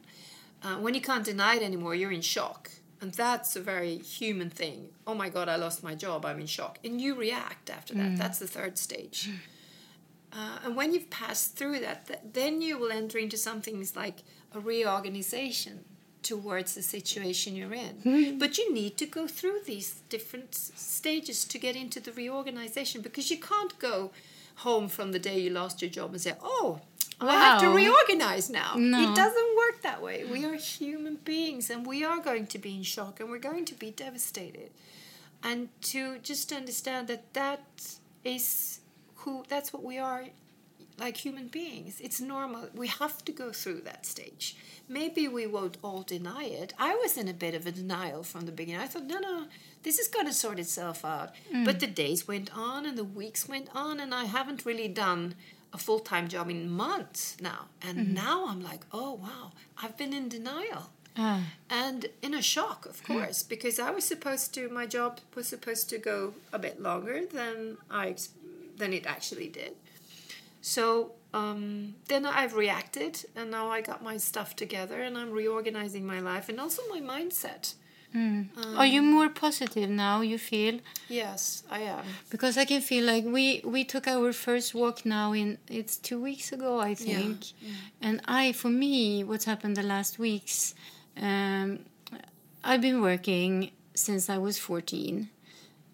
Uh, 0.63 0.75
when 0.83 0.93
you 0.93 1.01
can't 1.01 1.25
deny 1.25 1.55
it 1.55 1.63
anymore, 1.63 1.95
you're 1.95 2.13
in 2.13 2.21
shock, 2.21 2.71
and 3.01 3.13
that's 3.13 3.55
a 3.57 3.61
very 3.61 3.97
human 3.97 4.49
thing. 4.49 4.89
Oh 5.05 5.15
my 5.15 5.27
god, 5.29 5.49
I 5.49 5.57
lost 5.57 5.83
my 5.83 5.95
job. 5.95 6.25
I'm 6.25 6.39
in 6.39 6.47
shock, 6.47 6.79
and 6.85 7.01
you 7.01 7.13
react 7.15 7.69
after 7.69 7.93
that. 7.95 8.17
That's 8.17 8.39
the 8.39 8.47
third 8.47 8.77
stage. 8.77 9.29
Uh, 10.31 10.59
and 10.63 10.75
when 10.77 10.93
you've 10.93 11.09
passed 11.09 11.57
through 11.57 11.79
that, 11.79 12.07
th- 12.07 12.19
then 12.33 12.61
you 12.61 12.77
will 12.77 12.91
enter 12.91 13.17
into 13.17 13.35
something 13.37 13.85
like 13.95 14.19
a 14.53 14.59
reorganization 14.59 15.83
towards 16.23 16.75
the 16.75 16.81
situation 16.81 17.55
you're 17.55 17.73
in. 17.73 17.95
Mm-hmm. 18.03 18.37
But 18.37 18.57
you 18.57 18.73
need 18.73 18.97
to 18.97 19.05
go 19.05 19.27
through 19.27 19.59
these 19.65 20.01
different 20.09 20.55
stages 20.55 21.45
to 21.45 21.57
get 21.57 21.75
into 21.75 21.99
the 21.99 22.11
reorganization 22.11 23.01
because 23.01 23.31
you 23.31 23.37
can't 23.37 23.77
go 23.79 24.11
home 24.55 24.87
from 24.89 25.11
the 25.11 25.19
day 25.19 25.39
you 25.39 25.49
lost 25.49 25.81
your 25.81 25.89
job 25.89 26.11
and 26.11 26.21
say, 26.21 26.33
oh, 26.41 26.81
I 27.21 27.33
have 27.33 27.61
to 27.61 27.69
reorganize 27.69 28.49
now. 28.49 28.75
No. 28.77 29.11
It 29.11 29.15
doesn't 29.15 29.57
work 29.57 29.81
that 29.81 30.01
way. 30.01 30.25
We 30.25 30.45
are 30.45 30.55
human 30.55 31.15
beings 31.15 31.69
and 31.69 31.85
we 31.85 32.03
are 32.03 32.19
going 32.19 32.47
to 32.47 32.57
be 32.57 32.75
in 32.75 32.83
shock 32.83 33.19
and 33.19 33.29
we're 33.29 33.39
going 33.39 33.65
to 33.65 33.75
be 33.75 33.91
devastated. 33.91 34.71
And 35.43 35.69
to 35.83 36.19
just 36.19 36.51
understand 36.51 37.07
that 37.07 37.33
that 37.33 37.97
is 38.23 38.79
who, 39.15 39.43
that's 39.47 39.73
what 39.73 39.83
we 39.83 39.97
are 39.97 40.25
like 40.99 41.17
human 41.17 41.47
beings. 41.47 41.99
It's 42.01 42.19
normal. 42.19 42.69
We 42.73 42.87
have 42.87 43.23
to 43.25 43.31
go 43.31 43.51
through 43.51 43.81
that 43.81 44.05
stage. 44.05 44.55
Maybe 44.87 45.27
we 45.27 45.45
won't 45.45 45.77
all 45.83 46.03
deny 46.03 46.45
it. 46.45 46.73
I 46.77 46.95
was 46.95 47.17
in 47.17 47.27
a 47.27 47.33
bit 47.33 47.53
of 47.53 47.65
a 47.65 47.71
denial 47.71 48.23
from 48.23 48.45
the 48.45 48.51
beginning. 48.51 48.81
I 48.81 48.87
thought, 48.87 49.05
no, 49.05 49.19
no, 49.19 49.45
this 49.83 49.99
is 49.99 50.07
going 50.07 50.25
to 50.25 50.33
sort 50.33 50.59
itself 50.59 51.05
out. 51.05 51.33
Mm. 51.53 51.65
But 51.65 51.79
the 51.79 51.87
days 51.87 52.27
went 52.27 52.55
on 52.57 52.85
and 52.85 52.97
the 52.97 53.03
weeks 53.03 53.47
went 53.47 53.69
on, 53.75 53.99
and 53.99 54.13
I 54.13 54.25
haven't 54.25 54.65
really 54.65 54.87
done 54.87 55.35
a 55.71 55.77
full 55.77 55.99
time 55.99 56.27
job 56.27 56.49
in 56.49 56.69
months 56.69 57.37
now. 57.39 57.65
And 57.81 57.97
mm-hmm. 57.97 58.13
now 58.13 58.47
I'm 58.47 58.63
like, 58.63 58.81
oh, 58.91 59.13
wow, 59.13 59.51
I've 59.81 59.97
been 59.97 60.13
in 60.13 60.29
denial. 60.29 60.89
Ah. 61.17 61.43
And 61.69 62.07
in 62.21 62.33
a 62.33 62.41
shock, 62.41 62.85
of 62.85 62.99
hmm. 63.01 63.13
course, 63.13 63.43
because 63.43 63.77
I 63.77 63.91
was 63.91 64.05
supposed 64.05 64.53
to, 64.53 64.69
my 64.69 64.85
job 64.85 65.19
was 65.35 65.47
supposed 65.47 65.89
to 65.89 65.97
go 65.97 66.33
a 66.53 66.59
bit 66.59 66.81
longer 66.81 67.25
than 67.25 67.77
I 67.91 68.15
than 68.77 68.93
it 68.93 69.05
actually 69.05 69.49
did. 69.49 69.73
So 70.61 71.13
um, 71.33 71.95
then 72.07 72.25
I've 72.25 72.55
reacted, 72.55 73.25
and 73.35 73.51
now 73.51 73.69
I 73.69 73.81
got 73.81 74.03
my 74.03 74.17
stuff 74.17 74.55
together, 74.55 75.01
and 75.01 75.17
I'm 75.17 75.31
reorganizing 75.31 76.05
my 76.05 76.19
life 76.19 76.49
and 76.49 76.59
also 76.59 76.81
my 76.89 76.99
mindset. 76.99 77.75
Are 78.75 78.87
you 78.87 79.03
more 79.03 79.29
positive 79.29 79.87
now? 79.89 80.21
You 80.21 80.39
feel 80.39 80.79
Yes, 81.09 81.63
I 81.69 81.81
am. 81.81 82.03
because 82.31 82.57
I 82.57 82.65
can 82.65 82.81
feel 82.81 83.05
like 83.05 83.23
we 83.23 83.61
we 83.63 83.83
took 83.83 84.07
our 84.07 84.33
first 84.33 84.73
walk 84.73 85.05
now 85.05 85.31
in 85.33 85.59
it's 85.67 85.95
two 85.97 86.19
weeks 86.19 86.51
ago 86.51 86.79
I 86.79 86.95
think, 86.95 87.37
and 88.01 88.19
I 88.25 88.53
for 88.53 88.69
me 88.69 89.23
what's 89.23 89.45
happened 89.45 89.75
the 89.77 89.83
last 89.83 90.17
weeks, 90.17 90.73
um, 91.21 91.85
I've 92.63 92.81
been 92.81 93.01
working 93.01 93.69
since 93.93 94.27
I 94.27 94.39
was 94.39 94.57
fourteen. 94.57 95.29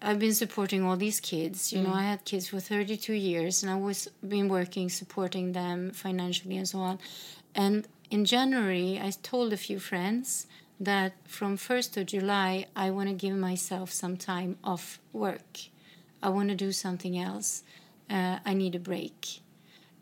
I've 0.06 0.20
been 0.20 0.34
supporting 0.34 0.84
all 0.84 0.96
these 0.96 1.18
kids. 1.18 1.72
You 1.72 1.82
know, 1.82 1.90
mm. 1.90 2.00
I 2.02 2.02
had 2.02 2.24
kids 2.24 2.48
for 2.48 2.60
32 2.60 3.12
years 3.12 3.62
and 3.62 3.72
I 3.72 3.74
was 3.74 4.08
been 4.26 4.48
working 4.48 4.88
supporting 4.88 5.52
them 5.52 5.90
financially 5.90 6.56
and 6.56 6.68
so 6.68 6.78
on. 6.78 7.00
And 7.56 7.88
in 8.08 8.24
January, 8.24 9.00
I 9.02 9.10
told 9.22 9.52
a 9.52 9.56
few 9.56 9.80
friends 9.80 10.46
that 10.78 11.14
from 11.24 11.56
1st 11.56 11.96
of 11.96 12.06
July, 12.06 12.66
I 12.76 12.90
want 12.90 13.08
to 13.08 13.14
give 13.14 13.34
myself 13.36 13.90
some 13.90 14.16
time 14.16 14.58
off 14.62 15.00
work. 15.12 15.58
I 16.22 16.28
want 16.28 16.50
to 16.50 16.54
do 16.54 16.70
something 16.70 17.18
else. 17.18 17.64
Uh, 18.08 18.38
I 18.44 18.54
need 18.54 18.76
a 18.76 18.78
break. 18.78 19.40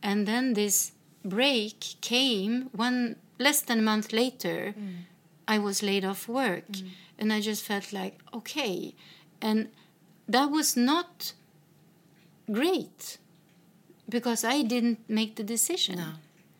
And 0.02 0.28
then 0.28 0.52
this 0.52 0.92
break 1.24 1.94
came 2.02 2.68
one 2.72 3.16
less 3.38 3.62
than 3.62 3.78
a 3.78 3.82
month 3.82 4.12
later. 4.12 4.74
Mm. 4.78 4.94
I 5.48 5.58
was 5.58 5.82
laid 5.82 6.04
off 6.04 6.28
work, 6.28 6.70
mm. 6.72 6.88
and 7.18 7.32
I 7.32 7.40
just 7.40 7.62
felt 7.62 7.92
like 7.92 8.18
okay, 8.32 8.94
and 9.40 9.68
that 10.28 10.50
was 10.50 10.76
not 10.76 11.32
great 12.50 13.18
because 14.08 14.44
I 14.44 14.62
didn't 14.62 14.98
make 15.08 15.36
the 15.36 15.42
decision. 15.42 15.96
No, 15.96 16.12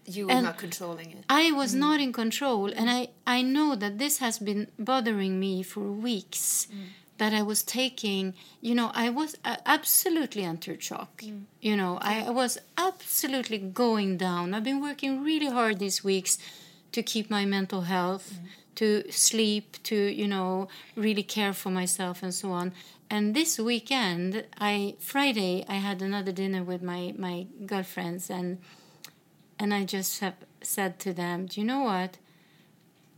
you 0.07 0.27
were 0.27 0.33
And 0.33 0.45
not 0.45 0.59
controlling 0.59 1.11
it. 1.13 1.25
I 1.29 1.53
was 1.53 1.75
mm. 1.75 1.79
not 1.79 2.01
in 2.01 2.13
control, 2.13 2.73
and 2.73 2.91
I, 2.91 3.09
I 3.27 3.43
know 3.43 3.75
that 3.75 3.99
this 3.99 4.19
has 4.19 4.39
been 4.39 4.69
bothering 4.79 5.39
me 5.39 5.63
for 5.63 5.81
weeks. 5.81 6.67
Mm. 6.71 6.87
That 7.19 7.33
I 7.33 7.43
was 7.43 7.63
taking, 7.63 8.35
you 8.61 8.75
know, 8.75 8.91
I 8.93 9.09
was 9.09 9.37
uh, 9.45 9.59
absolutely 9.67 10.45
under 10.45 10.81
shock. 10.81 11.23
Mm. 11.23 11.45
You 11.61 11.77
know, 11.77 11.99
I, 12.03 12.23
I 12.23 12.31
was 12.31 12.59
absolutely 12.77 13.59
going 13.59 14.17
down. 14.17 14.53
I've 14.53 14.65
been 14.65 14.83
working 14.83 15.23
really 15.23 15.47
hard 15.47 15.79
these 15.79 16.03
weeks 16.03 16.39
to 16.91 17.05
keep 17.05 17.31
my 17.31 17.45
mental 17.45 17.83
health, 17.83 18.41
to 18.75 19.05
sleep, 19.13 19.77
to, 19.85 19.95
you 19.95 20.27
know, 20.27 20.67
really 20.97 21.23
care 21.23 21.53
for 21.53 21.71
myself 21.71 22.21
and 22.21 22.35
so 22.35 22.51
on. 22.51 22.73
And 23.11 23.35
this 23.35 23.59
weekend, 23.59 24.45
I 24.59 24.97
Friday, 24.99 25.65
I 25.69 25.75
had 25.75 26.03
another 26.03 26.33
dinner 26.33 26.63
with 26.63 26.83
my, 26.83 27.15
my 27.17 27.47
girlfriends 27.67 28.31
and 28.31 28.59
and 29.59 29.73
I 29.73 29.85
just 29.85 30.21
have 30.21 30.35
said 30.63 30.99
to 31.01 31.13
them, 31.13 31.47
"Do 31.47 31.61
you 31.61 31.67
know 31.67 31.83
what? 31.83 32.19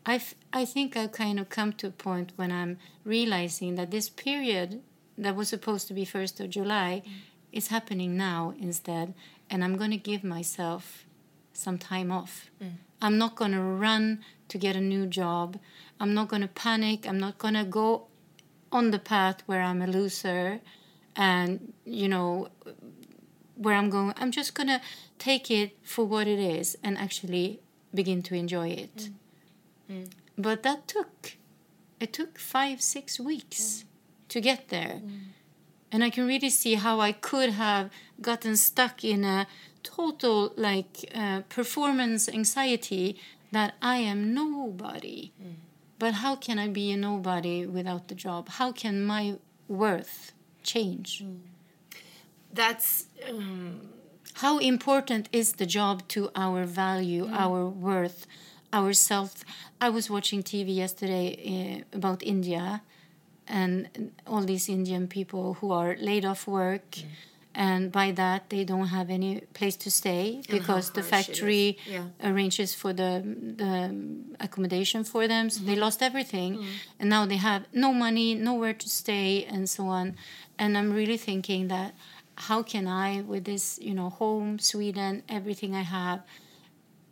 I 0.04 0.20
I 0.52 0.64
think 0.64 0.96
I've 0.96 1.12
kind 1.12 1.40
of 1.40 1.48
come 1.48 1.72
to 1.74 1.88
a 1.88 1.90
point 1.90 2.32
when 2.36 2.52
I'm 2.52 2.78
realizing 3.04 3.76
that 3.76 3.90
this 3.90 4.08
period 4.08 4.82
that 5.18 5.34
was 5.34 5.48
supposed 5.48 5.88
to 5.88 5.94
be 5.94 6.04
first 6.04 6.40
of 6.40 6.50
July 6.50 7.02
mm. 7.04 7.12
is 7.52 7.68
happening 7.68 8.16
now 8.16 8.54
instead, 8.60 9.14
and 9.50 9.64
I'm 9.64 9.76
going 9.76 9.90
to 9.92 9.96
give 9.96 10.22
myself 10.22 11.06
some 11.52 11.78
time 11.78 12.12
off. 12.12 12.50
Mm. 12.62 12.72
I'm 13.00 13.18
not 13.18 13.34
going 13.34 13.52
to 13.52 13.62
run 13.62 14.24
to 14.48 14.58
get 14.58 14.76
a 14.76 14.80
new 14.80 15.06
job. 15.06 15.58
I'm 15.98 16.14
not 16.14 16.28
going 16.28 16.42
to 16.42 16.48
panic. 16.48 17.06
I'm 17.08 17.18
not 17.18 17.38
going 17.38 17.54
to 17.54 17.64
go 17.64 18.06
on 18.72 18.90
the 18.90 18.98
path 18.98 19.42
where 19.46 19.62
I'm 19.62 19.82
a 19.82 19.86
loser, 19.86 20.60
and 21.14 21.72
you 21.84 22.08
know 22.08 22.48
where 23.56 23.74
I'm 23.74 23.90
going. 23.90 24.14
I'm 24.16 24.30
just 24.30 24.54
gonna 24.54 24.80
take 25.18 25.50
it 25.50 25.76
for 25.82 26.04
what 26.04 26.26
it 26.26 26.38
is 26.38 26.76
and 26.82 26.98
actually 26.98 27.60
begin 27.94 28.22
to 28.22 28.34
enjoy 28.34 28.68
it. 28.68 28.96
Mm. 28.96 29.12
Mm. 29.90 30.10
But 30.36 30.62
that 30.62 30.86
took 30.86 31.36
it 32.00 32.12
took 32.12 32.38
five 32.38 32.82
six 32.82 33.18
weeks 33.18 33.60
mm. 33.60 33.84
to 34.28 34.40
get 34.40 34.68
there, 34.68 35.00
and 35.90 36.04
I 36.04 36.10
can 36.10 36.26
really 36.26 36.50
see 36.50 36.74
how 36.74 37.00
I 37.00 37.12
could 37.12 37.50
have 37.50 37.90
gotten 38.20 38.56
stuck 38.56 39.04
in 39.04 39.24
a 39.24 39.46
total 39.82 40.52
like 40.56 41.10
uh, 41.14 41.42
performance 41.48 42.28
anxiety 42.28 43.16
that 43.52 43.74
I 43.80 43.98
am 43.98 44.34
nobody. 44.34 45.32
But 45.98 46.14
how 46.14 46.36
can 46.36 46.58
I 46.58 46.68
be 46.68 46.90
a 46.92 46.96
nobody 46.96 47.66
without 47.66 48.08
the 48.08 48.14
job? 48.14 48.48
How 48.48 48.72
can 48.72 49.04
my 49.04 49.36
worth 49.68 50.32
change? 50.62 51.24
That's 52.52 53.06
um, 53.28 53.88
how 54.34 54.58
important 54.58 55.28
is 55.32 55.54
the 55.54 55.66
job 55.66 56.06
to 56.08 56.30
our 56.34 56.64
value, 56.64 57.28
our 57.32 57.66
worth, 57.66 58.26
our 58.72 58.92
self? 58.92 59.44
I 59.80 59.88
was 59.88 60.10
watching 60.10 60.42
TV 60.42 60.74
yesterday 60.74 61.84
uh, 61.92 61.96
about 61.96 62.22
India 62.22 62.82
and 63.48 64.12
all 64.26 64.42
these 64.42 64.68
Indian 64.68 65.06
people 65.08 65.54
who 65.54 65.72
are 65.72 65.96
laid 65.98 66.24
off 66.24 66.46
work. 66.46 66.98
And 67.58 67.90
by 67.90 68.12
that, 68.12 68.50
they 68.50 68.64
don't 68.64 68.88
have 68.88 69.08
any 69.08 69.40
place 69.54 69.76
to 69.76 69.90
stay 69.90 70.42
because 70.46 70.90
the 70.90 71.00
harsh 71.00 71.30
it 71.30 71.32
is. 71.32 71.38
factory 71.38 71.78
Yeah. 71.86 72.08
arranges 72.22 72.74
for 72.74 72.92
the, 72.92 73.22
the 73.24 73.74
accommodation 74.38 75.04
for 75.04 75.26
them. 75.26 75.48
So 75.48 75.64
they 75.64 75.72
mm-hmm. 75.72 75.80
lost 75.80 76.02
everything. 76.02 76.58
Mm-hmm. 76.58 77.00
And 77.00 77.08
now 77.08 77.24
they 77.24 77.38
have 77.38 77.64
no 77.72 77.94
money, 77.94 78.34
nowhere 78.34 78.74
to 78.74 78.88
stay, 78.90 79.46
and 79.48 79.70
so 79.70 79.84
on. 79.86 80.16
And 80.58 80.76
I'm 80.76 80.92
really 80.92 81.16
thinking 81.16 81.68
that 81.68 81.94
how 82.36 82.62
can 82.62 82.86
I, 82.86 83.22
with 83.22 83.44
this, 83.44 83.78
you 83.80 83.94
know, 83.94 84.10
home, 84.10 84.58
Sweden, 84.58 85.22
everything 85.26 85.74
I 85.74 85.80
have, 85.80 86.20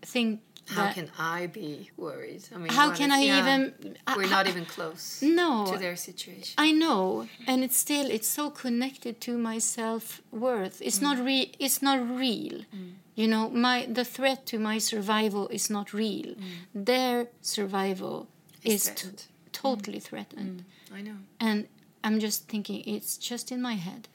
think 0.03 0.41
how 0.67 0.93
can 0.93 1.11
I 1.19 1.47
be 1.47 1.91
worried? 1.97 2.43
I 2.55 2.59
mean, 2.59 2.73
How 2.73 2.91
can 2.91 3.11
if- 3.11 3.19
I 3.19 3.23
yeah, 3.23 3.41
even- 3.41 3.97
We're 4.17 4.29
not 4.29 4.47
even 4.49 4.65
close 4.65 5.21
no 5.23 5.67
to 5.73 5.79
their 5.79 5.97
situation. 5.97 6.55
I 6.59 6.73
know, 6.73 7.29
and 7.47 7.62
it's 7.65 7.77
still 7.77 8.11
it's 8.11 8.29
so 8.29 8.51
connected 8.51 9.21
to 9.23 9.37
my 9.39 9.59
self 9.59 10.23
worth. 10.31 10.81
It's 10.81 11.01
not 11.01 11.17
mm. 11.19 11.25
re 11.27 11.53
It's 11.59 11.83
not 11.83 11.99
real. 12.01 12.62
Mm. 12.75 12.93
You 13.15 13.29
know, 13.29 13.51
my 13.51 13.87
the 13.99 14.05
threat 14.05 14.47
to 14.47 14.59
my 14.59 14.79
survival 14.79 15.49
is 15.49 15.69
not 15.71 15.93
real. 15.93 16.35
Mm. 16.35 16.87
Their 16.87 17.29
survival 17.43 18.29
It's 18.62 18.75
is 18.75 18.85
threatened. 18.89 19.25
totally 19.53 20.01
threatened, 20.01 20.65
I 20.93 21.01
know. 21.03 21.19
and 21.41 21.69
I'm 22.03 22.19
just 22.21 22.49
thinking 22.49 22.83
it's 22.87 23.17
just 23.31 23.51
in 23.53 23.61
my 23.62 23.75
head. 23.75 24.09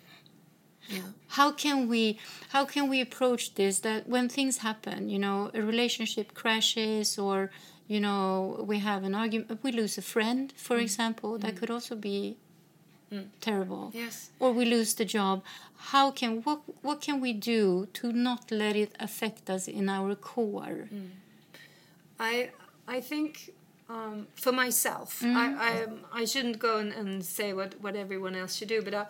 Yeah. 0.90 1.02
How 1.28 1.52
can 1.52 1.88
we 1.88 2.20
how 2.50 2.66
can 2.66 2.90
we 2.90 3.00
approach 3.02 3.54
this 3.56 3.80
that 3.80 4.08
when 4.08 4.28
things 4.30 4.58
happen, 4.58 5.10
you 5.10 5.20
know, 5.20 5.52
a 5.54 5.62
relationship 5.62 6.34
crashes 6.34 7.18
or 7.18 7.52
you 7.88 8.00
know, 8.00 8.64
we 8.68 8.78
have 8.80 9.04
an 9.04 9.16
argument, 9.16 9.64
we 9.64 9.72
lose 9.72 9.98
a 9.98 10.04
friend, 10.04 10.54
for 10.56 10.78
mm. 10.78 10.84
example, 10.84 11.40
that 11.40 11.56
mm. 11.56 11.58
could 11.58 11.72
also 11.72 11.96
be 11.96 12.38
mm. 13.12 13.26
terrible. 13.42 13.92
Yes. 13.96 14.30
or 14.40 14.52
we 14.52 14.64
lose 14.64 14.94
the 14.94 15.06
job. 15.06 15.44
How 15.92 16.12
can 16.12 16.42
what 16.44 16.62
what 16.82 17.02
can 17.02 17.20
we 17.20 17.34
do 17.34 17.88
to 17.94 18.12
not 18.12 18.52
let 18.52 18.76
it 18.76 18.96
affect 19.00 19.50
us 19.50 19.68
in 19.68 19.90
our 19.90 20.16
core? 20.16 20.88
I 22.20 22.52
I 22.88 23.02
think 23.02 23.54
um, 23.90 24.28
for 24.36 24.52
myself, 24.52 25.22
Mm-hmm. 25.22 25.38
I, 25.38 25.46
I 25.70 26.22
I 26.22 26.26
shouldn't 26.26 26.60
go 26.60 26.78
and, 26.78 26.94
and 26.94 27.26
say 27.26 27.54
what, 27.54 27.74
what 27.82 27.96
everyone 27.96 28.36
else 28.36 28.56
should 28.56 28.70
do, 28.70 28.82
but 28.82 28.94
I, 28.94 29.06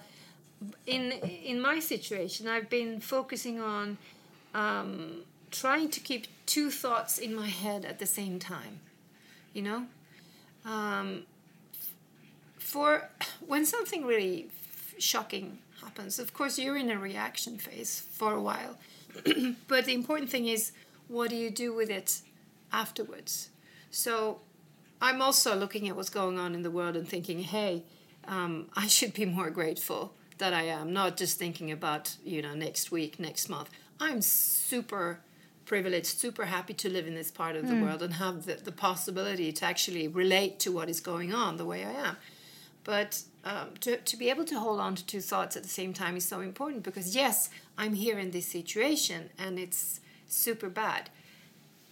in 0.86 1.12
in 1.12 1.62
my 1.62 1.80
situation, 1.80 2.47
I've 2.47 2.70
been 2.70 2.99
focusing 2.99 3.60
on 3.62 3.97
um, 4.53 5.22
trying 5.51 5.89
to 5.89 5.99
keep 5.99 6.28
two 6.45 6.70
thoughts 6.72 7.18
in 7.18 7.36
my 7.36 7.47
head 7.47 7.86
at 7.86 7.99
the 7.99 8.05
same 8.05 8.39
time. 8.39 8.80
You 9.53 9.62
know, 9.64 9.86
um, 10.66 11.24
for 12.57 13.10
when 13.45 13.66
something 13.66 14.05
really 14.05 14.49
shocking 14.97 15.60
happens, 15.82 16.20
of 16.20 16.34
course 16.34 16.60
you're 16.60 16.78
in 16.78 16.89
a 16.89 16.99
reaction 16.99 17.57
phase 17.57 18.01
for 18.12 18.34
a 18.34 18.41
while, 18.41 18.78
but 19.68 19.86
the 19.86 19.93
important 19.93 20.30
thing 20.30 20.47
is 20.47 20.72
what 21.07 21.30
do 21.30 21.36
you 21.36 21.49
do 21.49 21.74
with 21.74 21.89
it 21.89 22.22
afterwards. 22.72 23.49
So 23.89 24.41
I'm 25.01 25.22
also 25.22 25.55
looking 25.55 25.89
at 25.89 25.95
what's 25.95 26.10
going 26.10 26.38
on 26.38 26.53
in 26.53 26.62
the 26.62 26.70
world 26.70 26.95
and 26.95 27.07
thinking, 27.07 27.39
hey, 27.39 27.84
um, 28.28 28.70
I 28.76 28.86
should 28.88 29.14
be 29.14 29.26
more 29.26 29.49
grateful 29.49 30.14
that 30.40 30.54
I 30.54 30.64
am, 30.64 30.92
not 30.92 31.16
just 31.16 31.38
thinking 31.38 31.72
about, 31.72 32.16
you 32.26 32.42
know, 32.42 32.56
next 32.56 32.92
week, 32.92 33.20
next 33.20 33.50
month. 33.50 33.70
I'm 34.00 34.22
super 34.22 35.20
privileged, 35.66 36.08
super 36.08 36.46
happy 36.46 36.74
to 36.74 36.90
live 36.90 37.06
in 37.06 37.14
this 37.14 37.30
part 37.30 37.56
of 37.56 37.68
the 37.68 37.76
world 37.76 38.02
and 38.02 38.16
have 38.16 38.46
the, 38.46 38.56
the 38.56 38.72
possibility 38.72 39.52
to 39.52 39.66
actually 39.66 40.08
relate 40.08 40.60
to 40.62 40.72
what 40.72 40.90
is 40.90 41.00
going 41.00 41.32
on 41.32 41.58
the 41.58 41.66
way 41.66 41.86
I 41.86 41.92
am. 41.92 42.18
But 42.84 43.22
um, 43.46 43.68
to, 43.82 43.98
to 43.98 44.18
be 44.18 44.32
able 44.32 44.46
to 44.46 44.60
hold 44.60 44.80
on 44.80 44.96
to 44.96 45.06
two 45.06 45.22
thoughts 45.22 45.56
at 45.56 45.62
the 45.62 45.70
same 45.70 45.94
time 45.94 46.18
is 46.18 46.26
so 46.26 46.42
important 46.42 46.82
because, 46.82 47.16
yes, 47.16 47.52
I'm 47.78 47.94
here 47.94 48.18
in 48.18 48.32
this 48.32 48.48
situation 48.48 49.30
and 49.38 49.60
it's 49.60 50.00
super 50.28 50.70
bad 50.70 51.12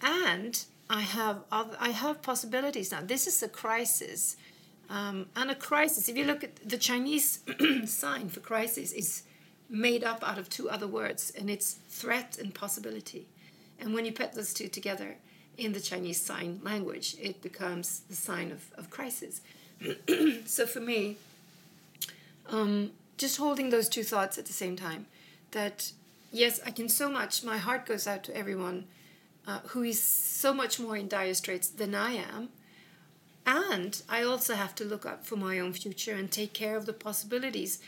and 0.01 0.63
I 0.89 1.01
have 1.01 1.43
other, 1.51 1.77
I 1.79 1.89
have 1.89 2.21
possibilities 2.21 2.91
now. 2.91 3.01
This 3.01 3.27
is 3.27 3.43
a 3.43 3.49
crisis, 3.49 4.37
um, 4.89 5.27
and 5.35 5.51
a 5.51 5.55
crisis. 5.55 6.09
If 6.09 6.17
you 6.17 6.25
look 6.25 6.43
at 6.43 6.55
the 6.57 6.77
Chinese 6.77 7.39
sign 7.85 8.29
for 8.29 8.39
crisis, 8.39 8.91
is 8.91 9.23
made 9.69 10.03
up 10.03 10.27
out 10.27 10.37
of 10.37 10.49
two 10.49 10.69
other 10.69 10.87
words, 10.87 11.31
and 11.37 11.49
it's 11.49 11.79
threat 11.89 12.37
and 12.39 12.53
possibility. 12.53 13.27
And 13.79 13.93
when 13.93 14.05
you 14.05 14.11
put 14.11 14.33
those 14.33 14.53
two 14.53 14.67
together, 14.67 15.17
in 15.57 15.73
the 15.73 15.79
Chinese 15.79 16.21
sign 16.21 16.61
language, 16.63 17.15
it 17.19 17.41
becomes 17.41 18.01
the 18.09 18.15
sign 18.15 18.51
of, 18.51 18.71
of 18.77 18.89
crisis. 18.89 19.41
so 20.45 20.65
for 20.65 20.79
me, 20.79 21.17
um, 22.49 22.91
just 23.17 23.37
holding 23.37 23.69
those 23.69 23.89
two 23.89 24.03
thoughts 24.03 24.37
at 24.37 24.45
the 24.45 24.53
same 24.53 24.75
time 24.75 25.07
that 25.51 25.91
yes, 26.31 26.59
I 26.65 26.71
can 26.71 26.87
so 26.89 27.09
much, 27.09 27.43
my 27.43 27.57
heart 27.57 27.85
goes 27.85 28.05
out 28.05 28.23
to 28.25 28.37
everyone 28.37 28.85
uh, 29.47 29.59
who 29.67 29.83
is 29.83 30.01
so 30.01 30.53
much 30.53 30.79
more 30.79 30.95
in 30.95 31.07
dire 31.07 31.33
straits 31.33 31.69
than 31.69 31.95
I 31.95 32.13
am. 32.13 32.49
And 33.47 34.01
I 34.09 34.23
also 34.23 34.55
have 34.55 34.75
to 34.75 34.83
look 34.83 35.05
up 35.05 35.25
for 35.25 35.37
my 35.37 35.57
own 35.57 35.71
future 35.71 36.13
and 36.13 36.29
take 36.29 36.53
care 36.53 36.75
of 36.75 36.85
the 36.85 36.91
possibilities 36.91 37.79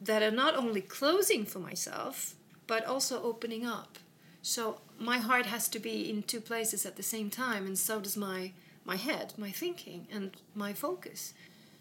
that 0.00 0.22
are 0.22 0.30
not 0.30 0.56
only 0.56 0.80
closing 0.80 1.44
for 1.44 1.58
myself, 1.58 2.34
but 2.66 2.86
also 2.86 3.22
opening 3.22 3.66
up. 3.66 3.98
So 4.40 4.80
my 4.98 5.18
heart 5.18 5.44
has 5.46 5.68
to 5.68 5.78
be 5.78 6.08
in 6.08 6.22
two 6.22 6.40
places 6.40 6.86
at 6.86 6.96
the 6.96 7.02
same 7.02 7.28
time, 7.28 7.66
and 7.66 7.78
so 7.78 8.00
does 8.00 8.16
my 8.16 8.52
my 8.84 8.96
head, 8.96 9.32
my 9.36 9.50
thinking, 9.50 10.08
and 10.10 10.36
my 10.56 10.72
focus. 10.72 11.34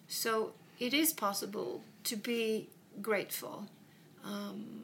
So 0.08 0.54
it 0.78 0.94
is 0.94 1.14
possible 1.14 1.82
to 2.04 2.16
be 2.16 2.70
grateful 3.02 3.66
um, 4.24 4.84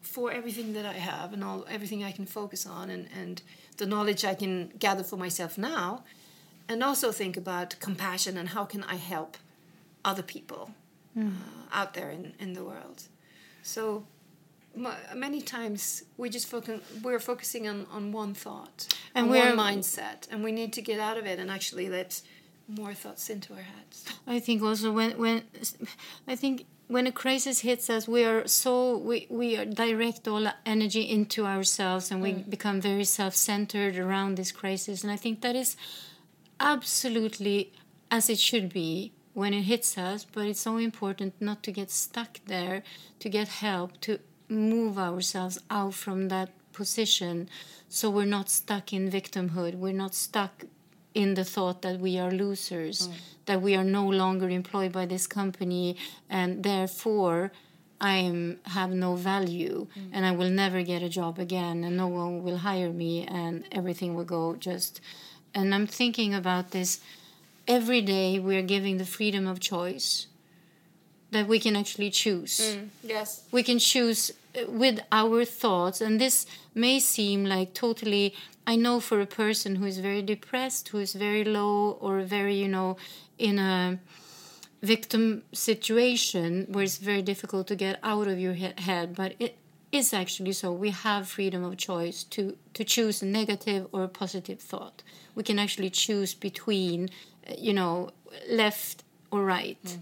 for 0.00 0.32
everything 0.32 0.72
that 0.72 0.86
I 0.86 0.94
have 0.94 1.34
and 1.34 1.44
all 1.44 1.66
everything 1.68 2.04
I 2.04 2.12
can 2.12 2.24
focus 2.24 2.66
on, 2.66 2.88
and 2.88 3.08
and 3.20 3.42
the 3.76 3.86
knowledge 3.86 4.24
I 4.24 4.34
can 4.34 4.70
gather 4.78 5.02
for 5.02 5.16
myself 5.16 5.58
now, 5.58 6.04
and 6.70 6.84
also 6.84 7.10
think 7.10 7.36
about 7.36 7.74
compassion 7.80 8.38
and 8.38 8.50
how 8.50 8.64
can 8.64 8.84
I 8.84 8.94
help 8.94 9.36
other 10.04 10.22
people 10.22 10.70
mm. 11.18 11.32
uh, 11.32 11.78
out 11.78 11.94
there 11.94 12.10
in, 12.10 12.32
in 12.38 12.52
the 12.52 12.64
world. 12.64 13.02
So 13.62 14.04
many 15.14 15.40
times 15.42 16.04
we 16.16 16.30
just 16.30 16.46
focus 16.46 16.80
we're 17.02 17.18
focusing 17.18 17.66
on, 17.66 17.86
on 17.90 18.12
one 18.12 18.34
thought 18.34 18.86
and 19.16 19.26
on 19.26 19.56
one 19.56 19.56
mindset 19.56 20.28
and 20.30 20.44
we 20.44 20.52
need 20.52 20.72
to 20.72 20.80
get 20.80 21.00
out 21.00 21.18
of 21.18 21.26
it 21.26 21.40
and 21.40 21.50
actually 21.50 21.88
let 21.88 22.22
more 22.68 22.94
thoughts 22.94 23.28
into 23.28 23.52
our 23.52 23.66
heads 23.74 24.04
i 24.28 24.38
think 24.38 24.62
also 24.62 24.92
when 24.92 25.10
when 25.18 25.42
i 26.28 26.36
think 26.36 26.66
when 26.86 27.04
a 27.08 27.10
crisis 27.10 27.60
hits 27.60 27.90
us 27.90 28.06
we 28.06 28.24
are 28.24 28.46
so 28.46 28.96
we, 28.96 29.26
we 29.28 29.56
direct 29.64 30.28
all 30.28 30.46
energy 30.64 31.02
into 31.02 31.44
ourselves 31.44 32.12
and 32.12 32.22
we 32.22 32.34
mm. 32.34 32.48
become 32.48 32.80
very 32.80 33.02
self-centered 33.02 33.98
around 33.98 34.36
this 34.36 34.52
crisis 34.52 35.02
and 35.02 35.10
i 35.10 35.16
think 35.16 35.40
that 35.40 35.56
is 35.56 35.76
absolutely 36.60 37.72
as 38.10 38.28
it 38.28 38.38
should 38.38 38.72
be 38.72 39.12
when 39.32 39.54
it 39.54 39.62
hits 39.62 39.96
us 39.96 40.24
but 40.30 40.46
it's 40.46 40.60
so 40.60 40.76
important 40.76 41.34
not 41.40 41.62
to 41.62 41.72
get 41.72 41.90
stuck 41.90 42.38
there 42.46 42.82
to 43.18 43.28
get 43.28 43.48
help 43.48 43.98
to 44.00 44.18
move 44.48 44.98
ourselves 44.98 45.58
out 45.70 45.94
from 45.94 46.28
that 46.28 46.50
position 46.72 47.48
so 47.88 48.10
we're 48.10 48.24
not 48.24 48.48
stuck 48.48 48.92
in 48.92 49.10
victimhood 49.10 49.74
we're 49.74 49.92
not 49.92 50.14
stuck 50.14 50.64
in 51.14 51.34
the 51.34 51.44
thought 51.44 51.82
that 51.82 51.98
we 51.98 52.18
are 52.18 52.30
losers 52.30 53.08
mm. 53.08 53.14
that 53.46 53.60
we 53.60 53.74
are 53.74 53.84
no 53.84 54.06
longer 54.06 54.48
employed 54.48 54.92
by 54.92 55.06
this 55.06 55.26
company 55.26 55.96
and 56.28 56.62
therefore 56.62 57.50
i 58.00 58.14
have 58.66 58.90
no 58.90 59.14
value 59.14 59.86
mm. 59.96 60.10
and 60.12 60.24
i 60.24 60.30
will 60.30 60.50
never 60.50 60.82
get 60.82 61.02
a 61.02 61.08
job 61.08 61.38
again 61.38 61.82
and 61.84 61.96
no 61.96 62.06
one 62.06 62.42
will 62.42 62.58
hire 62.58 62.92
me 62.92 63.24
and 63.26 63.64
everything 63.72 64.14
will 64.14 64.24
go 64.24 64.54
just 64.56 65.00
and 65.54 65.74
i'm 65.74 65.86
thinking 65.86 66.34
about 66.34 66.70
this 66.70 67.00
every 67.66 68.00
day 68.00 68.38
we're 68.38 68.62
giving 68.62 68.98
the 68.98 69.04
freedom 69.04 69.46
of 69.46 69.60
choice 69.60 70.26
that 71.30 71.46
we 71.46 71.58
can 71.58 71.76
actually 71.76 72.10
choose. 72.10 72.60
Mm, 72.60 72.88
yes. 73.02 73.44
We 73.50 73.62
can 73.62 73.78
choose 73.78 74.32
uh, 74.54 74.70
with 74.70 75.00
our 75.12 75.44
thoughts, 75.44 76.00
and 76.00 76.20
this 76.20 76.46
may 76.74 76.98
seem 76.98 77.44
like 77.44 77.74
totally. 77.74 78.34
I 78.66 78.76
know 78.76 79.00
for 79.00 79.20
a 79.20 79.26
person 79.26 79.76
who 79.76 79.86
is 79.86 79.98
very 79.98 80.22
depressed, 80.22 80.88
who 80.88 80.98
is 80.98 81.14
very 81.14 81.44
low, 81.44 81.98
or 82.00 82.20
very, 82.20 82.54
you 82.56 82.68
know, 82.68 82.96
in 83.38 83.58
a 83.58 83.98
victim 84.82 85.42
situation 85.52 86.66
where 86.68 86.84
it's 86.84 86.98
very 86.98 87.22
difficult 87.22 87.66
to 87.68 87.76
get 87.76 87.98
out 88.02 88.28
of 88.28 88.38
your 88.38 88.54
head, 88.54 89.14
but 89.14 89.34
it 89.38 89.56
is 89.92 90.12
actually 90.12 90.52
so. 90.52 90.72
We 90.72 90.90
have 90.90 91.28
freedom 91.28 91.64
of 91.64 91.76
choice 91.76 92.22
to, 92.24 92.56
to 92.74 92.84
choose 92.84 93.22
a 93.22 93.26
negative 93.26 93.88
or 93.92 94.04
a 94.04 94.08
positive 94.08 94.60
thought. 94.60 95.02
We 95.34 95.42
can 95.42 95.58
actually 95.58 95.90
choose 95.90 96.34
between, 96.34 97.10
uh, 97.48 97.54
you 97.58 97.72
know, 97.72 98.10
left 98.48 99.04
or 99.30 99.44
right. 99.44 99.82
Mm 99.84 100.00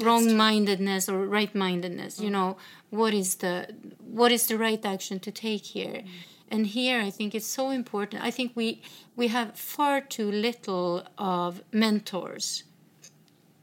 wrong-mindedness 0.00 1.08
or 1.08 1.26
right-mindedness. 1.26 2.18
Mm. 2.18 2.24
You 2.24 2.30
know, 2.30 2.56
what 2.90 3.14
is 3.14 3.36
the 3.36 3.74
what 4.10 4.32
is 4.32 4.46
the 4.46 4.58
right 4.58 4.84
action 4.84 5.20
to 5.20 5.30
take 5.30 5.64
here? 5.64 6.02
Mm. 6.02 6.08
And 6.48 6.66
here, 6.66 7.00
I 7.00 7.10
think 7.10 7.34
it's 7.34 7.46
so 7.46 7.70
important. 7.70 8.22
I 8.22 8.30
think 8.30 8.52
we 8.54 8.82
we 9.16 9.28
have 9.28 9.56
far 9.56 10.00
too 10.00 10.30
little 10.30 11.06
of 11.18 11.62
mentors 11.72 12.64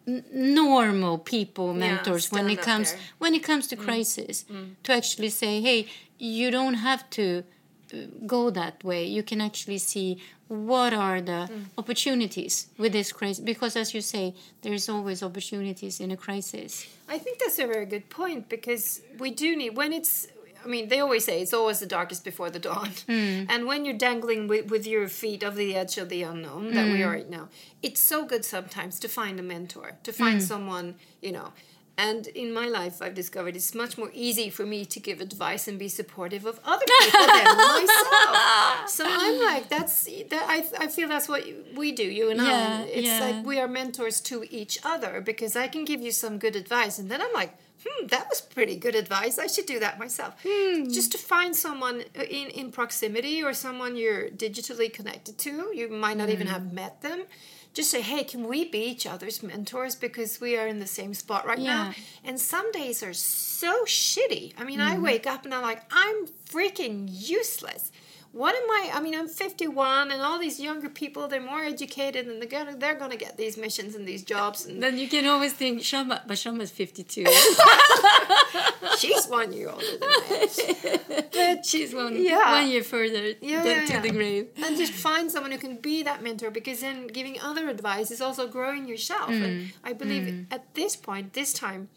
normal 0.06 1.18
people 1.18 1.74
mentors 1.74 2.30
yeah, 2.30 2.38
when 2.38 2.50
it 2.50 2.62
comes 2.62 2.92
there. 2.92 3.02
when 3.20 3.34
it 3.34 3.42
comes 3.42 3.68
to 3.68 3.78
mm. 3.78 3.86
crisis 3.86 4.44
mm. 4.52 4.76
to 4.84 4.92
actually 4.92 5.30
say 5.30 5.62
hey 5.62 5.88
you 6.20 6.52
don't 6.52 6.74
have 6.74 7.10
to 7.10 7.42
go 8.26 8.50
that 8.50 8.84
way 8.84 9.06
you 9.06 9.24
can 9.24 9.42
actually 9.42 9.78
see 9.78 10.22
what 10.48 10.94
are 10.94 11.22
the 11.22 11.50
mm. 11.50 11.66
opportunities 11.78 12.68
with 12.78 12.92
this 12.92 13.12
crisis 13.12 13.44
because 13.44 13.76
as 13.76 13.94
you 13.94 14.02
say 14.02 14.34
there's 14.62 14.90
always 14.90 15.24
opportunities 15.24 16.00
in 16.00 16.12
a 16.12 16.18
crisis 16.18 16.88
i 17.10 17.18
think 17.18 17.40
that's 17.40 17.60
a 17.60 17.68
very 17.68 17.86
good 17.86 18.10
point 18.10 18.50
because 18.50 19.02
we 19.20 19.32
do 19.32 19.56
need 19.56 19.76
when 19.76 19.94
it's 19.94 20.28
I 20.64 20.68
mean, 20.68 20.88
they 20.88 21.00
always 21.00 21.26
say 21.26 21.42
it's 21.42 21.54
always 21.54 21.80
the 21.80 21.86
darkest 21.86 22.24
before 22.24 22.50
the 22.50 22.60
dawn. 22.60 22.90
Mm. 23.08 23.48
And 23.50 23.68
when 23.68 23.86
you're 23.86 23.98
dangling 23.98 24.48
with, 24.48 24.70
with 24.72 24.88
your 24.88 25.08
feet 25.08 25.44
of 25.44 25.56
the 25.56 25.76
edge 25.76 25.98
of 25.98 26.10
the 26.10 26.24
unknown 26.24 26.74
that 26.74 26.86
mm. 26.86 26.94
we 26.94 27.04
are 27.04 27.12
right 27.12 27.30
now, 27.30 27.50
it's 27.82 28.00
so 28.00 28.26
good 28.26 28.46
sometimes 28.46 29.00
to 29.00 29.08
find 29.08 29.40
a 29.40 29.44
mentor, 29.44 29.98
to 30.04 30.14
find 30.14 30.40
mm. 30.40 30.42
someone, 30.42 30.96
you 31.22 31.32
know, 31.32 31.52
and 31.98 32.26
in 32.28 32.52
my 32.52 32.68
life, 32.68 33.04
I've 33.04 33.14
discovered 33.14 33.56
it's 33.56 33.76
much 33.76 34.00
more 34.00 34.10
easy 34.14 34.50
for 34.50 34.66
me 34.66 34.84
to 34.86 35.00
give 35.00 35.22
advice 35.22 35.68
and 35.68 35.78
be 35.78 35.88
supportive 35.88 36.44
of 36.46 36.60
other 36.66 36.86
people 37.02 37.28
than 37.28 37.58
myself. 37.58 38.90
So 38.90 39.06
I'm 39.08 39.40
like, 39.40 39.70
that's 39.70 40.06
that. 40.06 40.46
I, 40.50 40.66
I 40.86 40.88
feel 40.88 41.08
that's 41.08 41.30
what 41.30 41.46
we 41.76 41.92
do, 41.92 42.04
you 42.04 42.32
and 42.32 42.42
yeah, 42.42 42.80
I. 42.82 42.88
It's 42.88 43.08
yeah. 43.08 43.20
like 43.20 43.46
we 43.46 43.60
are 43.60 43.68
mentors 43.68 44.22
to 44.22 44.44
each 44.50 44.80
other 44.84 45.22
because 45.22 45.56
I 45.56 45.68
can 45.68 45.86
give 45.86 46.02
you 46.02 46.12
some 46.12 46.40
good 46.40 46.56
advice, 46.56 46.98
and 46.98 47.12
then 47.12 47.22
I'm 47.22 47.34
like, 47.34 47.56
hmm, 47.86 48.08
that 48.08 48.28
was 48.28 48.42
pretty 48.42 48.76
good 48.76 48.96
advice. 48.96 49.38
I 49.38 49.46
should 49.46 49.68
do 49.68 49.80
that 49.80 50.00
myself. 50.00 50.34
Hmm. 50.44 50.90
Just 50.90 51.12
to 51.12 51.20
find 51.20 51.56
someone 51.56 52.02
in 52.16 52.48
in 52.50 52.72
proximity 52.72 53.44
or 53.44 53.54
someone 53.54 53.96
you're 53.96 54.30
digitally 54.30 54.92
connected 54.92 55.38
to. 55.40 55.72
You 55.76 55.90
might 55.90 56.18
not 56.18 56.30
even 56.30 56.48
have 56.48 56.74
met 56.74 57.02
them 57.02 57.26
just 57.74 57.90
say, 57.90 58.02
hey, 58.02 58.24
can 58.24 58.48
we 58.48 58.66
be 58.66 58.80
each 58.80 59.08
other's 59.08 59.42
mentors 59.42 59.96
because 59.96 60.40
we 60.40 60.58
are 60.58 60.68
in 60.68 60.80
the 60.80 60.88
same 60.88 61.14
spot 61.14 61.46
right 61.46 61.60
yeah. 61.60 61.76
now? 61.76 61.94
And 62.24 62.40
some 62.40 62.72
days 62.72 63.02
are 63.02 63.14
so 63.14 63.84
shitty. 63.86 64.54
I 64.58 64.64
mean, 64.64 64.80
mm-hmm. 64.80 64.98
I 64.98 65.00
wake 65.00 65.26
up 65.26 65.46
and 65.46 65.54
I'm 65.54 65.64
like, 65.64 65.84
I'm 65.92 66.28
freaking 66.50 67.08
useless 67.10 67.92
what 68.34 68.56
am 68.56 68.64
I? 68.64 68.92
I 68.96 69.00
mean, 69.00 69.14
I'm 69.14 69.28
51, 69.28 70.12
and 70.12 70.20
all 70.20 70.40
these 70.40 70.60
younger 70.60 70.90
people, 70.90 71.28
they're 71.28 71.40
more 71.40 71.64
educated, 71.64 72.28
and 72.28 72.42
they're 72.42 72.50
gonna 72.50 72.76
they're 72.76 72.96
gonna 72.96 73.16
get 73.16 73.38
these 73.38 73.58
missions 73.58 73.94
and 73.94 74.08
these 74.08 74.24
jobs. 74.24 74.66
And 74.66 74.82
then 74.82 74.98
you 74.98 75.08
can 75.08 75.28
always 75.28 75.54
think, 75.54 75.84
Shama, 75.84 76.24
but 76.26 76.40
Shama's 76.40 76.72
52. 76.72 77.26
she's 78.98 79.28
one 79.28 79.54
year 79.54 79.70
older 79.70 79.86
than 80.00 80.10
I 80.10 81.00
But 81.32 81.64
she's 81.64 81.94
one 81.94 82.16
yeah. 82.22 82.60
one 82.60 82.72
year 82.72 82.84
further 82.84 83.34
yeah, 83.40 83.64
yeah, 83.64 83.86
to 83.86 84.00
the 84.02 84.10
grave. 84.10 84.48
And 84.58 84.78
just 84.78 84.94
find 85.08 85.32
someone 85.32 85.52
who 85.52 85.60
can 85.60 85.76
be 85.78 86.02
that 86.02 86.24
mentor, 86.24 86.50
because 86.50 86.82
then 86.82 87.06
giving 87.06 87.40
other 87.40 87.70
advice 87.70 88.10
is 88.10 88.20
also 88.20 88.48
growing 88.48 88.88
yourself. 88.88 89.30
Mm. 89.30 89.44
And 89.44 89.74
I 89.84 89.94
believe 89.94 90.24
mm. 90.24 90.46
at 90.50 90.74
this 90.74 90.96
point, 90.96 91.34
this 91.34 91.54
time. 91.54 91.90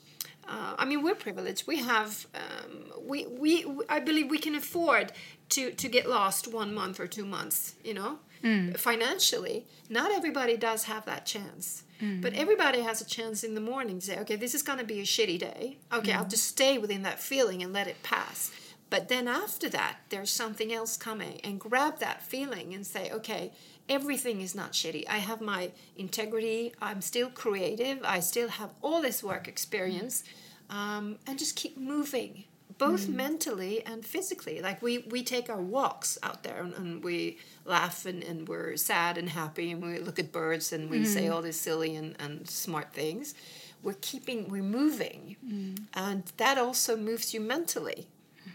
Uh, 0.48 0.76
I 0.78 0.84
mean, 0.84 1.02
we're 1.02 1.16
privileged. 1.16 1.66
We 1.66 1.78
have, 1.78 2.28
um, 2.32 2.92
we, 3.04 3.26
we, 3.26 3.66
I 3.88 3.98
believe 3.98 4.30
we 4.30 4.38
can 4.38 4.54
afford 4.54 5.10
to 5.48 5.70
to 5.72 5.88
get 5.88 6.08
lost 6.08 6.48
one 6.48 6.74
month 6.74 7.00
or 7.00 7.06
two 7.06 7.24
months 7.24 7.74
you 7.84 7.94
know? 7.94 8.18
Mm. 8.42 8.78
financially 8.78 9.66
not 9.88 10.12
everybody 10.12 10.56
does 10.56 10.84
have 10.84 11.04
that 11.06 11.24
chance. 11.26 11.84
Mm. 12.00 12.20
but 12.20 12.34
everybody 12.34 12.82
has 12.82 13.00
a 13.00 13.06
chance 13.06 13.42
in 13.42 13.54
the 13.54 13.60
morning 13.60 13.98
to 14.00 14.06
say 14.06 14.18
okay 14.20 14.36
this 14.36 14.54
is 14.54 14.62
going 14.62 14.78
to 14.78 14.84
be 14.84 15.00
a 15.00 15.04
shitty 15.04 15.38
day. 15.38 15.78
Okay 15.92 16.12
mm. 16.12 16.16
i'll 16.16 16.28
just 16.28 16.46
stay 16.46 16.78
within 16.78 17.02
that 17.02 17.20
feeling 17.20 17.62
and 17.62 17.72
let 17.72 17.86
it 17.86 18.02
pass. 18.02 18.50
But 18.88 19.08
then 19.08 19.26
after 19.26 19.68
that 19.70 19.96
there's 20.10 20.30
something 20.30 20.72
else 20.72 20.96
coming 20.96 21.40
and 21.42 21.58
grab 21.58 21.98
that 21.98 22.22
feeling 22.22 22.74
and 22.74 22.86
say 22.86 23.10
okay 23.10 23.52
everything 23.88 24.40
is 24.40 24.54
not 24.54 24.72
shitty. 24.72 25.04
I 25.08 25.18
have 25.18 25.40
my 25.40 25.70
integrity. 25.96 26.74
I'm 26.80 27.00
still 27.00 27.30
creative. 27.30 28.00
I 28.04 28.20
still 28.20 28.48
have 28.48 28.70
all 28.82 29.00
this 29.00 29.22
work 29.22 29.48
experience. 29.48 30.24
Um, 30.68 31.18
and 31.26 31.38
just 31.38 31.54
keep 31.54 31.78
moving 31.78 32.44
both 32.78 33.06
mm. 33.06 33.14
mentally 33.14 33.84
and 33.84 34.04
physically. 34.04 34.60
Like 34.60 34.82
we 34.82 34.98
we 34.98 35.22
take 35.22 35.48
our 35.48 35.60
walks 35.60 36.18
out 36.22 36.42
there 36.42 36.62
and, 36.62 36.74
and, 36.74 37.04
we 37.04 37.38
laugh 37.64 38.06
and, 38.06 38.22
and 38.22 38.48
we're 38.48 38.76
sad 38.76 39.18
and 39.18 39.30
happy 39.30 39.72
and 39.72 39.82
we 39.82 39.98
look 39.98 40.18
at 40.18 40.32
birds 40.32 40.72
and 40.72 40.90
we 40.90 41.00
mm. 41.00 41.06
say 41.06 41.28
all 41.28 41.42
these 41.42 41.60
silly 41.60 41.96
and, 41.96 42.16
and 42.18 42.48
smart 42.48 42.92
things. 42.92 43.34
We're 43.82 43.96
keeping 44.00 44.48
we're 44.48 44.62
moving. 44.62 45.36
Mm. 45.46 45.82
And 45.94 46.24
that 46.36 46.58
also 46.58 46.96
moves 46.96 47.32
you 47.32 47.40
mentally, 47.40 48.06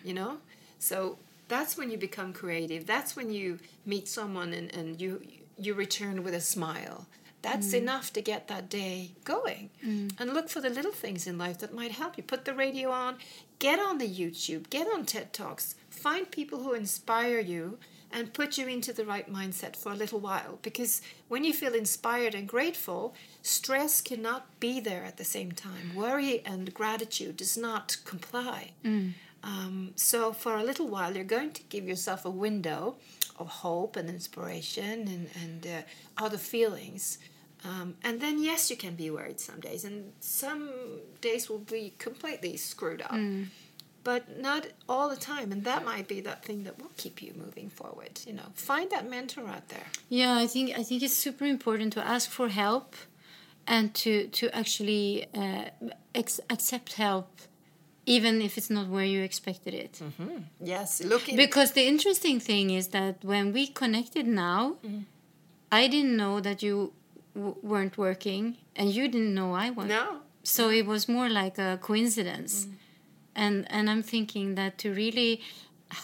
you 0.04 0.14
know? 0.14 0.38
So 0.80 1.18
that's 1.52 1.78
when 1.78 1.92
you 1.92 1.98
become 1.98 2.32
creative 2.32 2.86
that's 2.86 3.16
when 3.18 3.30
you 3.30 3.60
meet 3.86 4.08
someone 4.08 4.54
and, 4.54 4.74
and 4.74 5.02
you 5.02 5.22
you 5.58 5.74
return 5.74 6.24
with 6.24 6.34
a 6.34 6.40
smile 6.40 7.06
that's 7.42 7.74
enough 7.74 8.14
to 8.14 8.22
get 8.22 8.48
that 8.48 8.70
day 8.70 9.12
going 9.26 9.70
and 10.20 10.34
look 10.34 10.48
for 10.48 10.62
the 10.62 10.70
little 10.70 10.92
things 10.92 11.28
in 11.28 11.38
life 11.38 11.58
that 11.58 11.74
might 11.74 11.92
help 11.92 12.16
you 12.16 12.24
put 12.24 12.46
the 12.46 12.54
radio 12.54 12.90
on 12.90 13.18
get 13.62 13.80
on 13.80 13.98
the 13.98 14.08
youtube 14.20 14.70
get 14.70 14.88
on 14.94 15.06
ted 15.06 15.32
talks 15.32 15.76
find 15.90 16.32
people 16.32 16.60
who 16.64 16.74
inspire 16.74 17.40
you 17.40 17.78
and 18.14 18.34
put 18.34 18.58
you 18.58 18.68
into 18.68 18.92
the 18.94 19.06
right 19.06 19.32
mindset 19.32 19.76
for 19.76 19.92
a 19.92 19.96
little 19.96 20.20
while. 20.20 20.60
Because 20.62 21.02
when 21.30 21.44
you 21.44 21.54
feel 21.54 21.74
inspired 21.74 22.36
and 22.36 22.48
grateful 22.48 23.16
stress 23.42 24.02
cannot 24.02 24.60
be 24.60 24.80
there 24.80 25.04
at 25.04 25.18
the 25.18 25.24
same 25.24 25.52
time. 25.52 25.96
Worry 25.96 26.42
and 26.46 26.74
gratitude 26.74 27.38
does 27.38 27.58
not 27.58 27.98
comply. 28.06 28.72
Um, 29.44 29.94
so 29.96 30.34
for 30.34 30.58
a 30.58 30.64
little 30.64 30.88
while, 30.88 31.16
you're 31.16 31.24
going 31.24 31.52
to 31.54 31.64
give 31.64 31.88
yourself 31.88 32.26
a 32.26 32.30
window 32.30 32.96
of 33.40 33.48
hope 33.48 33.96
and 33.96 34.10
inspiration 34.10 35.08
and, 35.08 35.30
and 35.42 35.68
uh, 35.68 35.82
other 36.24 36.38
feelings. 36.38 37.18
Um, 37.64 37.96
and 38.04 38.20
then, 38.20 38.42
yes, 38.42 38.70
you 38.72 38.76
can 38.78 38.96
be 38.96 39.12
worried 39.12 39.40
some 39.40 39.60
days, 39.60 39.84
and 39.86 40.14
some 40.20 40.70
days 41.22 41.50
will 41.50 41.60
be 41.60 41.94
completely 42.00 42.58
screwed 42.58 43.02
up. 43.02 43.12
But 44.04 44.40
not 44.42 44.66
all 44.90 45.10
the 45.10 45.16
time, 45.16 45.52
and 45.52 45.64
that 45.64 45.86
might 45.86 46.08
be 46.08 46.22
that 46.22 46.44
thing 46.44 46.64
that 46.64 46.80
will 46.82 46.90
keep 46.98 47.22
you 47.22 47.34
moving 47.36 47.70
forward. 47.70 48.20
You 48.26 48.34
know, 48.34 48.48
find 48.56 48.90
that 48.90 49.08
mentor 49.08 49.48
out 49.48 49.68
there. 49.70 49.86
Yeah, 50.10 50.34
I 50.44 50.48
think 50.48 50.72
I 50.76 50.82
think 50.82 51.04
it's 51.04 51.14
super 51.14 51.46
important 51.46 51.94
to 51.94 52.02
ask 52.16 52.28
for 52.32 52.50
help, 52.50 52.96
and 53.68 53.94
to 54.02 54.28
to 54.40 54.50
actually 54.56 55.28
uh, 55.36 55.66
ex- 56.16 56.40
accept 56.50 56.94
help, 56.94 57.30
even 58.08 58.42
if 58.42 58.58
it's 58.58 58.72
not 58.72 58.88
where 58.88 59.06
you 59.06 59.22
expected 59.22 59.76
it. 59.76 60.02
Yes, 60.60 61.04
look 61.04 61.30
in. 61.30 61.36
Because 61.36 61.74
the 61.74 61.86
interesting 61.88 62.40
thing 62.40 62.72
is 62.72 62.88
that 62.88 63.24
when 63.24 63.54
we 63.54 63.68
connected 63.68 64.26
now, 64.26 64.78
I 65.72 65.88
didn't 65.88 66.18
know 66.18 66.40
that 66.42 66.64
you 66.64 66.94
w- 67.36 67.56
weren't 67.62 67.98
working, 67.98 68.58
and 68.76 68.90
you 68.94 69.08
didn't 69.08 69.34
know 69.34 69.54
I 69.54 69.70
was. 69.70 69.88
no, 69.88 70.20
So 70.44 70.70
it 70.70 70.86
was 70.86 71.08
more 71.08 71.30
like 71.30 71.58
a 71.58 71.78
coincidence, 71.82 72.68
and 73.36 73.66
and 73.70 73.90
I'm 73.90 74.04
thinking 74.04 74.56
that 74.56 74.78
to 74.80 74.94
really 74.94 75.42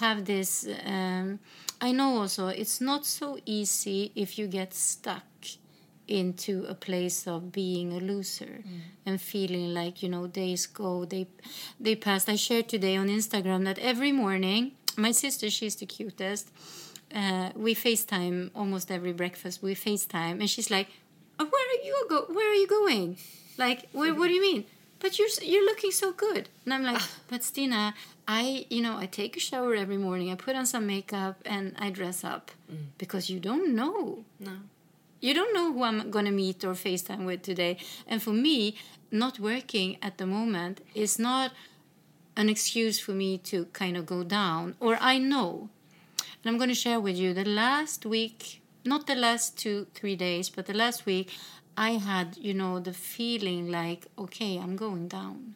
have 0.02 0.26
this, 0.26 0.68
um, 0.86 1.40
I 1.82 1.92
know 1.92 2.18
also 2.18 2.48
it's 2.48 2.80
not 2.82 3.06
so 3.06 3.38
easy 3.46 4.12
if 4.16 4.38
you 4.38 4.48
get 4.48 4.74
stuck 4.74 5.24
into 6.08 6.66
a 6.70 6.74
place 6.74 7.28
of 7.28 7.52
being 7.52 7.92
a 7.92 8.00
loser 8.00 8.64
and 9.06 9.20
feeling 9.20 9.74
like 9.74 10.02
you 10.02 10.08
know 10.10 10.26
days 10.26 10.66
go 10.66 11.04
they 11.04 11.28
they 11.82 11.96
passed 11.96 12.30
i 12.30 12.36
shared 12.38 12.70
today 12.70 12.96
on 12.96 13.08
instagram 13.10 13.66
that 13.66 13.78
every 13.80 14.14
morning 14.14 14.72
my 14.96 15.12
sister 15.12 15.50
she's 15.50 15.76
the 15.76 15.86
cutest 15.86 16.50
uh, 17.14 17.50
we 17.56 17.74
facetime 17.76 18.50
almost 18.54 18.92
every 18.92 19.14
breakfast. 19.14 19.62
We 19.64 19.76
facetime 19.76 20.40
and 20.42 20.50
she's 20.50 20.70
like 20.70 20.90
Uh, 21.40 21.46
where 21.46 21.68
are 21.74 21.84
you 21.84 22.06
go 22.10 22.26
where 22.34 22.50
are 22.52 22.56
you 22.56 22.68
going 22.68 23.18
like 23.58 23.88
what, 23.92 24.18
what 24.18 24.28
do 24.28 24.34
you 24.34 24.42
mean 24.42 24.66
but 25.00 25.20
you're 25.20 25.28
you're 25.42 25.66
looking 25.66 25.92
so 25.92 26.12
good 26.12 26.50
and 26.66 26.74
i'm 26.74 26.84
like 26.84 27.02
but 27.28 27.44
stina 27.44 27.94
i 28.28 28.66
you 28.70 28.82
know 28.82 28.98
i 28.98 29.06
take 29.06 29.38
a 29.38 29.40
shower 29.40 29.76
every 29.76 29.98
morning 29.98 30.32
i 30.32 30.36
put 30.36 30.56
on 30.56 30.66
some 30.66 30.88
makeup 30.88 31.36
and 31.46 31.76
i 31.78 31.90
dress 31.90 32.24
up 32.24 32.52
mm. 32.72 32.78
because 32.98 33.30
you 33.30 33.40
don't 33.40 33.76
know 33.76 34.24
no. 34.40 34.54
you 35.20 35.34
don't 35.34 35.54
know 35.54 35.74
who 35.74 35.84
I'm 35.84 36.12
going 36.12 36.26
to 36.26 36.32
meet 36.32 36.64
or 36.64 36.74
FaceTime 36.74 37.26
with 37.26 37.42
today. 37.42 37.78
And 38.08 38.22
for 38.22 38.32
me, 38.32 38.76
not 39.12 39.40
working 39.40 39.98
at 40.02 40.18
the 40.18 40.26
moment 40.26 40.82
is 40.94 41.18
not 41.18 41.52
an 42.36 42.50
excuse 42.50 43.00
for 43.00 43.14
me 43.14 43.38
to 43.40 43.66
kind 43.74 43.98
of 43.98 44.06
go 44.06 44.24
down. 44.24 44.76
Or 44.80 44.98
I 45.02 45.18
know. 45.18 45.70
And 46.20 46.46
I'm 46.46 46.58
going 46.58 46.70
to 46.70 46.76
share 46.76 47.00
with 47.00 47.18
you 47.18 47.34
the 47.34 47.46
last 47.46 48.06
week, 48.06 48.62
not 48.88 49.08
the 49.08 49.16
last 49.16 49.58
two, 49.58 49.88
three 49.94 50.16
days, 50.16 50.50
but 50.50 50.66
the 50.66 50.74
last 50.74 51.06
week, 51.06 51.30
I 51.76 51.92
had, 51.92 52.38
you 52.38 52.54
know, 52.54 52.80
the 52.80 52.94
feeling 52.94 53.70
like, 53.72 54.08
okay, 54.18 54.58
I'm 54.58 54.76
going 54.76 55.08
down. 55.08 55.56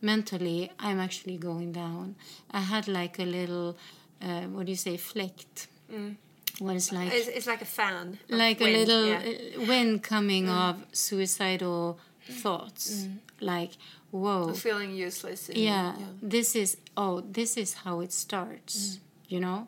Mentally, 0.00 0.70
I'm 0.78 1.00
actually 1.00 1.38
going 1.38 1.72
down. 1.72 2.16
I 2.50 2.60
had 2.60 2.88
like 2.88 3.18
a 3.18 3.24
little, 3.24 3.76
uh, 4.20 4.42
what 4.42 4.66
do 4.66 4.72
you 4.72 4.76
say, 4.76 4.96
flecked. 4.96 5.68
What 6.58 6.76
is 6.76 6.92
like 6.92 7.12
It's, 7.12 7.28
it's 7.28 7.46
like 7.46 7.62
a 7.62 7.70
fan. 7.78 8.18
like 8.28 8.60
a 8.60 8.64
little 8.64 9.06
yeah. 9.06 9.22
Mm. 9.22 9.62
uh, 9.62 9.66
wind 9.66 10.02
coming 10.02 10.48
of 10.48 10.84
suicidal 10.92 11.98
thoughts 12.42 13.08
like 13.40 13.72
whoa 14.12 14.52
feeling 14.52 14.94
useless. 14.94 15.48
and- 15.48 15.58
yeah, 15.58 15.94
this 16.22 16.54
is 16.54 16.76
oh 16.96 17.20
this 17.20 17.56
is 17.56 17.74
how 17.74 18.00
it 18.00 18.12
starts 18.12 18.98
you 19.28 19.40
know 19.40 19.66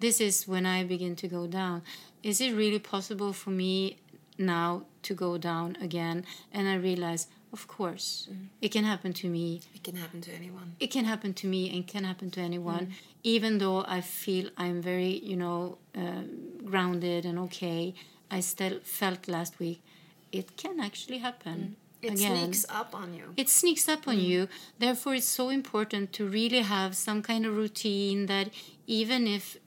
this 0.00 0.20
is 0.20 0.48
when 0.48 0.66
i 0.66 0.82
begin 0.84 1.14
to 1.16 1.28
go 1.28 1.46
down. 1.46 1.82
Is 2.22 2.40
it 2.40 2.52
really 2.52 2.78
possible 2.78 3.32
for 3.32 3.50
me 3.50 3.96
now 4.36 4.82
to 5.02 5.14
go 5.14 5.38
down 5.38 5.76
again? 5.80 6.24
And 6.52 6.68
i 6.68 6.74
realize 6.74 7.26
of 7.52 7.66
course 7.66 8.28
mm. 8.30 8.46
it 8.60 8.70
can 8.70 8.84
happen 8.84 9.12
to 9.12 9.28
me. 9.28 9.60
It 9.74 9.82
can 9.82 9.96
happen 9.96 10.20
to 10.22 10.32
anyone. 10.32 10.74
it 10.80 10.90
can 10.90 11.04
happen 11.04 11.34
to 11.34 11.46
me 11.46 11.62
and 11.74 11.86
can 11.86 12.04
happen 12.04 12.30
to 12.32 12.40
anyone 12.40 12.86
mm. 12.86 12.92
even 13.22 13.58
though 13.58 13.84
i 13.96 14.00
feel 14.00 14.50
i'm 14.56 14.80
very 14.82 15.12
you 15.30 15.36
know 15.36 15.78
um, 15.96 16.28
grounded 16.64 17.24
and 17.24 17.38
okay. 17.38 17.94
I 18.32 18.40
still 18.40 18.78
felt 18.84 19.26
last 19.26 19.58
week 19.58 19.82
it 20.30 20.56
can 20.56 20.78
actually 20.88 21.18
happen 21.18 21.58
mm. 21.60 21.74
It 22.02 22.12
again. 22.14 22.36
sneaks 22.36 22.64
up 22.70 22.94
on 22.94 23.12
you. 23.12 23.26
it 23.36 23.48
sneaks 23.48 23.86
up 23.88 24.08
on 24.08 24.18
you. 24.18 24.48
Therefore 24.78 25.14
it's 25.16 25.26
so 25.26 25.50
important 25.50 26.12
to 26.14 26.26
really 26.26 26.60
have 26.60 26.96
some 26.96 27.20
kind 27.22 27.44
of 27.44 27.54
routine 27.56 28.26
that 28.26 28.48
even 28.86 29.26
if 29.26 29.58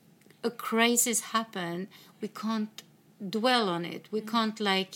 a 0.43 0.51
crisis 0.51 1.19
happen 1.37 1.87
we 2.21 2.27
can't 2.27 2.83
dwell 3.29 3.69
on 3.69 3.85
it 3.85 4.07
we 4.11 4.21
mm. 4.21 4.27
can't 4.27 4.59
like 4.59 4.95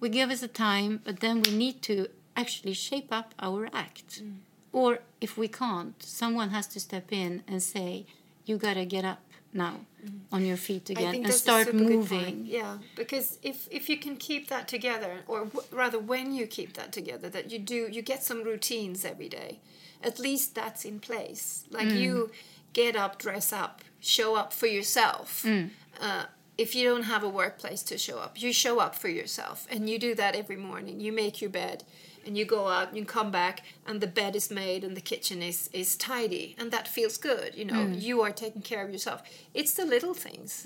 we 0.00 0.08
give 0.08 0.30
us 0.30 0.42
a 0.42 0.48
time 0.48 1.00
but 1.04 1.20
then 1.20 1.42
we 1.42 1.50
need 1.50 1.82
to 1.82 2.08
actually 2.36 2.72
shape 2.72 3.08
up 3.10 3.34
our 3.40 3.68
act 3.72 4.22
mm. 4.22 4.36
or 4.72 5.00
if 5.20 5.36
we 5.36 5.48
can't 5.48 6.02
someone 6.02 6.50
has 6.50 6.66
to 6.66 6.80
step 6.80 7.12
in 7.12 7.42
and 7.46 7.62
say 7.62 8.06
you 8.44 8.56
gotta 8.56 8.84
get 8.84 9.04
up 9.04 9.20
now 9.52 9.80
mm. 10.04 10.20
on 10.32 10.44
your 10.44 10.56
feet 10.56 10.90
again 10.90 11.14
and 11.16 11.32
start 11.32 11.66
good 11.66 11.74
moving. 11.74 12.44
Yeah, 12.46 12.78
because 12.96 13.38
if 13.42 13.68
if 13.70 13.88
you 13.88 13.98
can 13.98 14.16
keep 14.16 14.48
that 14.48 14.68
together, 14.68 15.20
or 15.26 15.44
w- 15.46 15.66
rather, 15.70 15.98
when 15.98 16.34
you 16.34 16.46
keep 16.46 16.74
that 16.74 16.92
together, 16.92 17.28
that 17.30 17.50
you 17.50 17.58
do, 17.58 17.88
you 17.90 18.02
get 18.02 18.22
some 18.22 18.42
routines 18.42 19.04
every 19.04 19.28
day. 19.28 19.60
At 20.02 20.18
least 20.18 20.54
that's 20.54 20.84
in 20.84 21.00
place. 21.00 21.64
Like 21.70 21.88
Mm. 21.88 22.00
you 22.00 22.30
get 22.72 22.94
up, 22.96 23.18
dress 23.18 23.52
up, 23.52 23.82
show 24.00 24.36
up 24.36 24.52
for 24.52 24.66
yourself. 24.66 25.42
Mm. 25.42 25.70
Uh, 26.00 26.24
if 26.56 26.74
you 26.74 26.88
don't 26.88 27.04
have 27.04 27.22
a 27.22 27.28
workplace 27.28 27.82
to 27.84 27.96
show 27.96 28.18
up, 28.18 28.42
you 28.42 28.52
show 28.52 28.80
up 28.80 28.96
for 28.96 29.08
yourself, 29.08 29.66
and 29.70 29.88
you 29.88 29.98
do 29.98 30.14
that 30.16 30.34
every 30.34 30.56
morning. 30.56 30.98
You 31.00 31.12
make 31.12 31.40
your 31.40 31.50
bed, 31.50 31.84
and 32.26 32.36
you 32.36 32.44
go 32.44 32.66
out, 32.66 32.88
and 32.88 32.96
you 32.96 33.04
come 33.04 33.30
back, 33.30 33.62
and 33.86 34.00
the 34.00 34.08
bed 34.08 34.34
is 34.34 34.50
made, 34.50 34.82
and 34.82 34.96
the 34.96 35.00
kitchen 35.00 35.40
is 35.40 35.70
is 35.72 35.96
tidy, 35.96 36.56
and 36.58 36.72
that 36.72 36.88
feels 36.88 37.16
good. 37.16 37.54
You 37.54 37.64
know, 37.64 37.86
you 37.86 38.20
are 38.22 38.32
taking 38.32 38.62
care 38.62 38.84
of 38.84 38.90
yourself. 38.90 39.22
It's 39.54 39.72
the 39.74 39.84
little 39.84 40.14
things. 40.14 40.62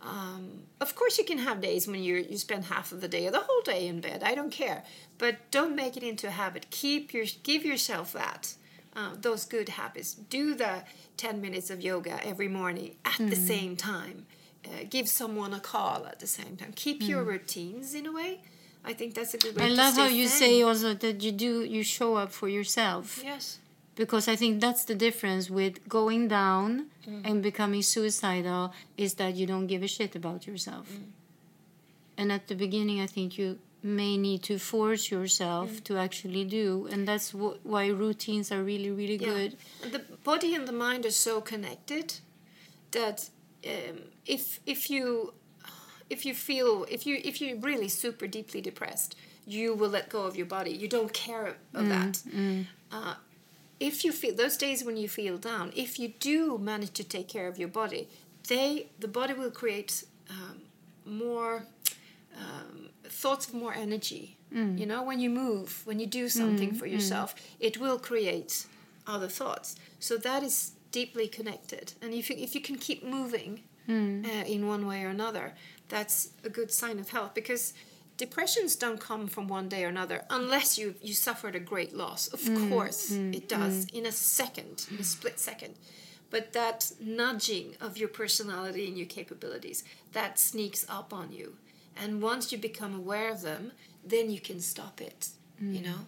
Um, 0.00 0.62
of 0.80 0.94
course, 0.94 1.18
you 1.18 1.24
can 1.24 1.38
have 1.38 1.60
days 1.60 1.88
when 1.88 2.02
you 2.04 2.24
you 2.30 2.38
spend 2.38 2.66
half 2.66 2.92
of 2.92 3.00
the 3.00 3.08
day 3.08 3.26
or 3.26 3.32
the 3.32 3.40
whole 3.40 3.62
day 3.62 3.88
in 3.88 4.00
bed. 4.00 4.22
I 4.22 4.36
don't 4.36 4.52
care, 4.52 4.84
but 5.18 5.50
don't 5.50 5.74
make 5.74 5.96
it 5.96 6.04
into 6.04 6.28
a 6.28 6.30
habit. 6.30 6.66
Keep 6.70 7.12
your 7.12 7.26
give 7.42 7.64
yourself 7.64 8.12
that 8.12 8.54
uh, 8.96 9.10
those 9.20 9.44
good 9.44 9.68
habits. 9.70 10.14
Do 10.14 10.54
the 10.54 10.84
ten 11.16 11.40
minutes 11.40 11.70
of 11.70 11.80
yoga 11.80 12.14
every 12.26 12.48
morning 12.48 12.96
at 13.04 13.18
the 13.18 13.36
same 13.36 13.76
time. 13.76 14.26
Uh, 14.64 14.84
give 14.88 15.08
someone 15.08 15.52
a 15.52 15.60
call 15.60 16.06
at 16.06 16.18
the 16.20 16.26
same 16.26 16.56
time. 16.56 16.72
Keep 16.76 17.02
your 17.02 17.22
routines 17.24 17.94
in 17.94 18.06
a 18.06 18.12
way. 18.12 18.40
I 18.84 18.92
think 18.92 19.14
that's 19.14 19.34
a 19.34 19.38
good 19.38 19.56
way. 19.56 19.64
i 19.66 19.68
love 19.68 19.94
how 19.94 20.06
you 20.06 20.26
say 20.26 20.60
also 20.62 20.94
that 20.94 21.22
you 21.22 21.32
do 21.32 21.62
you 21.76 21.82
show 21.84 22.16
up 22.16 22.30
for 22.32 22.48
yourself 22.48 23.20
yes. 23.24 23.58
because 23.94 24.26
I 24.26 24.34
think 24.36 24.60
that's 24.60 24.84
the 24.84 24.96
difference 25.06 25.48
with 25.58 25.74
going 25.88 26.28
down 26.28 26.70
Mm. 27.08 27.22
and 27.28 27.42
becoming 27.42 27.82
suicidal 27.82 28.72
is 28.96 29.14
that 29.14 29.32
you 29.38 29.44
don't 29.52 29.66
give 29.72 29.82
a 29.82 29.88
shit 29.96 30.14
about 30.14 30.46
yourself. 30.46 30.86
Mm. 30.92 31.10
And 32.18 32.30
at 32.32 32.46
the 32.46 32.54
beginning, 32.54 33.00
I 33.00 33.08
think 33.08 33.28
you 33.38 33.58
may 33.82 34.16
need 34.16 34.42
to 34.44 34.58
force 34.58 35.10
yourself 35.10 35.70
Mm. 35.70 35.84
to 35.84 35.96
actually 35.98 36.44
do, 36.44 36.86
and 36.92 37.06
that's 37.08 37.30
wh- 37.30 37.58
why 37.64 37.86
routines 37.88 38.50
are 38.52 38.62
really, 38.62 38.90
really 38.90 39.16
Yeah. 39.20 39.28
good. 39.34 39.56
The 39.90 39.98
body 40.24 40.54
and 40.54 40.66
the 40.68 40.72
mind 40.72 41.04
are 41.04 41.10
so 41.28 41.40
connected 41.40 42.14
that 42.92 43.30
um, 43.66 43.98
if 44.26 44.60
if 44.66 44.88
you 44.90 45.32
if 46.10 46.24
you 46.26 46.34
feel 46.34 46.84
if 46.90 47.06
you 47.06 47.20
if 47.24 47.40
you're 47.40 47.56
really 47.58 47.88
super 47.88 48.26
deeply 48.28 48.60
depressed, 48.60 49.16
you 49.46 49.74
will 49.74 49.88
let 49.90 50.08
go 50.08 50.24
of 50.26 50.36
your 50.36 50.46
body. 50.46 50.70
You 50.70 50.88
don't 50.88 51.12
care 51.12 51.56
of 51.74 51.88
that. 51.88 52.22
Uh, 52.92 53.14
if 53.80 54.04
you 54.04 54.12
feel 54.12 54.34
those 54.36 54.56
days 54.56 54.84
when 54.84 54.96
you 54.96 55.08
feel 55.08 55.38
down, 55.38 55.72
if 55.74 55.98
you 55.98 56.08
do 56.20 56.58
manage 56.58 56.92
to 56.92 57.04
take 57.04 57.26
care 57.28 57.48
of 57.48 57.58
your 57.58 57.68
body, 57.68 58.08
they 58.48 58.86
the 59.00 59.08
body 59.08 59.34
will 59.34 59.50
create 59.50 60.04
um, 60.30 60.60
more 61.04 61.66
um, 62.36 62.88
thoughts 63.12 63.46
of 63.48 63.54
more 63.54 63.74
energy. 63.74 64.36
You 64.80 64.86
know, 64.86 65.02
when 65.02 65.18
you 65.20 65.30
move, 65.30 65.80
when 65.86 65.98
you 65.98 66.06
do 66.06 66.28
something 66.28 66.72
for 66.74 66.86
yourself, 66.86 67.34
it 67.58 67.78
will 67.78 67.98
create 67.98 68.66
other 69.06 69.28
thoughts. 69.28 69.76
So 69.98 70.16
that 70.18 70.42
is 70.42 70.72
deeply 70.90 71.26
connected. 71.28 71.94
And 72.02 72.12
if 72.14 72.28
you, 72.30 72.36
if 72.38 72.54
you 72.54 72.60
can 72.60 72.76
keep 72.76 73.02
moving 73.04 73.62
Hmm. 73.86 74.24
uh, 74.24 74.44
in 74.54 74.68
one 74.68 74.86
way 74.86 75.02
or 75.04 75.08
another, 75.08 75.54
that's 75.88 76.30
a 76.44 76.48
good 76.48 76.70
sign 76.70 76.98
of 77.00 77.08
health 77.10 77.32
because 77.34 77.74
depressions 78.16 78.76
don't 78.76 79.00
come 79.00 79.26
from 79.26 79.48
one 79.48 79.68
day 79.68 79.82
or 79.84 79.88
another 79.88 80.24
unless 80.30 80.78
you 80.78 80.94
you 81.02 81.14
suffered 81.14 81.54
a 81.56 81.60
great 81.72 81.92
loss. 82.02 82.28
Of 82.36 82.40
Hmm. 82.46 82.68
course, 82.68 83.10
it 83.38 83.48
does 83.48 83.86
in 83.92 84.06
a 84.06 84.12
second, 84.12 84.86
in 84.92 84.98
a 85.00 85.04
split 85.04 85.38
second. 85.40 85.74
But 86.30 86.52
that 86.52 86.92
nudging 87.00 87.74
of 87.80 87.98
your 88.00 88.08
personality 88.08 88.86
and 88.88 88.96
your 88.96 89.08
capabilities 89.18 89.82
that 90.12 90.38
sneaks 90.38 90.86
up 90.88 91.12
on 91.12 91.32
you, 91.32 91.56
and 91.96 92.22
once 92.22 92.52
you 92.52 92.58
become 92.58 92.94
aware 92.94 93.30
of 93.30 93.42
them, 93.42 93.72
then 94.04 94.30
you 94.30 94.40
can 94.40 94.60
stop 94.60 95.00
it. 95.00 95.28
You 95.74 95.82
know, 95.82 95.98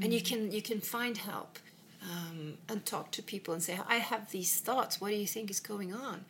and 0.00 0.12
you 0.12 0.20
can 0.22 0.50
you 0.52 0.62
can 0.62 0.80
find 0.80 1.18
help 1.18 1.58
um, 2.02 2.54
and 2.68 2.84
talk 2.84 3.10
to 3.12 3.22
people 3.22 3.54
and 3.54 3.62
say, 3.62 3.78
I 3.88 3.96
have 3.96 4.30
these 4.30 4.58
thoughts. 4.60 5.00
What 5.00 5.10
do 5.10 5.16
you 5.16 5.26
think 5.26 5.50
is 5.50 5.60
going 5.60 5.92
on? 5.94 6.24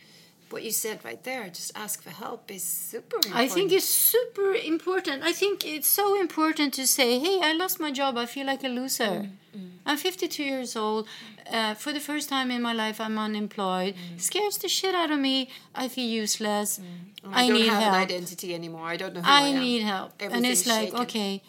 What 0.53 0.63
you 0.63 0.71
said 0.71 0.99
right 1.03 1.23
there, 1.25 1.49
just 1.49 1.73
ask 1.75 2.03
for 2.03 2.11
help, 2.11 2.51
is 2.51 2.63
super 2.63 3.17
important. 3.17 3.37
I 3.45 3.49
think 3.49 3.73
it's 3.73 3.93
super 4.13 4.53
important. 4.55 5.23
I 5.23 5.33
think 5.33 5.65
it's 5.65 5.89
so 5.89 6.21
important 6.21 6.75
to 6.75 6.87
say, 6.87 7.09
"Hey, 7.19 7.37
I 7.49 7.53
lost 7.63 7.81
my 7.81 7.91
job. 7.91 8.13
I 8.25 8.27
feel 8.27 8.47
like 8.53 8.63
a 8.63 8.69
loser. 8.69 9.15
Mm, 9.57 9.71
I'm 9.87 9.97
52 9.97 10.45
years 10.45 10.77
old. 10.77 11.09
Uh, 11.51 11.75
for 11.75 11.93
the 11.93 12.01
first 12.01 12.29
time 12.29 12.51
in 12.51 12.63
my 12.63 12.75
life, 12.85 13.01
I'm 13.01 13.19
unemployed. 13.19 13.95
Scares 14.17 14.57
the 14.59 14.69
shit 14.69 14.95
out 14.95 15.11
of 15.11 15.19
me. 15.19 15.49
I 15.75 15.89
feel 15.89 16.09
useless. 16.25 16.79
Mm. 16.79 16.85
I, 17.33 17.45
I, 17.45 17.49
don't 17.49 17.57
need 17.57 17.69
have 17.69 17.83
help. 17.83 17.95
an 17.95 18.03
identity 18.03 18.55
anymore. 18.55 18.87
I 18.95 18.97
don't 18.97 19.15
know 19.15 19.23
who 19.23 19.31
I, 19.31 19.49
I 19.49 19.53
need 19.53 19.83
help. 19.83 20.11
and 20.21 20.45
it's 20.47 20.67
like, 20.67 20.89
shaken. 20.89 21.01
okay, 21.01 21.43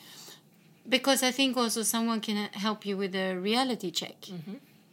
because 0.88 1.24
I 1.24 1.32
think 1.32 1.58
also 1.58 1.84
someone 1.84 2.22
can 2.22 2.38
help 2.54 2.86
you 2.86 2.96
with 2.98 3.16
a 3.16 3.36
reality 3.36 3.92
check 3.92 4.18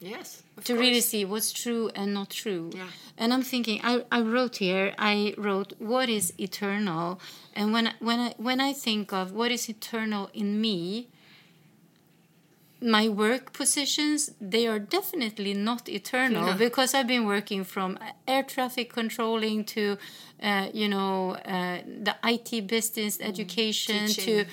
Yes, 0.01 0.43
to 0.65 0.73
course. 0.73 0.81
really 0.81 1.01
see 1.03 1.25
what's 1.27 1.53
true 1.53 1.91
and 1.95 2.15
not 2.15 2.31
true. 2.31 2.71
Yeah. 2.75 2.87
And 3.19 3.35
I'm 3.35 3.43
thinking, 3.43 3.81
I, 3.83 4.05
I 4.11 4.23
wrote 4.23 4.57
here, 4.57 4.95
I 4.99 5.35
wrote, 5.37 5.75
what 5.79 6.09
is 6.09 6.33
eternal? 6.39 7.21
And 7.55 7.73
when 7.75 7.89
I, 7.89 7.93
when 8.01 8.19
I 8.19 8.35
when 8.39 8.61
I 8.61 8.73
think 8.73 9.13
of 9.13 9.33
what 9.33 9.51
is 9.51 9.69
eternal 9.69 10.31
in 10.33 10.59
me, 10.61 11.09
my 12.83 13.09
work 13.11 13.53
positions 13.53 14.31
they 14.41 14.67
are 14.67 14.79
definitely 14.79 15.53
not 15.53 15.87
eternal 15.89 16.47
No. 16.47 16.55
because 16.55 16.95
I've 16.95 17.07
been 17.07 17.27
working 17.27 17.63
from 17.63 17.99
air 18.27 18.43
traffic 18.43 18.91
controlling 18.91 19.65
to, 19.77 19.99
uh, 20.43 20.69
you 20.73 20.89
know, 20.89 21.33
uh, 21.45 21.81
the 21.85 22.17
IT 22.25 22.67
business 22.67 23.19
education 23.21 24.07
to 24.07 24.15
Teaching. 24.15 24.45
to 24.47 24.51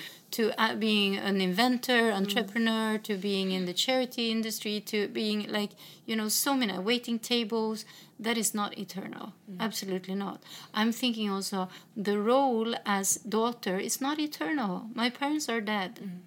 uh, 0.58 0.74
being 0.74 1.16
an 1.16 1.40
inventor, 1.40 2.10
mm. 2.10 2.14
entrepreneur, 2.14 2.98
to 2.98 3.16
being 3.16 3.52
in 3.52 3.64
the 3.64 3.72
charity 3.72 4.30
industry, 4.30 4.80
to 4.80 5.08
being 5.08 5.50
like, 5.50 5.70
you 6.06 6.16
know, 6.16 6.28
so 6.28 6.54
many 6.54 6.78
waiting 6.78 7.18
tables. 7.18 7.84
That 8.20 8.36
is 8.36 8.52
not 8.52 8.76
eternal. 8.76 9.32
Mm. 9.50 9.60
Absolutely 9.60 10.14
not. 10.14 10.42
I'm 10.74 10.92
thinking 10.92 11.30
also 11.30 11.68
the 11.96 12.18
role 12.18 12.74
as 12.84 13.14
daughter 13.16 13.78
is 13.78 14.00
not 14.00 14.18
eternal. 14.18 14.86
My 14.94 15.08
parents 15.08 15.48
are 15.48 15.60
dead. 15.60 16.00
Mm. 16.02 16.18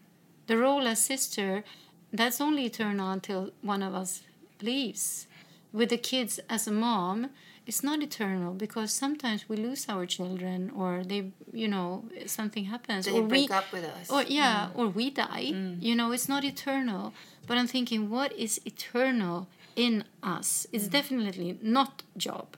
The 0.47 0.57
role 0.57 0.87
as 0.87 0.99
sister, 1.03 1.63
that's 2.11 2.41
only 2.41 2.65
eternal 2.65 3.11
until 3.11 3.51
one 3.61 3.83
of 3.83 3.93
us 3.93 4.21
leaves. 4.61 5.27
With 5.71 5.89
the 5.89 5.97
kids 5.97 6.39
as 6.49 6.67
a 6.67 6.71
mom, 6.71 7.29
it's 7.67 7.83
not 7.83 8.01
eternal 8.01 8.53
because 8.53 8.91
sometimes 8.91 9.47
we 9.47 9.55
lose 9.55 9.85
our 9.87 10.05
children 10.05 10.71
or 10.75 11.03
they, 11.03 11.31
you 11.53 11.67
know, 11.67 12.05
something 12.25 12.65
happens. 12.65 13.05
They 13.05 13.11
or 13.11 13.23
break 13.23 13.49
we, 13.49 13.55
up 13.55 13.71
with 13.71 13.85
us. 13.85 14.09
or 14.09 14.23
yeah, 14.23 14.69
mm. 14.73 14.79
or 14.79 14.87
we 14.89 15.09
die. 15.11 15.51
Mm. 15.53 15.81
You 15.81 15.95
know, 15.95 16.11
it's 16.11 16.27
not 16.27 16.43
eternal. 16.43 17.13
But 17.47 17.57
I'm 17.57 17.67
thinking, 17.67 18.09
what 18.09 18.33
is 18.33 18.61
eternal 18.65 19.47
in 19.75 20.03
us? 20.23 20.65
It's 20.71 20.87
mm. 20.87 20.91
definitely 20.91 21.57
not 21.61 22.03
job. 22.17 22.57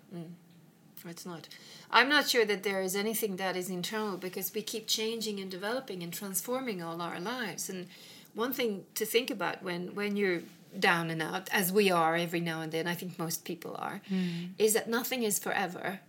It's 1.06 1.26
not. 1.26 1.50
I'm 1.92 2.08
not 2.10 2.30
sure 2.30 2.46
that 2.46 2.64
there 2.64 2.82
is 2.82 2.96
anything 2.96 3.36
that 3.36 3.56
is 3.58 3.70
internal 3.70 4.18
because 4.18 4.54
we 4.54 4.62
keep 4.62 4.88
changing 4.88 5.40
and 5.40 5.52
developing 5.52 6.02
and 6.02 6.14
transforming 6.14 6.82
all 6.82 7.02
our 7.02 7.20
lives. 7.20 7.70
And 7.70 7.88
one 8.34 8.54
thing 8.54 8.86
to 8.96 9.06
think 9.06 9.30
about 9.30 9.62
when 9.62 9.94
when 9.96 10.16
you're 10.16 10.42
down 10.80 11.10
and 11.10 11.22
out, 11.22 11.50
as 11.52 11.72
we 11.72 11.92
are 11.92 12.16
every 12.16 12.40
now 12.40 12.62
and 12.62 12.72
then, 12.72 12.88
I 12.88 12.96
think 12.96 13.18
most 13.20 13.46
people 13.46 13.76
are, 13.80 14.02
hmm. 14.08 14.46
is 14.58 14.74
that 14.74 14.90
nothing 14.90 15.24
is 15.24 15.40
forever, 15.40 16.00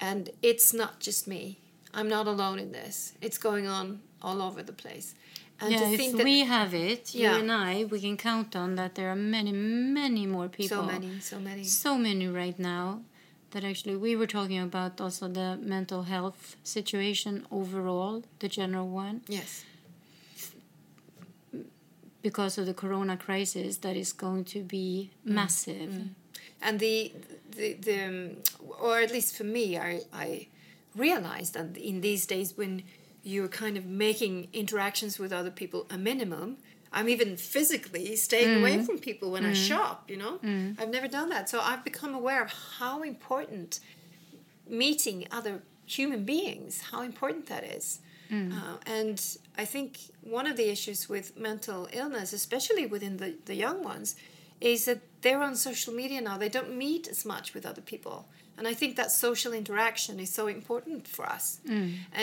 and 0.00 0.30
it's 0.42 0.72
not 0.72 1.00
just 1.00 1.26
me. 1.26 1.58
I'm 1.94 2.08
not 2.08 2.26
alone 2.26 2.58
in 2.58 2.72
this. 2.72 3.14
It's 3.20 3.38
going 3.38 3.66
on 3.66 4.00
all 4.20 4.42
over 4.42 4.62
the 4.62 4.72
place. 4.72 5.14
And 5.60 5.72
yeah, 5.72 5.78
to 5.78 5.84
if 5.92 5.96
think 5.98 6.16
that 6.18 6.24
we 6.24 6.40
have 6.40 6.74
it, 6.74 7.14
you 7.14 7.22
Yeah. 7.22 7.36
and 7.38 7.50
I, 7.50 7.84
we 7.84 8.00
can 8.00 8.16
count 8.16 8.54
on 8.54 8.74
that 8.76 8.94
there 8.94 9.10
are 9.10 9.16
many, 9.16 9.52
many 9.52 10.26
more 10.26 10.48
people. 10.48 10.76
so 10.78 10.82
many, 10.82 11.20
so 11.20 11.38
many. 11.38 11.64
so 11.64 11.96
many 11.96 12.28
right 12.28 12.58
now 12.58 13.00
that 13.52 13.64
actually 13.64 13.96
we 13.96 14.14
were 14.16 14.26
talking 14.26 14.58
about 14.58 15.00
also 15.00 15.28
the 15.28 15.58
mental 15.62 16.02
health 16.02 16.56
situation 16.62 17.46
overall, 17.50 18.22
the 18.40 18.48
general 18.48 18.88
one, 18.88 19.22
Yes. 19.28 19.64
Because 22.28 22.54
of 22.60 22.64
the 22.70 22.74
corona 22.82 23.16
crisis 23.26 23.72
that 23.84 23.96
is 24.04 24.10
going 24.24 24.44
to 24.54 24.60
be 24.76 24.86
Mm. 25.26 25.32
massive. 25.40 25.90
Mm. 26.00 26.08
and 26.66 26.74
the 26.84 26.96
the, 27.58 27.68
the 27.88 28.00
or 28.86 28.94
at 29.06 29.10
least 29.16 29.30
for 29.38 29.46
me 29.56 29.64
I, 29.90 29.92
I 30.26 30.28
realized 31.06 31.52
that 31.56 31.68
in 31.90 31.96
these 32.08 32.22
days 32.34 32.48
when 32.60 32.72
you're 33.30 33.52
kind 33.64 33.76
of 33.80 33.84
making 34.08 34.34
interactions 34.62 35.14
with 35.22 35.32
other 35.40 35.52
people 35.60 35.80
a 35.96 35.98
minimum 36.10 36.48
i'm 36.96 37.08
even 37.14 37.30
physically 37.54 38.06
staying 38.28 38.52
away 38.60 38.74
mm. 38.76 38.84
from 38.86 38.96
people 39.08 39.28
when 39.34 39.44
i 39.52 39.54
mm. 39.54 39.66
shop 39.68 39.96
you 40.12 40.18
know? 40.22 40.34
I've 40.80 40.92
never 40.98 41.08
done 41.18 41.28
that. 41.34 41.44
So 41.52 41.56
i've 41.70 41.84
become 41.92 42.12
aware 42.20 42.42
of 42.46 42.50
how 42.78 42.96
important 43.14 43.70
meeting 44.84 45.18
other 45.38 45.54
human 45.96 46.22
beings 46.34 46.72
how 46.90 47.00
important 47.10 47.44
that 47.52 47.64
is 47.76 47.86
uh, 48.30 48.76
and 48.86 49.18
i 49.56 49.64
think 49.64 49.90
one 50.22 50.46
of 50.46 50.56
the 50.56 50.68
issues 50.76 51.08
with 51.08 51.26
mental 51.36 51.88
illness 51.92 52.32
especially 52.32 52.86
within 52.86 53.16
the, 53.18 53.34
the 53.46 53.54
young 53.54 53.82
ones 53.84 54.16
is 54.60 54.84
that 54.86 55.00
they're 55.22 55.42
on 55.42 55.54
social 55.56 55.92
media 55.94 56.20
now 56.20 56.36
they 56.38 56.48
don't 56.48 56.74
meet 56.86 57.06
as 57.08 57.24
much 57.24 57.54
with 57.54 57.64
other 57.66 57.82
people 57.82 58.18
and 58.58 58.66
i 58.66 58.74
think 58.80 58.96
that 58.96 59.10
social 59.12 59.52
interaction 59.52 60.18
is 60.18 60.30
so 60.40 60.46
important 60.46 61.06
for 61.06 61.24
us 61.26 61.60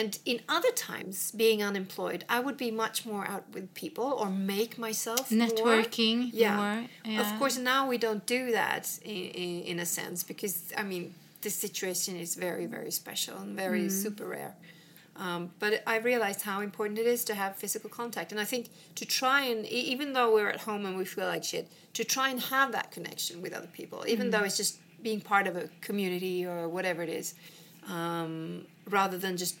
and 0.00 0.18
in 0.32 0.40
other 0.56 0.72
times 0.90 1.30
being 1.32 1.62
unemployed 1.62 2.24
i 2.28 2.38
would 2.44 2.56
be 2.56 2.70
much 2.84 3.06
more 3.06 3.24
out 3.34 3.44
with 3.54 3.66
people 3.74 4.04
or 4.20 4.28
make 4.30 4.72
myself 4.78 5.30
more. 5.30 5.46
Networking 5.48 6.30
yeah. 6.32 6.56
more, 6.56 6.84
yeah. 7.04 7.20
of 7.22 7.38
course 7.38 7.56
now 7.56 7.88
we 7.88 7.98
don't 7.98 8.26
do 8.26 8.42
that 8.60 8.84
in, 9.04 9.24
in, 9.44 9.62
in 9.70 9.76
a 9.78 9.86
sense 9.86 10.18
because 10.32 10.56
i 10.76 10.82
mean 10.82 11.14
this 11.42 11.54
situation 11.66 12.16
is 12.16 12.30
very 12.34 12.66
very 12.66 12.90
special 12.90 13.36
and 13.44 13.50
very 13.56 13.84
Mm. 13.86 14.02
super 14.04 14.26
rare 14.36 14.54
um, 15.16 15.50
but 15.58 15.82
I 15.86 15.98
realized 15.98 16.42
how 16.42 16.60
important 16.60 16.98
it 16.98 17.06
is 17.06 17.24
to 17.26 17.34
have 17.34 17.56
physical 17.56 17.88
contact, 17.90 18.32
and 18.32 18.40
I 18.40 18.44
think 18.44 18.68
to 18.96 19.04
try 19.04 19.42
and 19.44 19.64
even 19.66 20.12
though 20.12 20.32
we're 20.34 20.48
at 20.48 20.60
home 20.60 20.84
and 20.86 20.96
we 20.96 21.04
feel 21.04 21.26
like 21.26 21.44
shit, 21.44 21.70
to 21.94 22.04
try 22.04 22.28
and 22.30 22.40
have 22.40 22.72
that 22.72 22.90
connection 22.90 23.40
with 23.42 23.52
other 23.52 23.68
people, 23.68 24.04
even 24.08 24.28
Mm. 24.28 24.30
though 24.32 24.42
it's 24.44 24.56
just 24.56 24.78
being 25.02 25.20
part 25.20 25.46
of 25.46 25.54
a 25.56 25.68
community 25.80 26.44
or 26.44 26.68
whatever 26.68 27.02
it 27.02 27.08
is, 27.10 27.34
um, 27.88 28.66
rather 28.88 29.18
than 29.18 29.36
just 29.36 29.56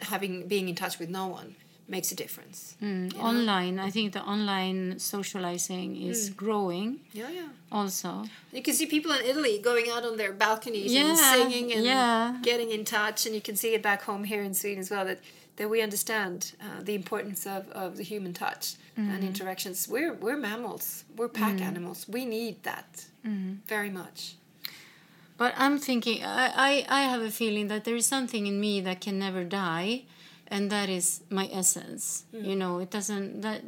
having 0.00 0.46
being 0.46 0.68
in 0.68 0.74
touch 0.74 0.98
with 0.98 1.08
no 1.08 1.26
one, 1.26 1.54
makes 1.88 2.12
a 2.12 2.14
difference. 2.14 2.76
Mm, 2.82 3.12
you 3.12 3.18
know? 3.18 3.24
Online, 3.24 3.78
I 3.78 3.90
think 3.90 4.12
the 4.12 4.22
online 4.22 4.98
socializing 4.98 5.94
Mm. 5.96 6.10
is 6.10 6.30
growing 6.30 7.00
Yeah, 7.12 7.30
yeah. 7.30 7.48
also. 7.72 8.10
You 8.52 8.62
can 8.62 8.74
see 8.74 8.86
people 8.86 9.10
in 9.12 9.24
Italy 9.24 9.58
going 9.70 9.86
out 9.90 10.04
on 10.04 10.16
their 10.16 10.32
balconies 10.32 10.94
and 10.94 11.16
singing 11.18 11.72
and 11.72 11.84
yeah. 11.84 12.36
getting 12.42 12.70
in 12.70 12.84
touch, 12.84 13.26
and 13.26 13.34
you 13.34 13.40
can 13.40 13.56
see 13.56 13.70
it 13.74 13.82
back 13.82 14.02
home 14.02 14.24
here 14.24 14.42
in 14.42 14.54
Sweden 14.54 14.80
as 14.80 14.90
well 14.90 15.04
that 15.06 15.20
that 15.56 15.68
we 15.68 15.82
understand 15.82 16.52
uh, 16.60 16.80
the 16.88 16.94
importance 16.94 17.44
of, 17.56 17.62
of 17.82 17.96
the 17.96 18.04
human 18.12 18.32
touch 18.32 18.64
Mm-hmm. 18.98 19.10
and 19.14 19.24
interactions. 19.24 19.88
We're 19.88 20.14
we're 20.24 20.36
mammals. 20.48 21.04
We're 21.18 21.28
pack 21.42 21.56
Mm. 21.58 21.66
animals. 21.70 21.98
We 22.16 22.22
need 22.24 22.54
that 22.70 22.90
Mm-hmm. 23.26 23.52
very 23.74 23.90
much. 23.90 24.18
But 25.36 25.52
I'm 25.56 25.78
thinking, 25.78 26.18
I, 26.24 26.46
I, 26.68 27.00
I 27.00 27.02
have 27.12 27.22
a 27.22 27.30
feeling 27.30 27.68
that 27.68 27.84
there 27.84 27.94
is 27.96 28.06
something 28.06 28.46
in 28.46 28.56
me 28.60 28.80
that 28.80 29.00
can 29.00 29.18
never 29.18 29.44
die, 29.44 30.02
and 30.48 30.70
that 30.70 30.88
is 30.88 31.22
my 31.30 31.48
essence. 31.52 32.24
Mm. 32.34 32.46
You 32.46 32.56
know, 32.56 32.78
it 32.78 32.90
doesn't, 32.90 33.42
that 33.42 33.62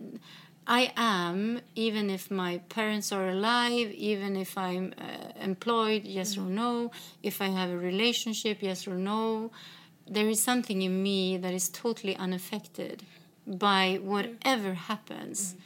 I 0.66 0.92
am, 0.96 1.60
even 1.74 2.10
if 2.10 2.30
my 2.30 2.58
parents 2.68 3.12
are 3.12 3.28
alive, 3.28 3.90
even 3.92 4.36
if 4.36 4.56
I'm 4.56 4.94
uh, 4.98 5.32
employed, 5.40 6.04
yes 6.04 6.36
or 6.36 6.42
mm. 6.42 6.50
no, 6.50 6.90
if 7.22 7.40
I 7.40 7.46
have 7.46 7.70
a 7.70 7.78
relationship, 7.78 8.58
yes 8.60 8.86
or 8.86 8.94
no, 8.94 9.50
there 10.06 10.28
is 10.28 10.42
something 10.42 10.82
in 10.82 11.02
me 11.02 11.36
that 11.36 11.54
is 11.54 11.68
totally 11.68 12.16
unaffected 12.16 13.04
by 13.46 13.98
mm. 13.98 14.02
whatever 14.02 14.74
happens. 14.74 15.56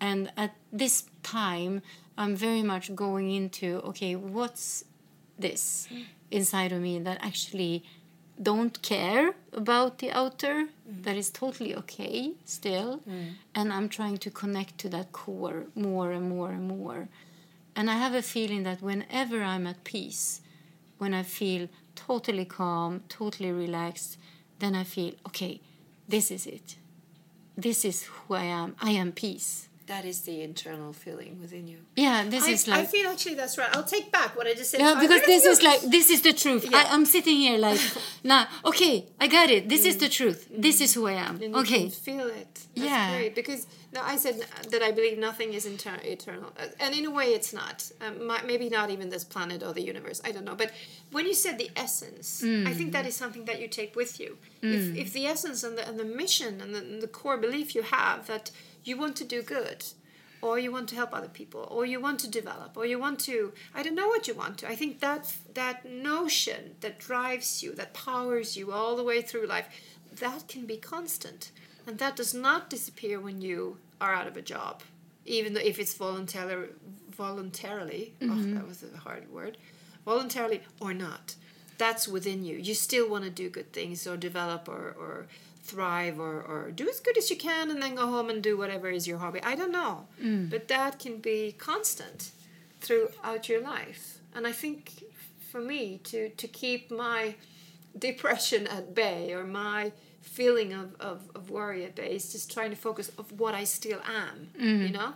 And 0.00 0.32
at 0.36 0.54
this 0.72 1.04
time, 1.22 1.82
I'm 2.16 2.34
very 2.36 2.62
much 2.62 2.94
going 2.94 3.30
into 3.30 3.80
okay, 3.84 4.14
what's 4.14 4.84
this 5.38 5.88
inside 6.30 6.72
of 6.72 6.80
me 6.80 6.98
that 7.00 7.18
actually 7.22 7.84
don't 8.42 8.80
care 8.82 9.34
about 9.52 9.98
the 9.98 10.10
outer 10.10 10.68
that 10.86 11.16
is 11.16 11.30
totally 11.30 11.74
okay 11.74 12.32
still 12.44 13.00
mm. 13.08 13.32
and 13.54 13.72
i'm 13.72 13.88
trying 13.88 14.16
to 14.16 14.30
connect 14.30 14.78
to 14.78 14.88
that 14.88 15.12
core 15.12 15.66
more 15.74 16.10
and 16.12 16.28
more 16.28 16.50
and 16.50 16.66
more 16.68 17.08
And 17.80 17.88
I 17.90 17.94
have 17.94 18.14
a 18.14 18.22
feeling 18.22 18.64
that 18.64 18.82
whenever 18.82 19.42
I'm 19.42 19.66
at 19.66 19.84
peace, 19.84 20.42
when 20.98 21.14
I 21.14 21.22
feel 21.22 21.68
totally 21.94 22.44
calm, 22.44 23.02
totally 23.08 23.52
relaxed, 23.52 24.18
then 24.58 24.74
I 24.74 24.84
feel, 24.84 25.14
okay, 25.28 25.60
this 26.06 26.30
is 26.30 26.46
it. 26.46 26.76
This 27.56 27.84
is 27.84 28.04
who 28.04 28.34
I 28.34 28.44
am. 28.44 28.76
I 28.82 28.90
am 28.90 29.12
peace. 29.12 29.69
That 29.90 30.04
is 30.04 30.18
the 30.28 30.36
internal 30.50 30.92
feeling 30.92 31.32
within 31.42 31.66
you. 31.72 31.78
Yeah, 31.96 32.24
this 32.34 32.44
I, 32.44 32.50
is 32.54 32.68
like 32.68 32.80
I 32.80 32.84
feel 32.94 33.06
actually 33.14 33.34
that's 33.34 33.56
right. 33.58 33.68
I'll 33.74 33.90
take 33.96 34.12
back 34.18 34.30
what 34.36 34.46
I 34.46 34.54
just 34.54 34.70
said. 34.70 34.80
Yeah, 34.80 34.94
because 35.02 35.22
this 35.32 35.44
is 35.44 35.58
like 35.68 35.80
this 35.96 36.06
is 36.14 36.20
the 36.22 36.32
truth. 36.32 36.64
Yeah. 36.70 36.78
I, 36.78 36.94
I'm 36.94 37.04
sitting 37.16 37.38
here 37.44 37.58
like 37.58 37.80
now. 38.32 38.46
Okay, 38.70 38.94
I 39.18 39.26
got 39.26 39.50
it. 39.56 39.68
This 39.68 39.84
is 39.90 39.96
the 40.04 40.08
truth. 40.08 40.40
This 40.66 40.80
is 40.80 40.94
who 40.94 41.02
I 41.08 41.16
am. 41.28 41.34
And 41.42 41.52
you 41.54 41.60
Okay. 41.62 41.80
can 41.80 41.90
feel 41.90 42.28
it. 42.42 42.54
That's 42.76 42.88
Yeah. 42.88 43.10
great. 43.16 43.34
Because 43.40 43.66
no, 43.92 44.00
I 44.12 44.14
said 44.24 44.36
that 44.72 44.82
I 44.88 44.92
believe 44.98 45.18
nothing 45.18 45.52
is 45.58 45.64
inter- 45.66 46.02
eternal, 46.16 46.50
Uh, 46.56 46.68
and 46.82 46.90
in 46.98 47.04
a 47.10 47.12
way, 47.18 47.28
it's 47.38 47.52
not. 47.60 47.76
Um, 48.04 48.14
mi- 48.28 48.46
maybe 48.50 48.66
not 48.78 48.88
even 48.94 49.06
this 49.14 49.24
planet 49.34 49.60
or 49.66 49.72
the 49.78 49.82
universe. 49.92 50.18
I 50.28 50.30
don't 50.34 50.44
know. 50.48 50.54
But 50.62 50.70
when 51.14 51.24
you 51.30 51.34
said 51.44 51.54
the 51.58 51.70
essence, 51.86 52.28
I 52.70 52.72
think 52.78 52.88
that 52.96 53.06
is 53.10 53.16
something 53.22 53.44
that 53.48 53.58
you 53.62 53.66
take 53.80 53.92
with 54.02 54.12
you. 54.22 54.30
If, 54.62 54.82
if 55.04 55.08
the 55.18 55.24
essence 55.34 55.60
and 55.66 55.74
the, 55.78 55.84
and 55.88 55.96
the 56.02 56.08
mission 56.22 56.52
and 56.62 56.70
the, 56.74 56.78
and 56.90 57.02
the 57.06 57.08
core 57.20 57.38
belief 57.46 57.66
you 57.76 57.82
have 58.00 58.18
that 58.32 58.46
you 58.84 58.96
want 58.96 59.16
to 59.16 59.24
do 59.24 59.42
good, 59.42 59.84
or 60.42 60.58
you 60.58 60.72
want 60.72 60.88
to 60.88 60.94
help 60.94 61.12
other 61.12 61.28
people, 61.28 61.68
or 61.70 61.84
you 61.84 62.00
want 62.00 62.20
to 62.20 62.30
develop, 62.30 62.76
or 62.76 62.86
you 62.86 62.98
want 62.98 63.20
to 63.20 63.52
I 63.74 63.82
don't 63.82 63.94
know 63.94 64.08
what 64.08 64.28
you 64.28 64.34
want 64.34 64.58
to. 64.58 64.68
I 64.68 64.76
think 64.76 65.00
that 65.00 65.36
that 65.54 65.84
notion 65.84 66.76
that 66.80 66.98
drives 66.98 67.62
you, 67.62 67.74
that 67.74 67.94
powers 67.94 68.56
you 68.56 68.72
all 68.72 68.96
the 68.96 69.04
way 69.04 69.22
through 69.22 69.46
life, 69.46 69.68
that 70.12 70.48
can 70.48 70.66
be 70.66 70.76
constant. 70.76 71.50
And 71.86 71.98
that 71.98 72.16
does 72.16 72.34
not 72.34 72.70
disappear 72.70 73.18
when 73.18 73.40
you 73.40 73.78
are 74.00 74.14
out 74.14 74.26
of 74.26 74.36
a 74.36 74.42
job. 74.42 74.82
Even 75.24 75.54
though 75.54 75.60
if 75.60 75.78
it's 75.78 75.94
voluntarily 75.94 76.68
voluntarily, 77.10 78.14
oh, 78.22 78.26
that 78.28 78.34
mm-hmm. 78.34 78.68
was 78.68 78.82
a 78.82 78.96
hard 78.98 79.30
word. 79.30 79.58
Voluntarily 80.06 80.62
or 80.80 80.94
not. 80.94 81.34
That's 81.76 82.08
within 82.08 82.44
you. 82.44 82.56
You 82.56 82.74
still 82.74 83.10
want 83.10 83.24
to 83.24 83.30
do 83.30 83.50
good 83.50 83.72
things 83.72 84.06
or 84.06 84.16
develop 84.16 84.68
or, 84.68 84.96
or 84.98 85.26
thrive 85.70 86.18
or, 86.18 86.36
or 86.42 86.70
do 86.80 86.88
as 86.88 87.00
good 87.00 87.16
as 87.16 87.30
you 87.30 87.36
can 87.36 87.70
and 87.70 87.80
then 87.82 87.94
go 87.94 88.06
home 88.06 88.28
and 88.30 88.42
do 88.42 88.56
whatever 88.56 88.88
is 88.90 89.06
your 89.06 89.18
hobby. 89.18 89.40
I 89.42 89.54
don't 89.54 89.72
know. 89.80 90.06
Mm. 90.22 90.50
But 90.50 90.68
that 90.68 90.98
can 90.98 91.18
be 91.18 91.52
constant 91.70 92.32
throughout 92.80 93.48
your 93.50 93.60
life. 93.74 94.18
And 94.34 94.46
I 94.46 94.52
think 94.52 95.04
for 95.50 95.60
me 95.60 96.00
to, 96.04 96.28
to 96.30 96.46
keep 96.48 96.90
my 96.90 97.34
depression 97.98 98.66
at 98.66 98.94
bay 98.94 99.32
or 99.32 99.44
my 99.44 99.92
feeling 100.22 100.72
of, 100.72 100.88
of, 101.00 101.18
of 101.34 101.50
worry 101.50 101.84
at 101.84 101.94
bay 101.94 102.14
is 102.14 102.32
just 102.32 102.52
trying 102.52 102.70
to 102.70 102.76
focus 102.76 103.10
of 103.18 103.26
what 103.40 103.54
I 103.54 103.64
still 103.64 104.00
am. 104.24 104.50
Mm. 104.60 104.86
You 104.86 104.92
know? 104.98 105.12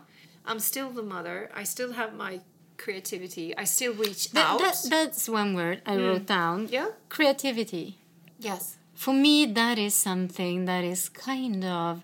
I'm 0.46 0.58
still 0.60 0.90
the 0.90 1.02
mother. 1.02 1.50
I 1.54 1.64
still 1.64 1.92
have 1.92 2.14
my 2.14 2.40
creativity. 2.76 3.56
I 3.56 3.64
still 3.64 3.94
reach 3.94 4.30
That, 4.32 4.46
out. 4.50 4.60
that, 4.60 4.76
that's 4.90 5.28
one 5.28 5.54
word 5.54 5.82
I 5.86 5.96
mm. 5.96 6.06
wrote 6.06 6.26
down. 6.26 6.68
yeah? 6.70 6.88
Creativity. 7.08 7.98
Yes. 8.38 8.76
For 8.94 9.12
me, 9.12 9.46
that 9.46 9.78
is 9.78 9.94
something 9.94 10.64
that 10.66 10.84
is 10.84 11.08
kind 11.08 11.64
of 11.64 12.02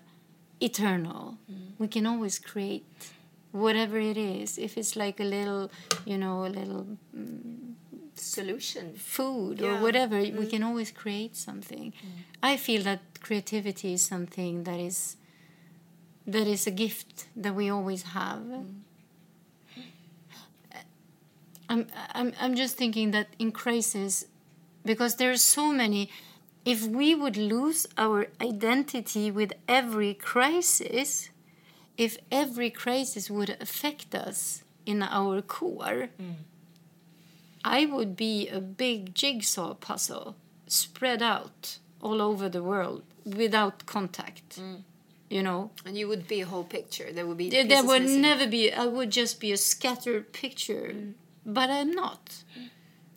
eternal. 0.59 1.37
Mm. 1.51 1.55
We 1.79 1.87
can 1.87 2.05
always 2.05 2.37
create 2.37 2.85
whatever 3.51 3.97
it 3.97 4.17
is. 4.17 4.57
If 4.57 4.77
it's 4.77 4.95
like 4.95 5.19
a 5.19 5.23
little, 5.23 5.71
you 6.05 6.17
know, 6.17 6.45
a 6.45 6.51
little 6.59 6.85
mm, 7.15 7.73
Solution. 8.15 8.93
food 8.95 9.59
Yeah. 9.59 9.67
or 9.69 9.81
whatever, 9.81 10.19
we 10.19 10.31
mm. 10.31 10.49
can 10.49 10.63
always 10.63 10.91
create 10.91 11.35
something. 11.35 11.93
I 12.43 12.57
feel 12.57 12.83
that 12.83 12.99
creativity 13.21 13.93
is 13.93 14.05
something 14.05 14.63
that 14.63 14.79
is 14.79 15.17
that 16.27 16.45
is 16.47 16.67
a 16.67 16.71
gift 16.71 17.25
that 17.35 17.55
we 17.55 17.69
always 17.69 18.03
have. 18.03 18.43
I'm, 21.67 21.87
I'm, 22.13 22.33
I'm 22.39 22.55
just 22.55 22.75
thinking 22.75 23.11
that 23.11 23.27
in 23.39 23.51
crisis, 23.51 24.25
because 24.85 25.15
there 25.15 25.31
are 25.31 25.37
so 25.37 25.71
many, 25.71 26.09
if 26.65 26.85
we 26.85 27.15
would 27.15 27.37
lose 27.37 27.87
our 27.97 28.27
identity 28.39 29.31
with 29.31 29.53
every 29.67 30.13
crisis, 30.13 31.29
if 31.97 32.17
every 32.31 32.69
crisis 32.69 33.29
would 33.29 33.57
affect 33.59 34.13
us 34.13 34.63
in 34.85 35.01
our 35.01 35.41
core, 35.41 36.09
I 37.63 37.85
would 37.85 38.15
be 38.15 38.47
a 38.47 38.59
big 38.59 39.13
jigsaw 39.15 39.73
puzzle 39.73 40.35
spread 40.67 41.21
out 41.21 41.79
all 42.01 42.21
over 42.21 42.49
the 42.49 42.63
world 42.63 43.03
without 43.25 43.85
contact. 43.85 44.59
You 45.29 45.43
know, 45.43 45.71
And 45.85 45.97
you 45.97 46.07
would 46.09 46.27
be 46.27 46.41
a 46.41 46.45
whole 46.45 46.65
picture. 46.65 47.11
There 47.13 47.25
would 47.25 47.37
be 47.37 47.49
there, 47.49 47.65
there 47.65 47.85
would 47.85 48.01
missing. 48.01 48.21
never 48.21 48.47
be. 48.47 48.71
I 48.73 48.85
would 48.85 49.11
just 49.11 49.39
be 49.39 49.53
a 49.53 49.57
scattered 49.57 50.33
picture, 50.33 50.91
mm. 50.93 51.13
but 51.45 51.69
I'm 51.69 51.91
not. 51.91 52.43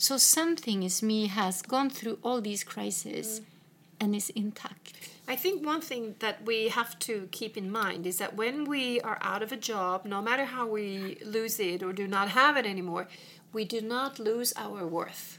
So 0.04 0.18
something 0.18 0.82
is 0.82 1.02
me 1.02 1.28
has 1.28 1.62
gone 1.62 1.88
through 1.88 2.18
all 2.22 2.42
these 2.42 2.62
crises, 2.62 3.40
and 3.98 4.14
is 4.14 4.28
intact. 4.42 4.92
I 5.26 5.34
think 5.34 5.64
one 5.64 5.80
thing 5.80 6.16
that 6.18 6.44
we 6.44 6.68
have 6.68 6.98
to 7.08 7.26
keep 7.32 7.56
in 7.56 7.72
mind 7.72 8.06
is 8.06 8.18
that 8.18 8.36
when 8.36 8.64
we 8.66 9.00
are 9.00 9.16
out 9.22 9.42
of 9.42 9.50
a 9.50 9.56
job, 9.56 10.04
no 10.04 10.20
matter 10.20 10.44
how 10.44 10.66
we 10.66 11.16
lose 11.24 11.58
it 11.58 11.82
or 11.82 11.94
do 11.94 12.06
not 12.06 12.28
have 12.28 12.58
it 12.58 12.66
anymore, 12.66 13.08
we 13.54 13.64
do 13.64 13.80
not 13.80 14.18
lose 14.18 14.52
our 14.56 14.86
worth. 14.86 15.38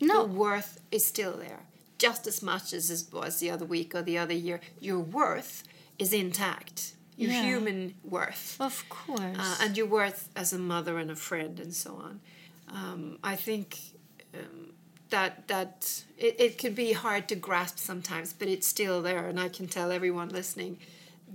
No. 0.00 0.22
The 0.22 0.32
worth 0.32 0.80
is 0.92 1.04
still 1.04 1.36
there, 1.36 1.62
just 1.98 2.28
as 2.28 2.40
much 2.40 2.72
as 2.72 2.84
it 2.92 3.12
was 3.12 3.40
the 3.40 3.50
other 3.50 3.64
week 3.64 3.96
or 3.96 4.02
the 4.02 4.18
other 4.18 4.34
year. 4.46 4.60
Your 4.78 5.00
worth 5.00 5.64
is 5.98 6.12
intact. 6.12 6.92
Your 7.16 7.32
Yeah. 7.32 7.42
human 7.42 7.94
worth. 8.04 8.60
Of 8.60 8.88
course. 8.88 9.38
uh, 9.44 9.56
and 9.60 9.76
your 9.76 9.86
worth 9.86 10.28
as 10.36 10.52
a 10.52 10.58
mother 10.58 10.98
and 10.98 11.10
a 11.10 11.16
friend 11.16 11.58
and 11.58 11.74
so 11.74 11.96
on. 11.96 12.20
Um, 12.68 13.18
I 13.24 13.34
think 13.34 13.93
um, 14.38 14.72
that 15.10 15.46
that 15.48 16.04
it, 16.18 16.36
it 16.38 16.58
could 16.58 16.74
be 16.74 16.92
hard 16.92 17.28
to 17.28 17.36
grasp 17.36 17.78
sometimes, 17.78 18.32
but 18.32 18.48
it's 18.48 18.66
still 18.66 19.02
there, 19.02 19.26
and 19.26 19.38
I 19.38 19.48
can 19.48 19.66
tell 19.66 19.92
everyone 19.92 20.28
listening, 20.28 20.78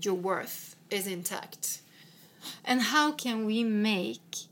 your 0.01 0.15
worth 0.15 0.75
is 0.89 1.07
intact. 1.07 1.81
And 2.63 2.81
how 2.81 3.11
can 3.11 3.45
we 3.45 3.63
make 3.63 4.47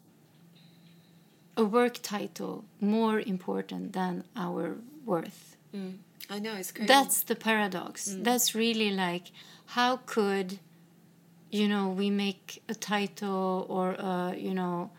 a 1.56 1.64
work 1.64 2.00
title 2.02 2.66
more 2.80 3.20
important 3.20 3.93
than 3.93 4.24
our 4.36 4.78
worth? 5.06 5.56
Mm, 5.76 5.98
I 6.30 6.39
know 6.39 6.54
it's 6.56 6.72
crazy. 6.72 6.88
That's 6.88 7.24
the 7.24 7.36
paradox. 7.36 8.10
Mm. 8.10 8.24
That's 8.24 8.54
really 8.54 8.91
like 8.91 9.32
how 9.68 9.98
could 10.06 10.60
you 11.50 11.68
know 11.68 11.89
we 11.89 12.10
make 12.10 12.62
a 12.68 12.76
title 12.76 13.66
or 13.70 13.91
a, 13.93 14.36
you 14.38 14.54
know 14.54 14.91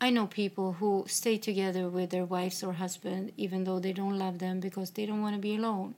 I 0.00 0.10
know 0.10 0.26
people 0.26 0.74
who 0.74 1.04
stay 1.08 1.38
together 1.38 1.88
with 1.88 2.10
their 2.10 2.24
wives 2.24 2.62
or 2.62 2.74
husband 2.74 3.32
even 3.36 3.64
though 3.64 3.78
they 3.78 3.92
don't 3.92 4.18
love 4.18 4.38
them 4.38 4.60
because 4.60 4.90
they 4.90 5.06
don't 5.06 5.22
want 5.22 5.34
to 5.36 5.40
be 5.40 5.56
alone. 5.56 5.94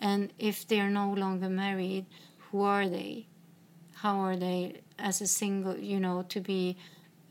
And 0.00 0.32
if 0.38 0.66
they're 0.66 0.90
no 0.90 1.12
longer 1.12 1.48
married, 1.48 2.06
who 2.38 2.62
are 2.62 2.88
they? 2.88 3.26
How 3.94 4.20
are 4.20 4.36
they 4.36 4.82
as 4.98 5.20
a 5.20 5.26
single, 5.26 5.76
you 5.76 5.98
know, 5.98 6.22
to 6.28 6.40
be 6.40 6.76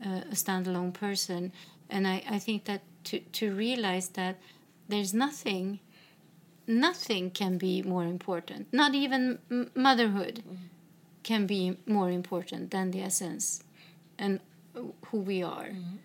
uh, 0.04 0.20
a 0.30 0.34
standalone 0.34 0.92
person? 0.92 1.52
And 1.88 2.06
I, 2.06 2.22
I 2.28 2.38
think 2.38 2.64
that 2.66 2.82
to, 3.04 3.20
to 3.20 3.54
realize 3.54 4.08
that 4.10 4.36
there's 4.88 5.14
nothing 5.14 5.80
nothing 6.66 7.30
can 7.30 7.56
be 7.56 7.80
more 7.80 8.04
important. 8.04 8.70
Not 8.72 8.94
even 8.94 9.38
motherhood 9.74 10.42
can 11.22 11.46
be 11.46 11.78
more 11.86 12.10
important 12.10 12.70
than 12.70 12.90
the 12.90 13.00
essence 13.00 13.64
and 14.18 14.40
who 15.08 15.18
we 15.30 15.38
are. 15.56 15.70
Mm-hmm. 15.70 15.96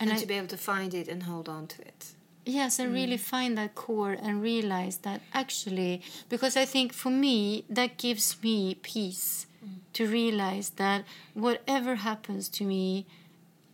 and 0.00 0.08
And 0.10 0.12
I, 0.12 0.16
to 0.22 0.26
be 0.32 0.36
able 0.40 0.52
to 0.56 0.62
find 0.72 0.90
it 1.00 1.06
and 1.12 1.20
hold 1.30 1.48
on 1.56 1.62
to 1.74 1.78
it. 1.90 2.00
yes, 2.44 2.72
and 2.78 2.88
mm-hmm. 2.88 3.00
really 3.00 3.20
find 3.34 3.52
that 3.60 3.72
core 3.84 4.16
and 4.24 4.32
realize 4.52 4.96
that 5.06 5.20
actually, 5.42 5.94
because 6.32 6.54
I 6.64 6.66
think 6.74 6.88
for 7.02 7.12
me, 7.26 7.64
that 7.78 7.90
gives 8.04 8.26
me 8.44 8.58
peace 8.92 9.46
mm-hmm. 9.64 9.78
to 9.96 10.02
realize 10.20 10.68
that 10.84 11.00
whatever 11.34 11.92
happens 12.08 12.48
to 12.58 12.62
me, 12.64 13.06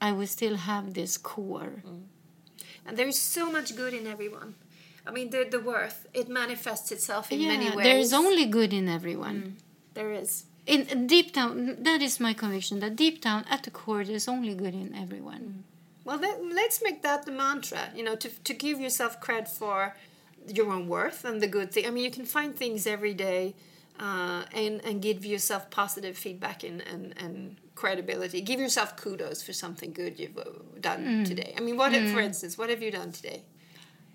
I 0.01 0.11
will 0.13 0.31
still 0.39 0.57
have 0.57 0.85
this 0.95 1.13
core. 1.17 1.75
And 2.87 2.97
there 2.97 3.09
is 3.09 3.21
so 3.21 3.45
much 3.57 3.69
good 3.77 3.93
in 4.01 4.07
everyone. 4.07 4.55
I 5.07 5.11
mean, 5.11 5.31
the, 5.31 5.47
the 5.51 5.61
worth, 5.61 6.07
it 6.13 6.29
manifests 6.29 6.93
itself 6.93 7.33
in 7.33 7.41
many 7.41 7.71
ways. 7.75 7.85
there 7.85 7.99
is 7.99 8.13
only 8.13 8.45
good 8.45 8.73
in 8.73 8.89
everyone. 8.89 9.57
There 9.95 10.13
is. 10.13 10.45
In 10.73 11.07
deep 11.07 11.29
down 11.39 11.55
that 11.89 12.01
is 12.09 12.15
my 12.27 12.33
conviction 12.43 12.81
that 12.81 12.95
deep 13.05 13.17
down 13.29 13.41
at 13.55 13.61
the 13.67 13.73
core 13.81 14.03
there's 14.09 14.29
only 14.35 14.55
good 14.63 14.75
in 14.75 14.89
everyone 15.05 15.45
Well, 16.09 16.21
let, 16.27 16.37
let's 16.61 16.79
make 16.83 17.03
that 17.03 17.27
the 17.27 17.33
mantra, 17.33 17.83
you 17.95 18.03
know, 18.07 18.17
to, 18.17 18.29
to 18.49 18.55
give 18.55 18.81
yourself 18.81 19.13
credit 19.21 19.49
for 19.61 19.95
your 20.57 20.69
own 20.73 20.89
worth 20.89 21.21
and 21.29 21.37
the 21.45 21.47
good 21.57 21.71
thing. 21.73 21.85
I 21.87 21.91
mean, 21.91 22.03
you 22.09 22.11
can 22.19 22.25
find 22.25 22.51
things 22.57 22.87
every 22.87 23.13
day 23.13 23.43
uh, 24.01 24.45
and, 24.55 24.75
and 24.87 25.03
give 25.03 25.19
yourself 25.27 25.63
positive 25.71 26.17
feedback 26.17 26.65
and, 26.65 26.81
and, 26.93 27.05
and 27.19 27.57
credibility. 27.75 28.41
Give 28.41 28.59
yourself 28.59 28.97
kudos 28.97 29.43
for 29.43 29.53
something 29.53 29.93
good 29.93 30.19
you've 30.19 30.39
uh, 30.39 30.45
done 30.81 31.25
today. 31.25 31.53
I 31.59 31.61
mean, 31.61 31.77
what, 31.77 31.93
if, 31.93 32.11
for 32.11 32.21
instance, 32.21 32.57
what 32.57 32.71
have 32.71 32.83
you 32.83 32.91
done 32.91 33.13
today 33.13 33.43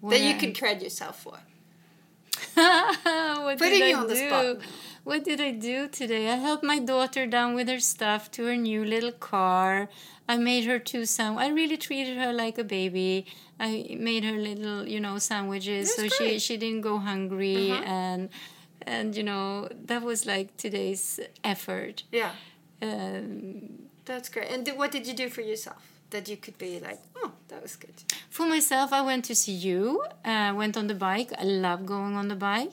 that 0.02 0.20
you 0.20 0.32
What 0.32 0.40
can 0.40 0.54
credit 0.56 0.82
yourself 0.82 1.22
for? 1.22 1.38
what 2.56 3.60
Putting 3.60 3.84
you 3.90 3.96
I 3.96 4.00
on 4.00 4.08
the 4.08 4.16
spot 4.16 4.46
now. 4.46 4.66
What 5.04 5.24
did 5.24 5.40
I 5.42 5.52
do 5.52 5.88
today? 5.88 6.30
I 6.32 6.36
helped 6.36 6.64
my 6.64 6.80
daughter 6.80 7.26
down 7.28 7.56
with 7.56 7.68
her 7.68 7.80
stuff 7.80 8.32
to 8.32 8.46
her 8.46 8.56
new 8.56 8.84
little 8.86 9.12
car. 9.12 9.90
I 10.28 10.38
made 10.38 10.64
her 10.66 10.80
two 10.80 11.06
sand. 11.06 11.40
I 11.40 11.48
really 11.50 11.76
treated 11.78 12.18
her 12.18 12.32
like 12.32 12.58
a 12.58 12.64
baby. 12.64 13.26
I 13.60 13.98
made 14.00 14.24
her 14.24 14.38
little, 14.38 14.88
you 14.88 15.00
know, 15.00 15.18
sandwiches 15.20 15.96
That's 15.96 16.18
so 16.18 16.24
she 16.26 16.40
she 16.40 16.56
didn't 16.58 16.82
go 16.82 16.98
hungry 17.00 17.72
Uh-huh. 17.72 17.84
and 17.86 18.30
and 18.86 19.16
you 19.16 19.24
know 19.24 19.68
that 19.86 20.02
was 20.04 20.26
like 20.26 20.56
today's 20.58 21.20
effort. 21.44 22.04
Yeah. 22.12 22.32
Um, 22.82 23.88
That's 24.06 24.30
great. 24.30 24.50
And 24.52 24.66
th- 24.66 24.78
what 24.78 24.92
did 24.92 25.08
you 25.08 25.14
do 25.14 25.30
for 25.30 25.42
yourself 25.42 25.82
that 26.14 26.30
you 26.30 26.38
could 26.38 26.58
be 26.58 26.80
like, 26.80 27.00
oh, 27.22 27.32
that 27.50 27.62
was 27.62 27.76
good? 27.76 27.94
For 28.30 28.46
myself, 28.48 28.92
I 28.94 29.02
went 29.02 29.26
to 29.26 29.36
see 29.36 29.52
you. 29.70 30.04
Uh, 30.26 30.54
went 30.56 30.76
on 30.78 30.88
the 30.88 30.96
bike. 31.10 31.32
I 31.38 31.44
love 31.44 31.86
going 31.86 32.16
on 32.16 32.28
the 32.30 32.36
bike. 32.50 32.72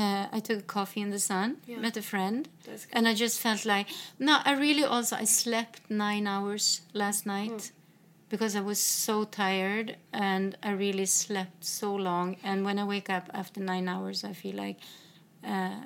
Uh, 0.00 0.26
I 0.36 0.40
took 0.40 0.58
a 0.58 0.68
coffee 0.76 1.00
in 1.00 1.10
the 1.10 1.18
sun. 1.18 1.48
Mm-hmm. 1.56 1.70
Yeah. 1.70 1.78
Met 1.86 1.96
a 1.96 2.02
friend, 2.02 2.48
That's 2.66 2.84
good. 2.86 2.96
and 2.96 3.06
I 3.08 3.14
just 3.14 3.40
felt 3.40 3.64
like 3.64 3.86
no. 4.18 4.32
I 4.44 4.52
really 4.66 4.84
also 4.84 5.16
I 5.16 5.24
slept 5.26 5.80
nine 5.88 6.26
hours 6.26 6.82
last 6.92 7.24
night 7.26 7.50
Mm. 7.60 7.70
because 8.30 8.52
I 8.56 8.60
was 8.60 8.80
so 9.06 9.24
tired, 9.24 9.96
and 10.12 10.56
I 10.62 10.70
really 10.72 11.06
slept 11.06 11.64
so 11.64 11.94
long. 12.08 12.36
And 12.44 12.64
when 12.66 12.78
I 12.78 12.84
wake 12.84 13.08
up 13.16 13.24
after 13.32 13.60
nine 13.60 13.88
hours, 13.88 14.24
I 14.24 14.32
feel 14.34 14.56
like 14.56 14.78
uh, 15.44 15.80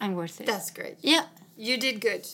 I'm 0.00 0.14
worth 0.14 0.40
it. 0.40 0.46
That's 0.46 0.70
great. 0.70 0.96
yeah, 1.02 1.24
You 1.56 1.76
did 1.78 2.00
good. 2.00 2.24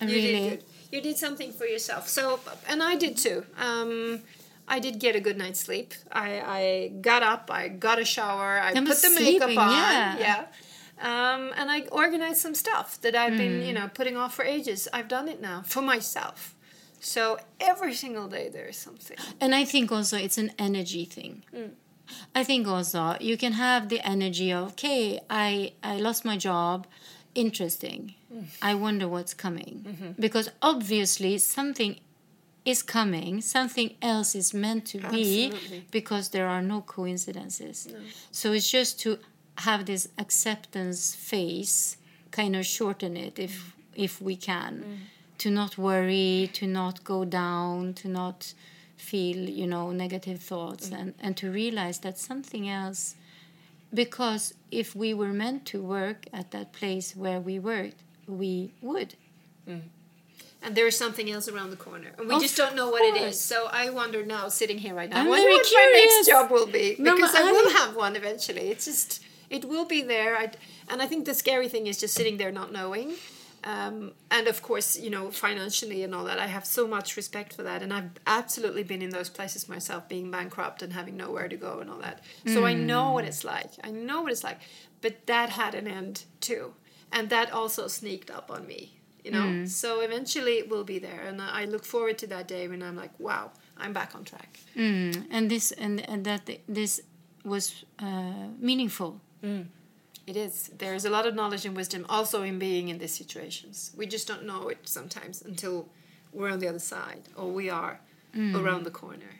I 0.00 0.04
you 0.06 0.14
Really? 0.16 0.32
did 0.32 0.50
good. 0.50 0.64
You 0.92 1.00
did 1.00 1.16
something 1.18 1.52
for 1.52 1.64
yourself. 1.66 2.08
So, 2.08 2.40
and 2.68 2.82
I 2.82 2.96
did 2.96 3.16
too. 3.16 3.44
Um, 3.58 4.20
I 4.68 4.78
did 4.80 4.98
get 4.98 5.14
a 5.16 5.20
good 5.20 5.36
night's 5.38 5.60
sleep. 5.60 5.94
I, 6.10 6.40
I 6.40 6.88
got 7.00 7.22
up. 7.22 7.50
I 7.52 7.68
got 7.68 7.98
a 7.98 8.04
shower. 8.04 8.58
I 8.60 8.72
I'm 8.72 8.86
put 8.86 8.98
the 9.02 9.10
makeup 9.10 9.48
on. 9.50 9.70
yeah. 9.72 10.18
Yeah. 10.18 10.46
Um, 10.98 11.52
and 11.56 11.70
I 11.70 11.82
organized 11.92 12.40
some 12.40 12.54
stuff 12.54 13.00
that 13.02 13.14
I've 13.14 13.36
been, 13.36 13.60
Mm. 13.60 13.66
you 13.66 13.72
know, 13.74 13.88
putting 13.92 14.16
off 14.16 14.34
for 14.34 14.44
ages. 14.44 14.88
I've 14.92 15.08
done 15.08 15.28
it 15.28 15.40
now 15.42 15.62
for 15.66 15.82
myself. 15.82 16.54
So 17.00 17.38
every 17.60 17.92
single 17.94 18.28
day 18.28 18.48
there 18.48 18.66
is 18.66 18.76
something. 18.78 19.16
And 19.40 19.54
I 19.54 19.64
think 19.66 19.92
also 19.92 20.16
it's 20.16 20.38
an 20.38 20.50
energy 20.58 21.04
thing. 21.04 21.44
I 22.34 22.42
think 22.44 22.66
also 22.66 23.16
you 23.20 23.36
can 23.36 23.52
have 23.52 23.88
the 23.88 24.00
energy 24.00 24.50
of 24.52 24.72
okay, 24.72 25.20
I 25.28 25.72
I 25.82 25.98
lost 25.98 26.24
my 26.24 26.36
job, 26.38 26.86
interesting. 27.34 28.14
I 28.62 28.74
wonder 28.74 29.08
what's 29.08 29.34
coming. 29.34 29.84
Mm-hmm. 29.86 30.20
Because 30.20 30.50
obviously 30.62 31.38
something 31.38 31.96
is 32.66 32.82
coming, 32.82 33.40
something 33.40 33.94
else 34.02 34.34
is 34.34 34.52
meant 34.52 34.84
to 34.86 34.98
be 34.98 35.52
because 35.92 36.30
there 36.30 36.48
are 36.48 36.60
no 36.60 36.80
coincidences. 36.80 37.88
So 38.32 38.52
it's 38.52 38.70
just 38.70 39.00
to 39.00 39.18
have 39.58 39.86
this 39.86 40.08
acceptance 40.18 41.14
phase, 41.14 41.96
kind 42.32 42.56
of 42.56 42.66
shorten 42.66 43.16
it 43.16 43.38
if 43.38 43.52
mm-hmm. 43.52 44.02
if 44.02 44.20
we 44.20 44.36
can, 44.36 44.74
mm-hmm. 44.74 44.94
to 45.38 45.50
not 45.50 45.78
worry, 45.78 46.50
to 46.54 46.66
not 46.66 47.04
go 47.04 47.24
down, 47.24 47.94
to 47.94 48.08
not 48.08 48.52
feel 48.96 49.36
you 49.36 49.66
know 49.66 49.92
negative 49.92 50.40
thoughts, 50.42 50.90
and 50.90 51.14
and 51.20 51.36
to 51.36 51.50
realize 51.50 52.00
that 52.00 52.18
something 52.18 52.68
else. 52.68 53.14
Because 53.94 54.54
if 54.72 54.96
we 54.96 55.14
were 55.14 55.32
meant 55.32 55.64
to 55.66 55.80
work 55.80 56.26
at 56.32 56.50
that 56.50 56.72
place 56.72 57.14
where 57.14 57.40
we 57.40 57.60
worked, 57.60 58.02
we 58.26 58.72
would. 58.82 59.14
And 60.62 60.74
there 60.74 60.86
is 60.86 60.96
something 60.96 61.30
else 61.30 61.48
around 61.48 61.70
the 61.70 61.76
corner. 61.76 62.08
And 62.18 62.28
we 62.28 62.34
Of 62.34 62.40
just 62.42 62.56
don't 62.56 62.74
know 62.74 62.88
what 62.90 63.02
it 63.02 63.14
course. 63.14 63.34
is. 63.34 63.40
So 63.40 63.68
I 63.70 63.90
wonder 63.90 64.24
now, 64.24 64.48
sitting 64.48 64.78
here 64.78 64.94
right 64.94 65.08
now, 65.08 65.20
I'm 65.20 65.26
I 65.26 65.30
wonder 65.30 65.48
what 65.50 65.66
my 65.72 65.92
next 66.04 66.26
job 66.28 66.50
will 66.50 66.66
be. 66.66 66.96
No, 66.98 67.14
Because 67.14 67.32
but 67.32 67.42
I 67.42 67.52
will 67.52 67.70
have 67.70 67.94
one 67.94 68.16
eventually. 68.16 68.70
It's 68.70 68.84
just, 68.86 69.22
it 69.50 69.64
will 69.64 69.84
be 69.84 70.02
there. 70.02 70.36
I, 70.36 70.50
and 70.88 71.00
I 71.02 71.06
think 71.06 71.24
the 71.24 71.34
scary 71.34 71.68
thing 71.68 71.86
is 71.86 71.98
just 71.98 72.14
sitting 72.14 72.36
there 72.36 72.50
not 72.50 72.72
knowing. 72.72 73.12
Um, 73.64 74.12
and 74.30 74.46
of 74.48 74.62
course, 74.62 74.96
you 74.98 75.10
know, 75.10 75.30
financially 75.30 76.02
and 76.04 76.14
all 76.14 76.24
that, 76.24 76.38
I 76.38 76.46
have 76.46 76.64
so 76.64 76.86
much 76.86 77.16
respect 77.16 77.52
for 77.54 77.62
that. 77.64 77.82
And 77.82 77.92
I've 77.92 78.10
absolutely 78.26 78.82
been 78.84 79.02
in 79.02 79.10
those 79.10 79.28
places 79.28 79.68
myself, 79.68 80.08
being 80.08 80.30
bankrupt 80.30 80.82
and 80.82 80.92
having 80.92 81.16
nowhere 81.16 81.48
to 81.48 81.56
go 81.56 81.80
and 81.80 81.90
all 81.90 81.98
that. 81.98 82.22
So 82.46 82.64
I 82.64 82.74
know 82.74 83.10
what 83.12 83.24
it's 83.24 83.44
like. 83.44 83.70
I 83.84 83.90
know 83.90 84.22
what 84.22 84.32
it's 84.32 84.44
like. 84.44 84.58
But 85.00 85.26
that 85.26 85.50
had 85.50 85.74
an 85.74 85.86
end 85.86 86.24
too. 86.40 86.74
And 87.16 87.24
that 87.30 87.48
also 87.60 87.82
sneaked 87.88 88.30
up 88.38 88.46
on 88.56 88.62
me, 88.72 88.80
you 89.24 89.30
know? 89.36 89.46
So 89.66 89.88
eventually 90.08 90.54
it 90.62 90.66
will 90.72 90.84
be 90.94 90.98
there. 91.08 91.22
And 91.28 91.36
I 91.60 91.62
look 91.74 91.84
forward 91.94 92.16
to 92.22 92.26
that 92.34 92.46
day 92.46 92.64
when 92.68 92.80
I'm 92.86 92.96
like, 93.04 93.14
wow, 93.18 93.44
I'm 93.82 93.92
back 94.00 94.10
on 94.16 94.22
track. 94.32 94.52
Mm, 94.76 95.24
and 95.30 95.50
this 95.50 95.66
and, 95.84 95.94
and 96.10 96.20
that 96.24 96.42
this 96.80 96.92
was 97.52 97.64
uh, 97.98 98.48
meaningful. 98.68 99.10
It 100.26 100.36
is. 100.36 100.54
There's 100.82 101.04
a 101.04 101.10
lot 101.16 101.24
of 101.28 101.34
knowledge 101.38 101.64
and 101.68 101.74
wisdom 101.76 102.02
also 102.16 102.38
in 102.50 102.58
being 102.58 102.88
in 102.92 102.98
these 102.98 103.14
situations. 103.22 103.92
We 103.96 104.04
just 104.06 104.26
don't 104.30 104.44
know 104.50 104.62
it 104.72 104.80
sometimes 104.88 105.42
until 105.50 105.76
we're 106.32 106.50
on 106.50 106.58
the 106.58 106.68
other 106.72 106.84
side 106.94 107.22
or 107.38 107.46
we 107.60 107.66
are 107.70 107.94
around 108.58 108.82
the 108.84 108.90
corner. 109.02 109.32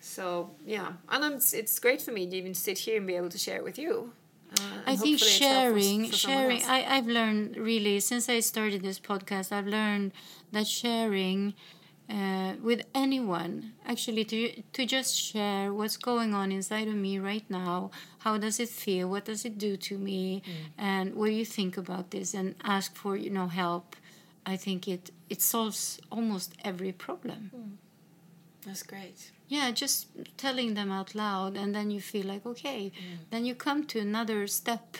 So 0.00 0.50
yeah, 0.64 0.88
and 1.12 1.20
I'm, 1.26 1.34
it's 1.62 1.78
great 1.78 2.00
for 2.00 2.12
me 2.12 2.22
to 2.30 2.36
even 2.40 2.54
sit 2.54 2.78
here 2.86 2.96
and 2.98 3.06
be 3.06 3.16
able 3.20 3.28
to 3.36 3.38
share 3.46 3.56
it 3.60 3.64
with 3.64 3.78
you. 3.78 4.12
Uh, 4.52 4.62
I 4.86 4.96
think 4.96 5.20
hopefully 5.20 5.30
it's 5.30 5.38
helpful 5.38 5.80
sharing, 5.80 6.10
sharing. 6.10 6.62
I, 6.64 6.96
I've 6.96 7.06
learned 7.06 7.56
really 7.56 8.00
since 8.00 8.28
I 8.28 8.40
started 8.40 8.82
this 8.82 8.98
podcast. 9.00 9.52
I've 9.52 9.66
learned 9.66 10.12
that 10.52 10.66
sharing 10.66 11.54
uh, 12.08 12.54
with 12.62 12.82
anyone, 12.94 13.72
actually, 13.84 14.24
to 14.26 14.62
to 14.72 14.86
just 14.86 15.14
share 15.16 15.72
what's 15.72 15.96
going 15.96 16.32
on 16.34 16.52
inside 16.52 16.86
of 16.88 16.94
me 16.94 17.18
right 17.18 17.44
now. 17.50 17.90
How 18.18 18.38
does 18.38 18.60
it 18.60 18.68
feel? 18.68 19.08
What 19.08 19.24
does 19.24 19.44
it 19.44 19.58
do 19.58 19.76
to 19.76 19.98
me? 19.98 20.42
And 20.78 21.14
what 21.14 21.26
do 21.26 21.32
you 21.32 21.44
think 21.44 21.76
about 21.76 22.10
this? 22.12 22.34
And 22.34 22.54
ask 22.62 22.94
for 22.94 23.16
you 23.16 23.30
know 23.30 23.48
help. 23.48 23.96
I 24.46 24.56
think 24.56 24.86
it 24.86 25.10
it 25.28 25.42
solves 25.42 26.00
almost 26.10 26.54
every 26.64 26.92
problem. 26.92 27.50
That's 28.64 28.82
great. 28.82 29.30
Yeah, 29.48 29.70
just 29.70 30.08
telling 30.36 30.74
them 30.74 30.90
out 30.90 31.14
loud, 31.14 31.56
and 31.56 31.74
then 31.74 31.90
you 31.90 32.00
feel 32.00 32.26
like, 32.26 32.44
okay, 32.44 32.90
mm. 32.90 33.18
then 33.30 33.44
you 33.44 33.54
come 33.54 33.84
to 33.86 34.00
another 34.00 34.46
step, 34.48 34.96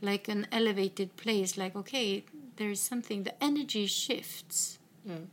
like 0.00 0.28
an 0.28 0.46
elevated 0.52 1.16
place, 1.16 1.56
like, 1.56 1.74
okay, 1.74 2.24
there 2.56 2.70
is 2.70 2.80
something, 2.80 3.24
the 3.24 3.42
energy 3.42 3.86
shifts. 3.86 4.78
Mm. 5.08 5.26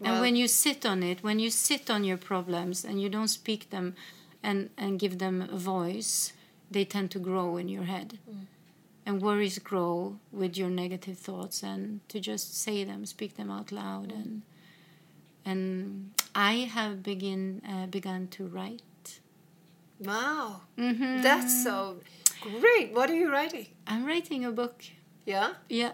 and 0.00 0.12
Well- 0.12 0.20
when 0.20 0.36
you 0.36 0.46
sit 0.46 0.86
on 0.86 1.02
it, 1.02 1.22
when 1.22 1.38
you 1.40 1.50
sit 1.50 1.90
on 1.90 2.04
your 2.04 2.16
problems 2.18 2.84
and 2.84 3.02
you 3.02 3.08
don't 3.08 3.28
speak 3.28 3.70
them 3.70 3.94
and, 4.42 4.70
and 4.76 5.00
give 5.00 5.18
them 5.18 5.42
a 5.42 5.56
voice, 5.58 6.32
they 6.70 6.84
tend 6.84 7.10
to 7.10 7.18
grow 7.18 7.56
in 7.56 7.68
your 7.68 7.84
head. 7.84 8.18
Mm. 8.30 8.46
And 9.06 9.20
worries 9.22 9.58
grow 9.58 10.18
with 10.30 10.56
your 10.56 10.70
negative 10.70 11.18
thoughts, 11.18 11.62
and 11.64 12.00
to 12.08 12.20
just 12.20 12.54
say 12.54 12.84
them, 12.84 13.06
speak 13.06 13.36
them 13.36 13.50
out 13.50 13.72
loud, 13.72 14.12
and 14.12 14.42
and 15.44 16.12
I 16.34 16.52
have 16.74 17.02
begin 17.02 17.62
uh, 17.68 17.86
begun 17.86 18.28
to 18.28 18.46
write. 18.46 19.20
Wow, 19.98 20.62
Mm-hmm. 20.78 21.22
that's 21.22 21.62
so 21.62 21.96
great. 22.40 22.94
What 22.94 23.10
are 23.10 23.14
you 23.14 23.30
writing? 23.30 23.66
I'm 23.86 24.06
writing 24.06 24.44
a 24.44 24.50
book. 24.50 24.82
Yeah. 25.26 25.52
Yeah, 25.68 25.92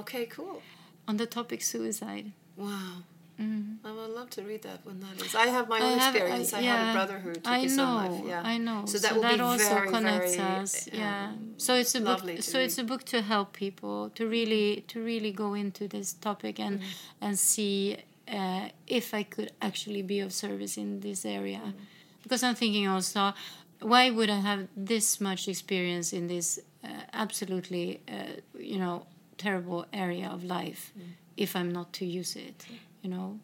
Okay. 0.00 0.26
Cool. 0.26 0.62
on 1.08 1.16
the 1.16 1.26
topic 1.26 1.62
suicide. 1.62 2.32
Wow. 2.56 3.02
Mm. 3.40 3.76
I 3.84 3.92
would 3.92 4.10
love 4.10 4.30
to 4.30 4.42
read 4.42 4.62
that 4.62 4.80
when 4.84 4.98
that 5.00 5.22
is. 5.24 5.34
I 5.34 5.46
have 5.46 5.68
my 5.68 5.78
I 5.78 5.82
own 5.82 5.98
have- 5.98 6.14
I- 6.14 6.18
experience. 6.18 6.52
I, 6.52 6.56
had 6.56 6.64
yeah, 6.64 6.90
a 6.90 6.92
brother 6.94 7.18
who 7.20 7.32
took 7.34 7.46
I 7.46 7.60
his 7.60 7.76
know, 7.76 7.84
own 7.86 7.96
life. 8.12 8.24
Yeah. 8.26 8.42
I 8.44 8.58
know. 8.58 8.84
So 8.86 8.98
that 8.98 9.14
will 9.14 9.22
be 9.36 9.40
also 9.40 9.74
very, 9.74 9.88
connects 9.88 10.36
very, 10.36 10.48
us. 10.62 10.88
Yeah. 10.92 11.28
um, 11.28 11.54
So 11.56 11.74
it's 11.74 11.94
a 11.94 12.00
book. 12.00 12.20
So 12.40 12.58
it's 12.58 12.78
a 12.78 12.84
book 12.84 13.04
to 13.04 13.22
help 13.22 13.52
people 13.52 14.10
to 14.16 14.26
really 14.26 14.84
to 14.88 15.00
really 15.04 15.30
go 15.32 15.54
into 15.54 15.86
this 15.88 16.12
topic 16.14 16.58
and 16.60 16.80
Mm-hmm. 16.80 17.24
and 17.24 17.38
see 17.38 17.96
uh, 18.30 18.68
if 18.86 19.14
I 19.14 19.22
could 19.24 19.52
actually 19.60 20.02
be 20.02 20.20
of 20.20 20.32
service 20.32 20.76
in 20.76 21.00
this 21.00 21.24
area, 21.24 21.60
Mm-hmm. 21.64 22.22
because 22.22 22.42
I'm 22.42 22.54
thinking 22.54 22.86
also, 22.88 23.32
why 23.80 24.10
would 24.10 24.30
I 24.30 24.40
have 24.40 24.68
this 24.76 25.20
much 25.20 25.48
experience 25.48 26.12
in 26.12 26.26
this 26.28 26.58
uh, 26.84 26.88
absolutely 27.12 28.00
uh, 28.08 28.40
you 28.58 28.78
know 28.78 29.06
terrible 29.36 29.86
area 29.92 30.28
of 30.28 30.42
life 30.44 30.92
Mm. 30.98 31.02
if 31.36 31.54
I'm 31.56 31.70
not 31.72 31.92
to 31.98 32.04
use 32.04 32.34
it, 32.36 32.66
you 33.02 33.10
know? 33.10 33.38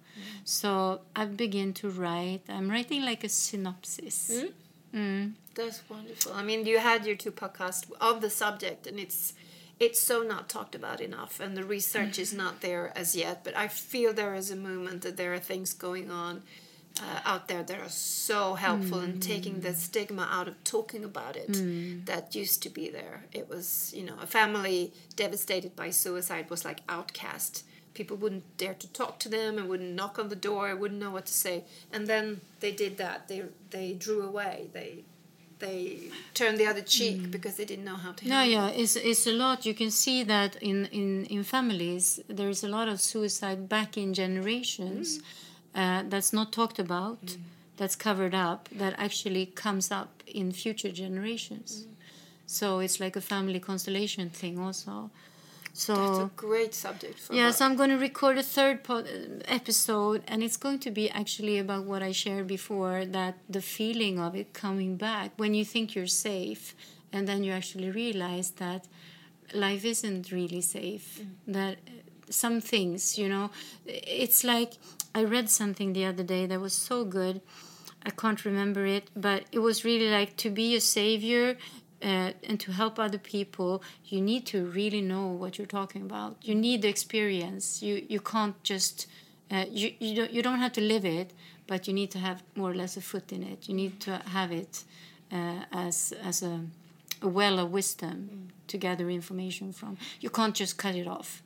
So 0.44 1.00
I 1.14 1.24
begin 1.26 1.72
to 1.74 1.88
write. 1.88 2.42
I'm 2.48 2.68
writing 2.70 3.02
like 3.04 3.22
a 3.24 3.28
synopsis. 3.28 4.44
Mm. 4.92 5.32
That's 5.54 5.82
wonderful. 5.88 6.32
I 6.32 6.42
mean, 6.42 6.66
you 6.66 6.78
had 6.78 7.06
your 7.06 7.16
two 7.16 7.32
podcasts 7.32 7.84
of 8.00 8.20
the 8.20 8.30
subject, 8.30 8.86
and 8.88 8.98
it's 8.98 9.34
it's 9.80 10.00
so 10.00 10.22
not 10.22 10.48
talked 10.48 10.74
about 10.74 11.00
enough, 11.00 11.40
and 11.40 11.56
the 11.56 11.64
research 11.64 12.18
is 12.18 12.32
not 12.32 12.60
there 12.60 12.92
as 12.96 13.14
yet. 13.16 13.42
But 13.44 13.56
I 13.56 13.68
feel 13.68 14.12
there 14.12 14.34
is 14.34 14.50
a 14.50 14.56
movement 14.56 15.02
that 15.02 15.16
there 15.16 15.34
are 15.34 15.38
things 15.38 15.72
going 15.72 16.10
on 16.10 16.42
uh, 17.00 17.20
out 17.24 17.48
there 17.48 17.62
that 17.64 17.80
are 17.80 17.88
so 17.88 18.54
helpful 18.54 19.00
in 19.00 19.18
taking 19.20 19.60
the 19.60 19.74
stigma 19.74 20.28
out 20.30 20.46
of 20.46 20.62
talking 20.62 21.02
about 21.04 21.36
it 21.36 21.52
that 22.06 22.34
used 22.36 22.62
to 22.62 22.70
be 22.70 22.88
there. 22.88 23.24
It 23.32 23.48
was, 23.48 23.92
you 23.96 24.04
know, 24.04 24.14
a 24.22 24.26
family 24.26 24.92
devastated 25.16 25.74
by 25.74 25.90
suicide 25.90 26.50
was 26.50 26.64
like 26.64 26.80
outcast. 26.88 27.64
People 27.94 28.16
wouldn't 28.16 28.56
dare 28.56 28.74
to 28.74 28.92
talk 28.92 29.18
to 29.20 29.28
them 29.28 29.58
and 29.58 29.68
wouldn't 29.68 29.94
knock 29.94 30.18
on 30.18 30.28
the 30.28 30.36
door, 30.36 30.74
wouldn't 30.76 31.00
know 31.00 31.10
what 31.10 31.26
to 31.26 31.32
say. 31.32 31.64
And 31.92 32.06
then 32.06 32.40
they 32.60 32.72
did 32.72 32.96
that. 32.98 33.28
They 33.28 33.42
they 33.70 33.92
drew 33.92 34.22
away. 34.22 34.68
They 34.72 35.04
they 35.58 36.10
turned 36.34 36.58
the 36.58 36.66
other 36.66 36.82
cheek 36.82 37.22
mm. 37.22 37.30
because 37.30 37.56
they 37.56 37.64
didn't 37.64 37.84
know 37.84 37.96
how 37.96 38.12
to 38.12 38.28
No, 38.28 38.42
yeah, 38.42 38.68
it's 38.68 38.96
it's 38.96 39.26
a 39.26 39.32
lot. 39.32 39.66
You 39.66 39.74
can 39.74 39.90
see 39.90 40.24
that 40.24 40.56
in 40.56 40.86
in 40.86 41.26
in 41.26 41.44
families, 41.44 42.20
there 42.28 42.48
is 42.48 42.64
a 42.64 42.68
lot 42.68 42.88
of 42.88 43.00
suicide 43.00 43.68
back 43.68 43.96
in 43.96 44.14
generations 44.14 45.18
mm. 45.18 45.22
uh, 45.74 46.08
that's 46.08 46.32
not 46.32 46.52
talked 46.52 46.78
about, 46.78 47.24
mm. 47.26 47.36
that's 47.76 47.96
covered 47.96 48.34
up, 48.34 48.68
that 48.72 48.94
actually 48.98 49.46
comes 49.46 49.90
up 49.90 50.22
in 50.26 50.52
future 50.52 50.92
generations. 50.92 51.86
So 52.46 52.80
it's 52.80 53.00
like 53.00 53.16
a 53.16 53.20
family 53.20 53.60
constellation 53.60 54.30
thing, 54.30 54.58
also. 54.58 55.10
So 55.76 55.94
That's 55.96 56.18
a 56.18 56.30
great 56.36 56.72
subject 56.72 57.18
for 57.18 57.34
yeah, 57.34 57.48
book. 57.48 57.56
so 57.56 57.64
I'm 57.64 57.74
going 57.74 57.90
to 57.90 57.98
record 57.98 58.38
a 58.38 58.44
third 58.44 58.84
pod- 58.84 59.08
episode, 59.46 60.22
and 60.28 60.40
it's 60.40 60.56
going 60.56 60.78
to 60.80 60.90
be 60.92 61.10
actually 61.10 61.58
about 61.58 61.82
what 61.84 62.00
I 62.00 62.12
shared 62.12 62.46
before 62.46 63.04
that 63.06 63.34
the 63.50 63.60
feeling 63.60 64.20
of 64.20 64.36
it 64.36 64.52
coming 64.52 64.96
back 64.96 65.32
when 65.36 65.52
you 65.52 65.64
think 65.64 65.96
you're 65.96 66.06
safe, 66.06 66.76
and 67.12 67.26
then 67.26 67.42
you 67.42 67.50
actually 67.50 67.90
realize 67.90 68.50
that 68.52 68.86
life 69.52 69.84
isn't 69.84 70.30
really 70.30 70.60
safe. 70.60 71.20
That 71.48 71.78
uh, 71.88 71.90
some 72.30 72.60
things, 72.60 73.18
you 73.18 73.28
know, 73.28 73.50
it's 73.84 74.44
like 74.44 74.74
I 75.12 75.24
read 75.24 75.50
something 75.50 75.92
the 75.92 76.04
other 76.06 76.22
day 76.22 76.46
that 76.46 76.60
was 76.60 76.72
so 76.72 77.04
good. 77.04 77.40
I 78.06 78.10
can't 78.10 78.44
remember 78.44 78.86
it, 78.86 79.10
but 79.16 79.44
it 79.50 79.58
was 79.58 79.84
really 79.84 80.10
like 80.10 80.36
to 80.36 80.50
be 80.50 80.76
a 80.76 80.80
savior 80.80 81.56
uh, 82.02 82.32
and 82.42 82.60
to 82.60 82.72
help 82.72 82.98
other 82.98 83.18
people, 83.18 83.82
you 84.04 84.20
need 84.20 84.46
to 84.46 84.66
really 84.66 85.00
know 85.00 85.28
what 85.28 85.58
you're 85.58 85.66
talking 85.66 86.02
about. 86.02 86.36
You 86.42 86.54
need 86.54 86.82
the 86.82 86.88
experience. 86.88 87.82
You 87.82 88.04
you 88.08 88.20
can't 88.20 88.62
just 88.62 89.06
uh, 89.50 89.64
you 89.70 89.94
you 89.98 90.14
don't 90.14 90.30
you 90.32 90.42
don't 90.42 90.58
have 90.58 90.72
to 90.72 90.80
live 90.80 91.04
it, 91.04 91.32
but 91.66 91.86
you 91.88 91.94
need 91.94 92.10
to 92.10 92.18
have 92.18 92.42
more 92.54 92.70
or 92.70 92.74
less 92.74 92.96
a 92.96 93.00
foot 93.00 93.32
in 93.32 93.42
it. 93.42 93.68
You 93.68 93.74
need 93.74 94.00
to 94.00 94.18
have 94.32 94.52
it 94.52 94.84
uh, 95.32 95.64
as 95.72 96.12
as 96.22 96.42
a, 96.42 96.60
a 97.22 97.28
well 97.28 97.58
of 97.58 97.70
wisdom 97.70 98.48
to 98.66 98.76
gather 98.76 99.08
information 99.08 99.72
from. 99.72 99.96
You 100.20 100.30
can't 100.30 100.54
just 100.54 100.76
cut 100.76 100.94
it 100.94 101.06
off. 101.06 101.42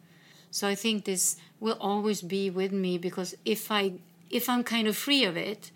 So 0.50 0.66
I 0.66 0.74
think 0.74 1.04
this 1.04 1.36
will 1.60 1.76
always 1.80 2.22
be 2.22 2.50
with 2.50 2.72
me 2.72 2.98
because 2.98 3.36
if 3.44 3.70
I 3.70 3.92
if 4.30 4.48
I'm 4.48 4.64
kind 4.64 4.88
of 4.88 4.96
free 4.96 5.24
of 5.24 5.36
it, 5.36 5.70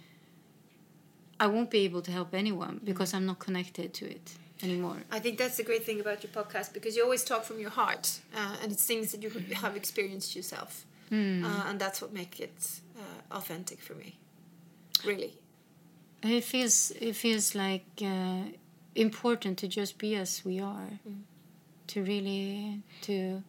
I 1.39 1.47
won't 1.47 1.71
be 1.71 1.81
able 1.81 2.03
to 2.03 2.11
help 2.11 2.35
anyone 2.35 2.81
because 2.83 3.15
I'm 3.15 3.27
not 3.27 3.39
connected 3.39 3.95
to 3.95 4.11
it 4.11 4.39
anymore. 4.63 4.99
I 5.11 5.19
think 5.19 5.39
that's 5.39 5.57
the 5.57 5.65
great 5.65 5.85
thing 5.85 6.01
about 6.01 6.23
your 6.23 6.33
podcast 6.33 6.73
because 6.73 6.97
you 6.97 7.03
always 7.05 7.25
talk 7.25 7.45
from 7.45 7.59
your 7.59 7.71
heart, 7.71 8.21
uh, 8.35 8.57
and 8.63 8.73
it's 8.73 8.85
things 8.85 9.13
that 9.13 9.23
you 9.23 9.31
have 9.55 9.77
experienced 9.77 10.37
yourself, 10.37 10.85
uh, 11.11 11.65
and 11.69 11.79
that's 11.81 12.01
what 12.01 12.13
makes 12.13 12.41
it 12.41 12.81
uh, 12.99 13.37
authentic 13.37 13.81
for 13.81 13.95
me. 13.95 14.19
Really, 15.05 15.33
It 16.23 16.45
feels 16.45 16.93
it 17.01 17.15
feels 17.17 17.55
like 17.55 17.87
uh, 18.03 18.43
important 18.95 19.59
to 19.59 19.69
just 19.69 19.99
be 19.99 20.15
as 20.17 20.45
we 20.45 20.61
are, 20.61 20.91
to 21.89 22.03
really 22.03 22.83
to 23.03 23.43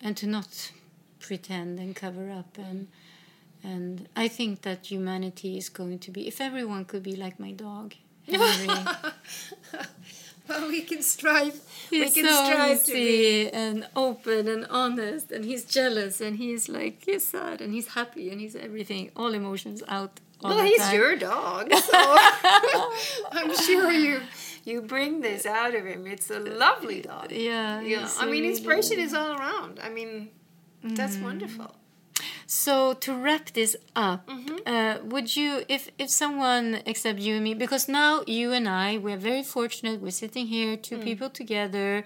and 0.00 0.16
to 0.16 0.26
not 0.26 0.72
pretend 1.20 1.78
and 1.80 1.94
cover 1.94 2.30
up 2.30 2.56
and 2.58 2.88
and 3.62 4.08
I 4.16 4.28
think 4.28 4.62
that 4.62 4.86
humanity 4.86 5.58
is 5.58 5.68
going 5.68 5.98
to 5.98 6.10
be 6.10 6.28
if 6.28 6.40
everyone 6.40 6.84
could 6.84 7.02
be 7.02 7.16
like 7.16 7.38
my 7.40 7.52
dog. 7.52 7.94
Henry. 8.30 8.84
well, 10.48 10.68
we 10.74 10.82
can 10.82 11.02
strive. 11.02 11.60
He's 11.90 12.14
we 12.16 12.22
can 12.22 12.30
so 12.30 12.44
strive 12.44 12.84
to 12.84 12.92
be. 12.92 13.50
and 13.50 13.86
open 13.96 14.48
and 14.48 14.66
honest, 14.70 15.30
and 15.32 15.44
he's 15.44 15.64
jealous, 15.64 16.20
and 16.20 16.36
he's 16.36 16.68
like 16.68 17.02
he's 17.04 17.26
sad, 17.28 17.60
and 17.60 17.72
he's 17.72 17.88
happy, 17.88 18.30
and 18.30 18.40
he's 18.40 18.56
everything, 18.56 19.10
all 19.16 19.32
emotions 19.34 19.82
out. 19.88 20.20
All 20.44 20.50
Well, 20.54 20.64
he's 20.64 20.78
time. 20.78 20.94
your 20.94 21.16
dog, 21.16 21.72
so 21.90 21.98
I'm 23.32 23.54
sure 23.56 23.90
you 23.90 24.20
you 24.64 24.82
bring 24.82 25.20
this 25.20 25.46
out 25.46 25.74
of 25.74 25.84
him. 25.86 26.06
It's 26.06 26.30
a 26.30 26.38
lovely 26.38 27.00
dog. 27.00 27.32
Yeah, 27.32 27.80
Yeah, 27.80 28.08
I 28.18 28.24
mean, 28.26 28.32
really- 28.42 28.48
inspiration 28.50 28.98
is 29.00 29.14
all 29.14 29.32
around. 29.38 29.80
I 29.82 29.88
mean, 29.88 30.28
that's 30.84 31.16
Mm. 31.16 31.22
wonderful. 31.22 31.74
So 32.50 32.94
to 33.04 33.12
wrap 33.14 33.52
this 33.52 33.76
up, 33.94 34.26
Mm-hmm. 34.26 34.56
uh, 34.66 34.94
would 35.12 35.36
you, 35.36 35.64
if 35.68 35.90
if 35.98 36.08
someone 36.08 36.80
except 36.86 37.18
you 37.18 37.34
and 37.34 37.44
me, 37.44 37.52
because 37.54 37.88
now 37.88 38.22
you 38.26 38.52
and 38.52 38.66
I, 38.66 38.96
we're 38.96 39.18
very 39.30 39.42
fortunate. 39.42 40.00
We're 40.00 40.18
sitting 40.24 40.46
here, 40.46 40.74
two 40.78 40.96
Mm. 40.96 41.04
people 41.04 41.28
together. 41.28 42.04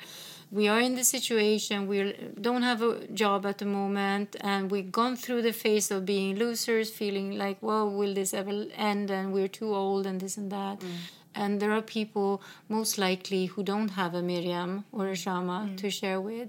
We 0.50 0.66
are 0.72 0.80
in 0.80 0.96
the 0.96 1.04
situation. 1.04 1.86
We 1.86 1.98
don't 2.46 2.64
have 2.70 2.82
a 2.82 3.06
job 3.22 3.46
at 3.46 3.56
the 3.58 3.66
moment, 3.80 4.28
and 4.40 4.68
we've 4.72 4.90
gone 5.00 5.14
through 5.16 5.42
the 5.42 5.52
phase 5.52 5.92
of 5.94 6.04
being 6.04 6.34
losers, 6.44 6.90
feeling 6.90 7.28
like, 7.44 7.58
"Well, 7.68 7.86
will 7.98 8.12
this 8.20 8.34
ever 8.34 8.66
end?" 8.90 9.10
And 9.10 9.32
we're 9.32 9.52
too 9.60 9.70
old, 9.82 10.06
and 10.06 10.20
this 10.20 10.36
and 10.36 10.50
that. 10.50 10.80
Mm. 10.80 10.96
And 11.40 11.60
there 11.60 11.72
are 11.78 11.82
people 11.98 12.30
most 12.68 12.98
likely 12.98 13.42
who 13.52 13.62
don't 13.62 13.90
have 14.00 14.12
a 14.14 14.22
Miriam 14.32 14.72
or 14.90 15.04
a 15.08 15.16
Shama 15.24 15.58
Mm. 15.68 15.76
to 15.82 15.86
share 16.00 16.20
with. 16.20 16.48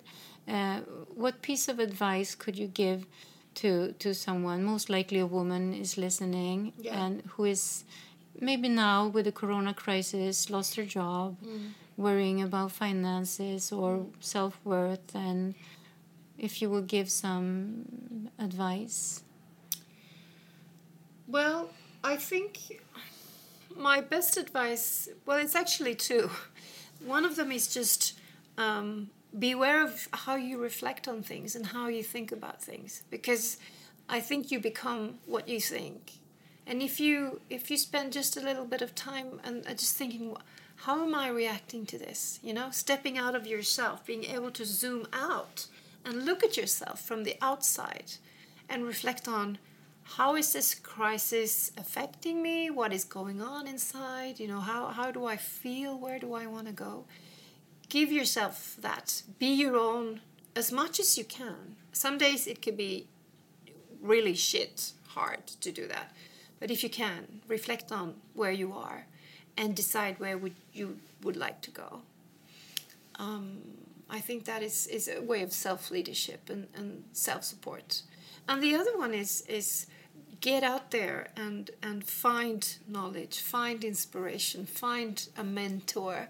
Uh, 0.55 0.79
what 1.23 1.35
piece 1.49 1.65
of 1.71 1.77
advice 1.79 2.31
could 2.35 2.57
you 2.57 2.67
give 2.83 3.05
to 3.55 3.93
to 3.99 4.13
someone? 4.13 4.63
Most 4.63 4.89
likely, 4.89 5.19
a 5.19 5.25
woman 5.27 5.73
is 5.73 5.97
listening 5.97 6.73
Yeah. 6.77 7.03
and 7.05 7.21
who 7.35 7.45
is 7.45 7.83
maybe 8.39 8.67
now 8.69 9.07
with 9.07 9.25
the 9.25 9.31
Corona 9.31 9.73
crisis 9.73 10.49
lost 10.49 10.75
her 10.75 10.85
job, 10.85 11.37
worrying 11.97 12.41
about 12.41 12.71
finances 12.71 13.71
or 13.71 14.05
self 14.19 14.59
worth, 14.63 15.15
and 15.15 15.53
if 16.37 16.61
you 16.61 16.69
would 16.69 16.87
give 16.87 17.09
some 17.09 18.29
advice. 18.39 19.23
Well, 21.27 21.69
I 22.03 22.15
think 22.17 22.81
my 23.75 24.01
best 24.01 24.37
advice, 24.37 25.09
well, 25.25 25.37
it's 25.37 25.55
actually 25.55 25.95
two. 25.95 26.29
One 27.05 27.25
of 27.25 27.35
them 27.35 27.51
is 27.51 27.73
just 27.73 28.19
um, 28.57 29.09
beware 29.37 29.83
of 29.83 30.07
how 30.13 30.35
you 30.35 30.57
reflect 30.57 31.07
on 31.07 31.23
things 31.23 31.55
and 31.55 31.67
how 31.67 31.87
you 31.87 32.03
think 32.03 32.31
about 32.31 32.61
things 32.61 33.03
because 33.09 33.57
I 34.07 34.19
think 34.19 34.51
you 34.51 34.59
become 34.59 35.15
what 35.25 35.47
you 35.47 35.59
think. 35.59 36.19
And 36.65 36.81
if 36.81 36.99
you 36.99 37.41
if 37.49 37.69
you 37.71 37.77
spend 37.77 38.13
just 38.13 38.37
a 38.37 38.41
little 38.41 38.65
bit 38.65 38.81
of 38.81 38.95
time 38.95 39.41
and 39.43 39.65
uh, 39.67 39.73
just 39.73 39.95
thinking, 39.95 40.35
how 40.75 41.03
am 41.03 41.15
I 41.15 41.27
reacting 41.29 41.85
to 41.87 41.97
this? 41.97 42.39
You 42.43 42.53
know, 42.53 42.69
stepping 42.71 43.17
out 43.17 43.35
of 43.35 43.47
yourself, 43.47 44.05
being 44.05 44.25
able 44.25 44.51
to 44.51 44.65
zoom 44.65 45.07
out 45.11 45.67
and 46.05 46.25
look 46.25 46.43
at 46.43 46.57
yourself 46.57 47.01
from 47.01 47.23
the 47.23 47.35
outside 47.41 48.13
and 48.69 48.85
reflect 48.85 49.27
on 49.27 49.57
how 50.03 50.35
is 50.35 50.53
this 50.53 50.75
crisis 50.75 51.71
affecting 51.77 52.41
me 52.41 52.69
what 52.69 52.91
is 52.91 53.05
going 53.05 53.41
on 53.41 53.67
inside 53.67 54.39
you 54.39 54.47
know 54.47 54.59
how, 54.59 54.87
how 54.87 55.11
do 55.11 55.25
i 55.25 55.37
feel 55.37 55.97
where 55.97 56.19
do 56.19 56.33
i 56.33 56.45
want 56.45 56.67
to 56.67 56.73
go 56.73 57.05
give 57.93 58.11
yourself 58.11 58.75
that. 58.81 59.21
Be 59.37 59.53
your 59.53 59.77
own 59.77 60.21
as 60.55 60.71
much 60.71 60.99
as 60.99 61.15
you 61.15 61.23
can. 61.23 61.75
Some 61.91 62.17
days 62.17 62.47
it 62.47 62.59
could 62.59 62.75
be 62.75 63.07
really 64.01 64.33
shit 64.33 64.93
hard 65.09 65.45
to 65.61 65.71
do 65.71 65.87
that. 65.87 66.11
But 66.59 66.71
if 66.71 66.81
you 66.81 66.89
can 66.89 67.41
reflect 67.47 67.91
on 67.91 68.15
where 68.33 68.51
you 68.51 68.73
are 68.73 69.05
and 69.55 69.75
decide 69.75 70.19
where 70.19 70.39
would 70.39 70.55
you 70.73 70.97
would 71.21 71.37
like 71.37 71.61
to 71.61 71.71
go. 71.71 72.01
Um, 73.19 73.59
I 74.09 74.19
think 74.19 74.45
that 74.45 74.63
is, 74.63 74.87
is 74.87 75.07
a 75.07 75.21
way 75.21 75.43
of 75.43 75.53
self 75.53 75.91
leadership 75.91 76.49
and, 76.49 76.67
and 76.75 77.03
self 77.11 77.43
support. 77.43 78.01
And 78.49 78.63
the 78.63 78.73
other 78.73 78.97
one 78.97 79.13
is 79.13 79.41
is 79.47 79.85
get 80.41 80.63
out 80.63 80.89
there 80.89 81.27
and 81.37 81.69
and 81.83 82.03
find 82.03 82.61
knowledge, 82.87 83.39
find 83.39 83.83
inspiration, 83.83 84.65
find 84.65 85.29
a 85.37 85.43
mentor, 85.43 86.29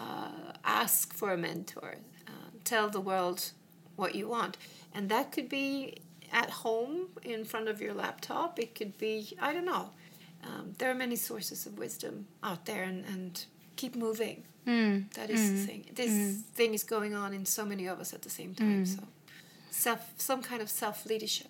uh, 0.00 0.52
ask 0.64 1.12
for 1.12 1.32
a 1.32 1.36
mentor, 1.36 1.96
uh, 2.26 2.50
tell 2.64 2.88
the 2.88 3.00
world 3.00 3.50
what 3.96 4.14
you 4.14 4.28
want, 4.28 4.56
and 4.94 5.08
that 5.08 5.30
could 5.32 5.48
be 5.48 5.98
at 6.32 6.50
home 6.50 7.08
in 7.22 7.44
front 7.44 7.68
of 7.68 7.80
your 7.80 7.94
laptop. 7.94 8.58
It 8.58 8.74
could 8.74 8.96
be 8.98 9.36
I 9.40 9.52
don't 9.52 9.66
know. 9.66 9.90
Um, 10.42 10.74
there 10.78 10.90
are 10.90 10.94
many 10.94 11.16
sources 11.16 11.66
of 11.66 11.76
wisdom 11.78 12.26
out 12.42 12.64
there, 12.64 12.84
and, 12.84 13.04
and 13.04 13.44
keep 13.76 13.94
moving. 13.94 14.44
Mm. 14.66 15.12
That 15.14 15.30
is 15.30 15.40
the 15.52 15.66
thing. 15.66 15.84
This 15.94 16.42
thing 16.54 16.74
is 16.74 16.84
going 16.84 17.14
on 17.14 17.32
in 17.34 17.44
so 17.44 17.64
many 17.64 17.86
of 17.86 18.00
us 18.00 18.14
at 18.14 18.22
the 18.22 18.30
same 18.30 18.54
time. 18.54 18.86
So, 18.86 19.02
self, 19.70 20.00
some 20.16 20.42
kind 20.42 20.62
of 20.62 20.70
self 20.70 21.06
leadership. 21.06 21.48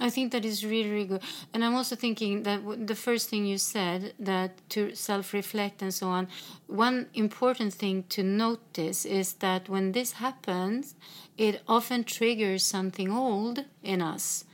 I 0.00 0.10
think 0.10 0.32
that 0.32 0.44
is 0.44 0.64
really, 0.64 0.90
really 0.90 1.06
good. 1.06 1.22
And 1.52 1.64
I'm 1.64 1.74
also 1.74 1.96
thinking 1.96 2.44
that 2.44 2.86
the 2.86 2.94
first 2.94 3.28
thing 3.28 3.46
you 3.46 3.58
said, 3.58 4.14
that 4.18 4.50
to 4.70 4.94
self 4.94 5.32
reflect 5.32 5.82
and 5.82 5.92
so 5.92 6.08
on, 6.08 6.28
one 6.66 7.06
important 7.14 7.74
thing 7.74 8.04
to 8.10 8.22
notice 8.22 9.04
is 9.04 9.34
that 9.34 9.68
when 9.68 9.92
this 9.92 10.12
happens, 10.12 10.94
it 11.36 11.62
often 11.66 12.04
triggers 12.04 12.64
something 12.64 13.10
old 13.10 13.64
in 13.82 14.00
us. 14.00 14.44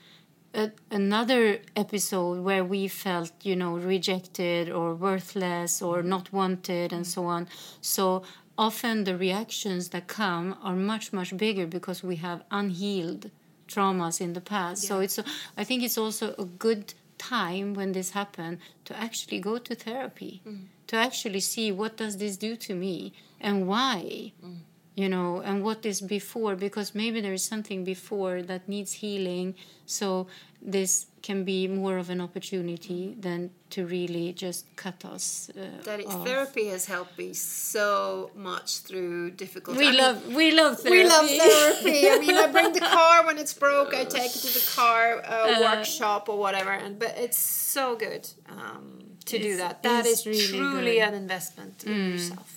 A, 0.54 0.70
another 0.90 1.60
episode 1.76 2.38
where 2.42 2.64
we 2.64 2.88
felt, 2.88 3.32
you 3.42 3.56
know, 3.56 3.76
rejected 3.76 4.70
or 4.70 4.94
worthless 4.94 5.82
or 5.82 6.02
not 6.02 6.32
wanted 6.32 6.92
and 6.92 7.06
so 7.06 7.26
on. 7.26 7.48
So 7.80 8.22
often 8.56 9.04
the 9.04 9.16
reactions 9.16 9.88
that 9.90 10.06
come 10.06 10.56
are 10.62 10.76
much, 10.76 11.12
much 11.12 11.36
bigger 11.36 11.66
because 11.66 12.02
we 12.02 12.16
have 12.16 12.44
unhealed 12.50 13.30
traumas 13.68 14.20
in 14.20 14.32
the 14.32 14.40
past. 14.40 14.82
So 14.82 15.00
it's 15.00 15.18
a, 15.18 15.24
I 15.56 15.64
think 15.64 15.82
it's 15.82 15.98
also 15.98 16.34
a 16.38 16.44
good 16.44 16.94
time 17.18 17.74
when 17.74 17.92
this 17.92 18.10
happened 18.10 18.58
to 18.84 18.98
actually 18.98 19.38
go 19.38 19.58
to 19.58 19.74
therapy 19.74 20.42
mm. 20.46 20.64
to 20.86 20.96
actually 20.96 21.40
see 21.40 21.72
what 21.72 21.96
does 21.96 22.16
this 22.18 22.36
do 22.36 22.56
to 22.56 22.74
me 22.74 23.12
and 23.40 23.66
why 23.66 24.32
mm. 24.44 24.56
you 24.94 25.08
know 25.08 25.40
and 25.40 25.62
what 25.62 25.86
is 25.86 26.00
before 26.00 26.56
because 26.56 26.94
maybe 26.94 27.20
there 27.20 27.32
is 27.32 27.44
something 27.44 27.84
before 27.84 28.42
that 28.42 28.68
needs 28.68 28.94
healing. 28.94 29.54
So 29.86 30.26
this 30.60 31.06
can 31.22 31.44
be 31.44 31.68
more 31.68 31.98
of 31.98 32.10
an 32.10 32.20
opportunity 32.20 33.16
than 33.18 33.50
to 33.74 33.84
really 33.84 34.32
just 34.32 34.62
cut 34.76 35.04
us 35.14 35.50
uh, 35.50 35.60
That 35.82 36.00
therapy 36.28 36.66
has 36.74 36.84
helped 36.86 37.16
me 37.18 37.30
so 37.34 38.30
much 38.50 38.68
through 38.86 39.32
difficult. 39.44 39.76
we 39.76 39.88
I 39.88 39.90
mean, 39.90 40.00
love 40.04 40.18
we 40.40 40.46
love 40.62 40.74
therapy. 40.80 41.02
We 41.02 41.08
love 41.16 41.28
therapy. 41.44 42.00
I 42.14 42.16
mean, 42.24 42.36
I 42.44 42.46
bring 42.56 42.72
the 42.72 42.86
car 42.98 43.16
when 43.26 43.36
it's 43.42 43.54
broke. 43.66 43.90
I 44.00 44.04
take 44.04 44.32
it 44.38 44.42
to 44.46 44.52
the 44.60 44.66
car 44.76 45.02
uh, 45.24 45.60
workshop 45.66 46.22
or 46.32 46.38
whatever, 46.44 46.72
and 46.84 46.92
but 47.02 47.12
it's 47.24 47.40
so 47.76 47.84
good 48.04 48.24
um, 48.56 48.84
to 49.30 49.36
do 49.48 49.52
that. 49.62 49.82
That 49.82 50.06
is 50.06 50.24
really 50.26 50.46
truly 50.48 50.94
good. 50.98 51.08
an 51.08 51.14
investment 51.24 51.74
in 51.84 52.12
yourself. 52.12 52.48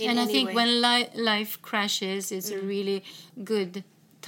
in 0.00 0.10
and 0.10 0.16
I 0.24 0.26
think 0.34 0.48
way. 0.48 0.54
when 0.58 0.70
li- 0.86 1.10
life 1.32 1.52
crashes, 1.68 2.30
it's 2.36 2.50
a 2.50 2.60
really 2.74 2.98
good 3.54 3.82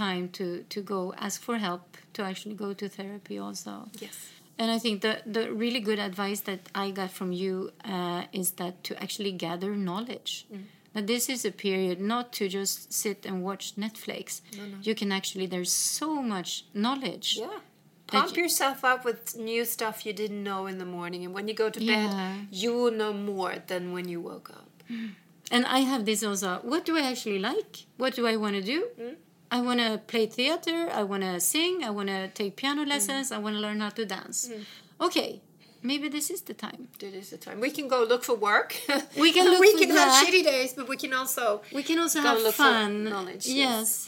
time 0.05 0.25
to 0.39 0.47
to 0.75 0.79
go 0.95 1.01
ask 1.27 1.37
for 1.47 1.57
help 1.69 1.83
to 2.17 2.21
actually 2.31 2.57
go 2.65 2.69
to 2.81 2.89
therapy 2.99 3.37
also. 3.47 3.73
yes, 4.07 4.17
And 4.59 4.71
I 4.71 4.79
think 4.79 5.01
the 5.03 5.15
the 5.27 5.53
really 5.53 5.81
good 5.81 5.99
advice 5.99 6.41
that 6.43 6.61
I 6.75 6.91
got 6.93 7.11
from 7.11 7.33
you 7.33 7.71
uh, 7.85 8.23
is 8.33 8.53
that 8.53 8.75
to 8.85 9.03
actually 9.03 9.33
gather 9.33 9.75
knowledge. 9.77 10.47
Mm. 10.53 10.65
That 10.95 11.07
this 11.09 11.29
is 11.29 11.45
a 11.45 11.51
period 11.51 11.99
not 12.01 12.33
to 12.39 12.49
just 12.49 12.93
sit 12.93 13.27
and 13.27 13.43
watch 13.43 13.75
Netflix. 13.77 14.41
No, 14.57 14.65
no. 14.65 14.77
You 14.83 14.95
can 14.95 15.11
actually 15.11 15.47
there's 15.47 15.73
so 15.73 16.23
much 16.23 16.65
knowledge. 16.73 17.37
yeah. 17.41 17.59
Pump 18.07 18.37
you- 18.37 18.43
yourself 18.45 18.85
up 18.85 19.05
with 19.05 19.37
new 19.37 19.65
stuff 19.65 20.07
you 20.07 20.13
didn't 20.13 20.43
know 20.45 20.67
in 20.67 20.79
the 20.79 20.85
morning, 20.85 21.25
and 21.25 21.35
when 21.35 21.49
you 21.49 21.55
go 21.55 21.69
to 21.71 21.81
bed, 21.81 22.11
Yeah. 22.11 22.37
you 22.63 22.71
will 22.79 22.93
know 22.93 23.13
more 23.13 23.55
than 23.67 23.93
when 23.95 24.09
you 24.09 24.21
woke 24.21 24.51
up. 24.51 24.71
Mm. 24.91 25.11
And 25.51 25.67
I 25.67 25.81
have 25.81 26.05
this 26.05 26.23
also. 26.23 26.61
What 26.63 26.85
do 26.85 26.97
I 26.97 27.01
actually 27.11 27.39
like? 27.39 27.87
What 27.97 28.15
do 28.15 28.27
I 28.33 28.37
want 28.37 28.55
to 28.57 28.63
do? 28.63 28.79
Mm. 29.01 29.17
I 29.57 29.61
want 29.61 29.79
to 29.87 29.91
play 30.13 30.27
theater. 30.27 30.79
I 31.01 31.03
want 31.05 31.23
to 31.23 31.39
sing. 31.39 31.75
I 31.89 31.91
want 31.99 32.09
to 32.09 32.21
take 32.41 32.53
piano 32.57 32.83
mm. 32.85 32.89
lessons. 32.95 33.31
I 33.31 33.39
want 33.45 33.55
to 33.57 33.61
learn 33.67 33.79
how 33.85 33.91
to 33.91 34.05
dance. 34.05 34.39
Mm. 34.49 34.65
Okay, 35.07 35.31
maybe 35.91 36.09
this 36.17 36.29
is 36.35 36.41
the 36.43 36.55
time. 36.67 36.89
It 37.01 37.15
is 37.15 37.31
the 37.31 37.41
time. 37.47 37.61
We 37.61 37.71
can 37.71 37.87
go 37.87 37.99
look 38.13 38.25
for 38.25 38.37
work. 38.51 38.71
We 39.25 39.31
can 39.37 39.45
look 39.51 39.61
we 39.61 39.71
for 39.73 39.79
can 39.83 39.89
that. 39.95 40.09
have 40.09 40.27
shitty 40.27 40.43
days, 40.53 40.71
but 40.79 40.89
we 40.93 40.97
can 40.97 41.13
also 41.21 41.45
We 41.79 41.85
can 41.85 41.99
also 42.05 42.21
have 42.29 42.41
fun. 42.55 43.05
knowledge, 43.05 43.47
Yes. 43.47 43.55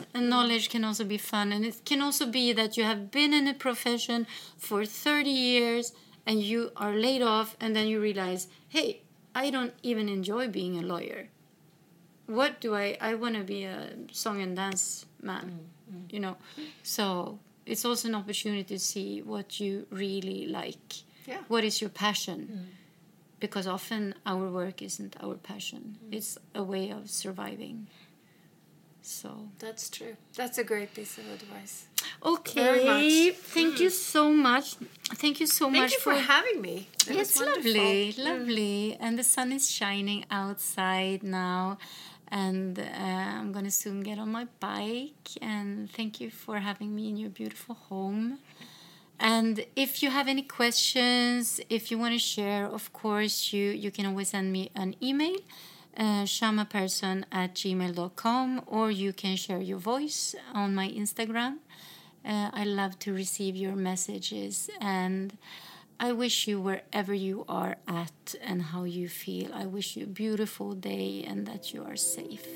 yes. 0.01 0.03
and 0.15 0.25
knowledge 0.35 0.67
can 0.75 0.83
also 0.89 1.05
be 1.15 1.19
fun. 1.33 1.47
And 1.55 1.65
it 1.71 1.77
can 1.91 2.01
also 2.07 2.25
be 2.39 2.47
that 2.61 2.71
you 2.77 2.85
have 2.93 3.03
been 3.19 3.33
in 3.33 3.47
a 3.47 3.55
profession 3.67 4.27
for 4.59 4.81
30 4.85 5.31
years 5.31 5.93
and 6.29 6.43
you 6.43 6.61
are 6.77 6.95
laid 7.07 7.23
off, 7.23 7.49
and 7.61 7.71
then 7.77 7.87
you 7.87 8.01
realize, 8.01 8.49
hey, 8.69 8.89
I 9.43 9.51
don't 9.55 9.75
even 9.91 10.09
enjoy 10.09 10.49
being 10.49 10.77
a 10.77 10.83
lawyer. 10.83 11.29
What 12.27 12.61
do 12.61 12.75
I? 12.75 12.97
I 13.01 13.15
want 13.15 13.37
to 13.37 13.43
be 13.43 13.65
a 13.65 13.91
song 14.13 14.43
and 14.43 14.57
dance 14.57 15.07
man, 15.23 15.61
mm, 15.91 15.97
mm. 15.97 16.13
you 16.13 16.21
know? 16.21 16.37
So 16.83 17.39
it's 17.65 17.85
also 17.85 18.09
an 18.09 18.15
opportunity 18.15 18.65
to 18.65 18.79
see 18.79 19.23
what 19.23 19.61
you 19.61 19.87
really 19.91 20.47
like. 20.47 21.05
Yeah. 21.27 21.39
What 21.49 21.65
is 21.65 21.81
your 21.81 21.91
passion? 21.91 22.49
Mm. 22.53 22.75
Because 23.39 23.67
often 23.67 24.15
our 24.25 24.49
work 24.49 24.81
isn't 24.81 25.17
our 25.23 25.35
passion, 25.35 25.99
it's 26.11 26.39
a 26.55 26.63
way 26.63 26.91
of 26.91 27.11
surviving. 27.11 27.87
So, 29.03 29.51
That's 29.61 29.89
true. 29.89 30.17
That's 30.35 30.59
a 30.59 30.65
great 30.65 30.93
piece 30.93 31.17
of 31.17 31.31
advice. 31.31 31.87
okay. 32.25 33.31
much. 33.31 33.37
Thank 33.37 33.79
you 33.79 33.89
so 33.89 34.33
much. 34.33 34.75
Thank 35.15 35.39
you 35.39 35.47
so 35.47 35.67
Thank 35.67 35.77
much 35.77 35.93
you 35.93 36.01
for 36.01 36.15
having 36.15 36.61
me. 36.61 36.89
It's 37.07 37.41
lovely, 37.41 38.13
lovely. 38.19 38.97
And 38.99 39.17
the 39.17 39.23
sun 39.23 39.53
is 39.53 39.71
shining 39.71 40.25
outside 40.29 41.23
now. 41.23 41.79
And 42.29 42.79
uh, 42.79 42.83
I'm 42.83 43.53
to 43.65 43.71
soon 43.71 44.01
get 44.01 44.19
on 44.19 44.33
my 44.33 44.47
bike. 44.61 45.31
And 45.41 45.91
thank 45.91 46.21
you 46.21 46.31
for 46.31 46.59
having 46.59 46.95
me 46.95 47.09
in 47.09 47.17
your 47.17 47.31
beautiful 47.31 47.75
home. 47.75 48.39
And 49.19 49.65
if 49.77 50.03
you 50.03 50.11
have 50.11 50.29
any 50.29 50.43
questions, 50.43 51.61
if 51.71 51.91
you 51.91 51.99
want 51.99 52.13
to 52.15 52.19
share, 52.19 52.67
of 52.67 52.93
course, 52.93 53.53
you, 53.53 53.71
you 53.71 53.91
can 53.91 54.07
always 54.07 54.29
send 54.29 54.53
me 54.53 54.71
an 54.75 54.95
email, 55.03 55.37
uh, 55.97 56.25
shamaperson 56.25 57.25
at 57.33 57.55
gmail.com, 57.55 58.63
or 58.67 58.91
you 58.91 59.13
can 59.13 59.37
share 59.37 59.61
your 59.61 59.79
voice 59.79 60.35
on 60.53 60.75
my 60.75 60.89
Instagram. 60.91 61.59
Uh, 62.25 62.51
I 62.53 62.65
love 62.65 62.99
to 63.01 63.13
receive 63.15 63.57
your 63.57 63.75
messages. 63.75 64.69
And 64.81 65.39
I 65.99 66.13
wish 66.13 66.47
you 66.47 66.61
wherever 66.61 67.15
you 67.15 67.45
are 67.49 67.77
at 67.89 68.35
and 68.43 68.61
how 68.61 68.85
you 68.85 69.09
feel. 69.09 69.53
I 69.55 69.67
wish 69.67 69.97
you 69.97 70.05
a 70.05 70.09
beautiful 70.09 70.75
day 70.75 71.25
and 71.27 71.47
that 71.47 71.73
you 71.73 71.85
are 71.85 71.97
safe. 71.97 72.47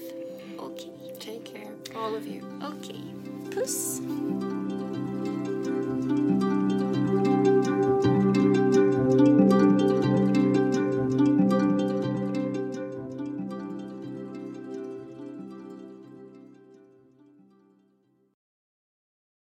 Okay. 0.59 0.91
Take 1.19 1.45
care, 1.45 1.73
all 1.95 2.15
of 2.15 2.27
you. 2.27 2.47
Okay. 2.63 3.03
Puss. 3.51 4.01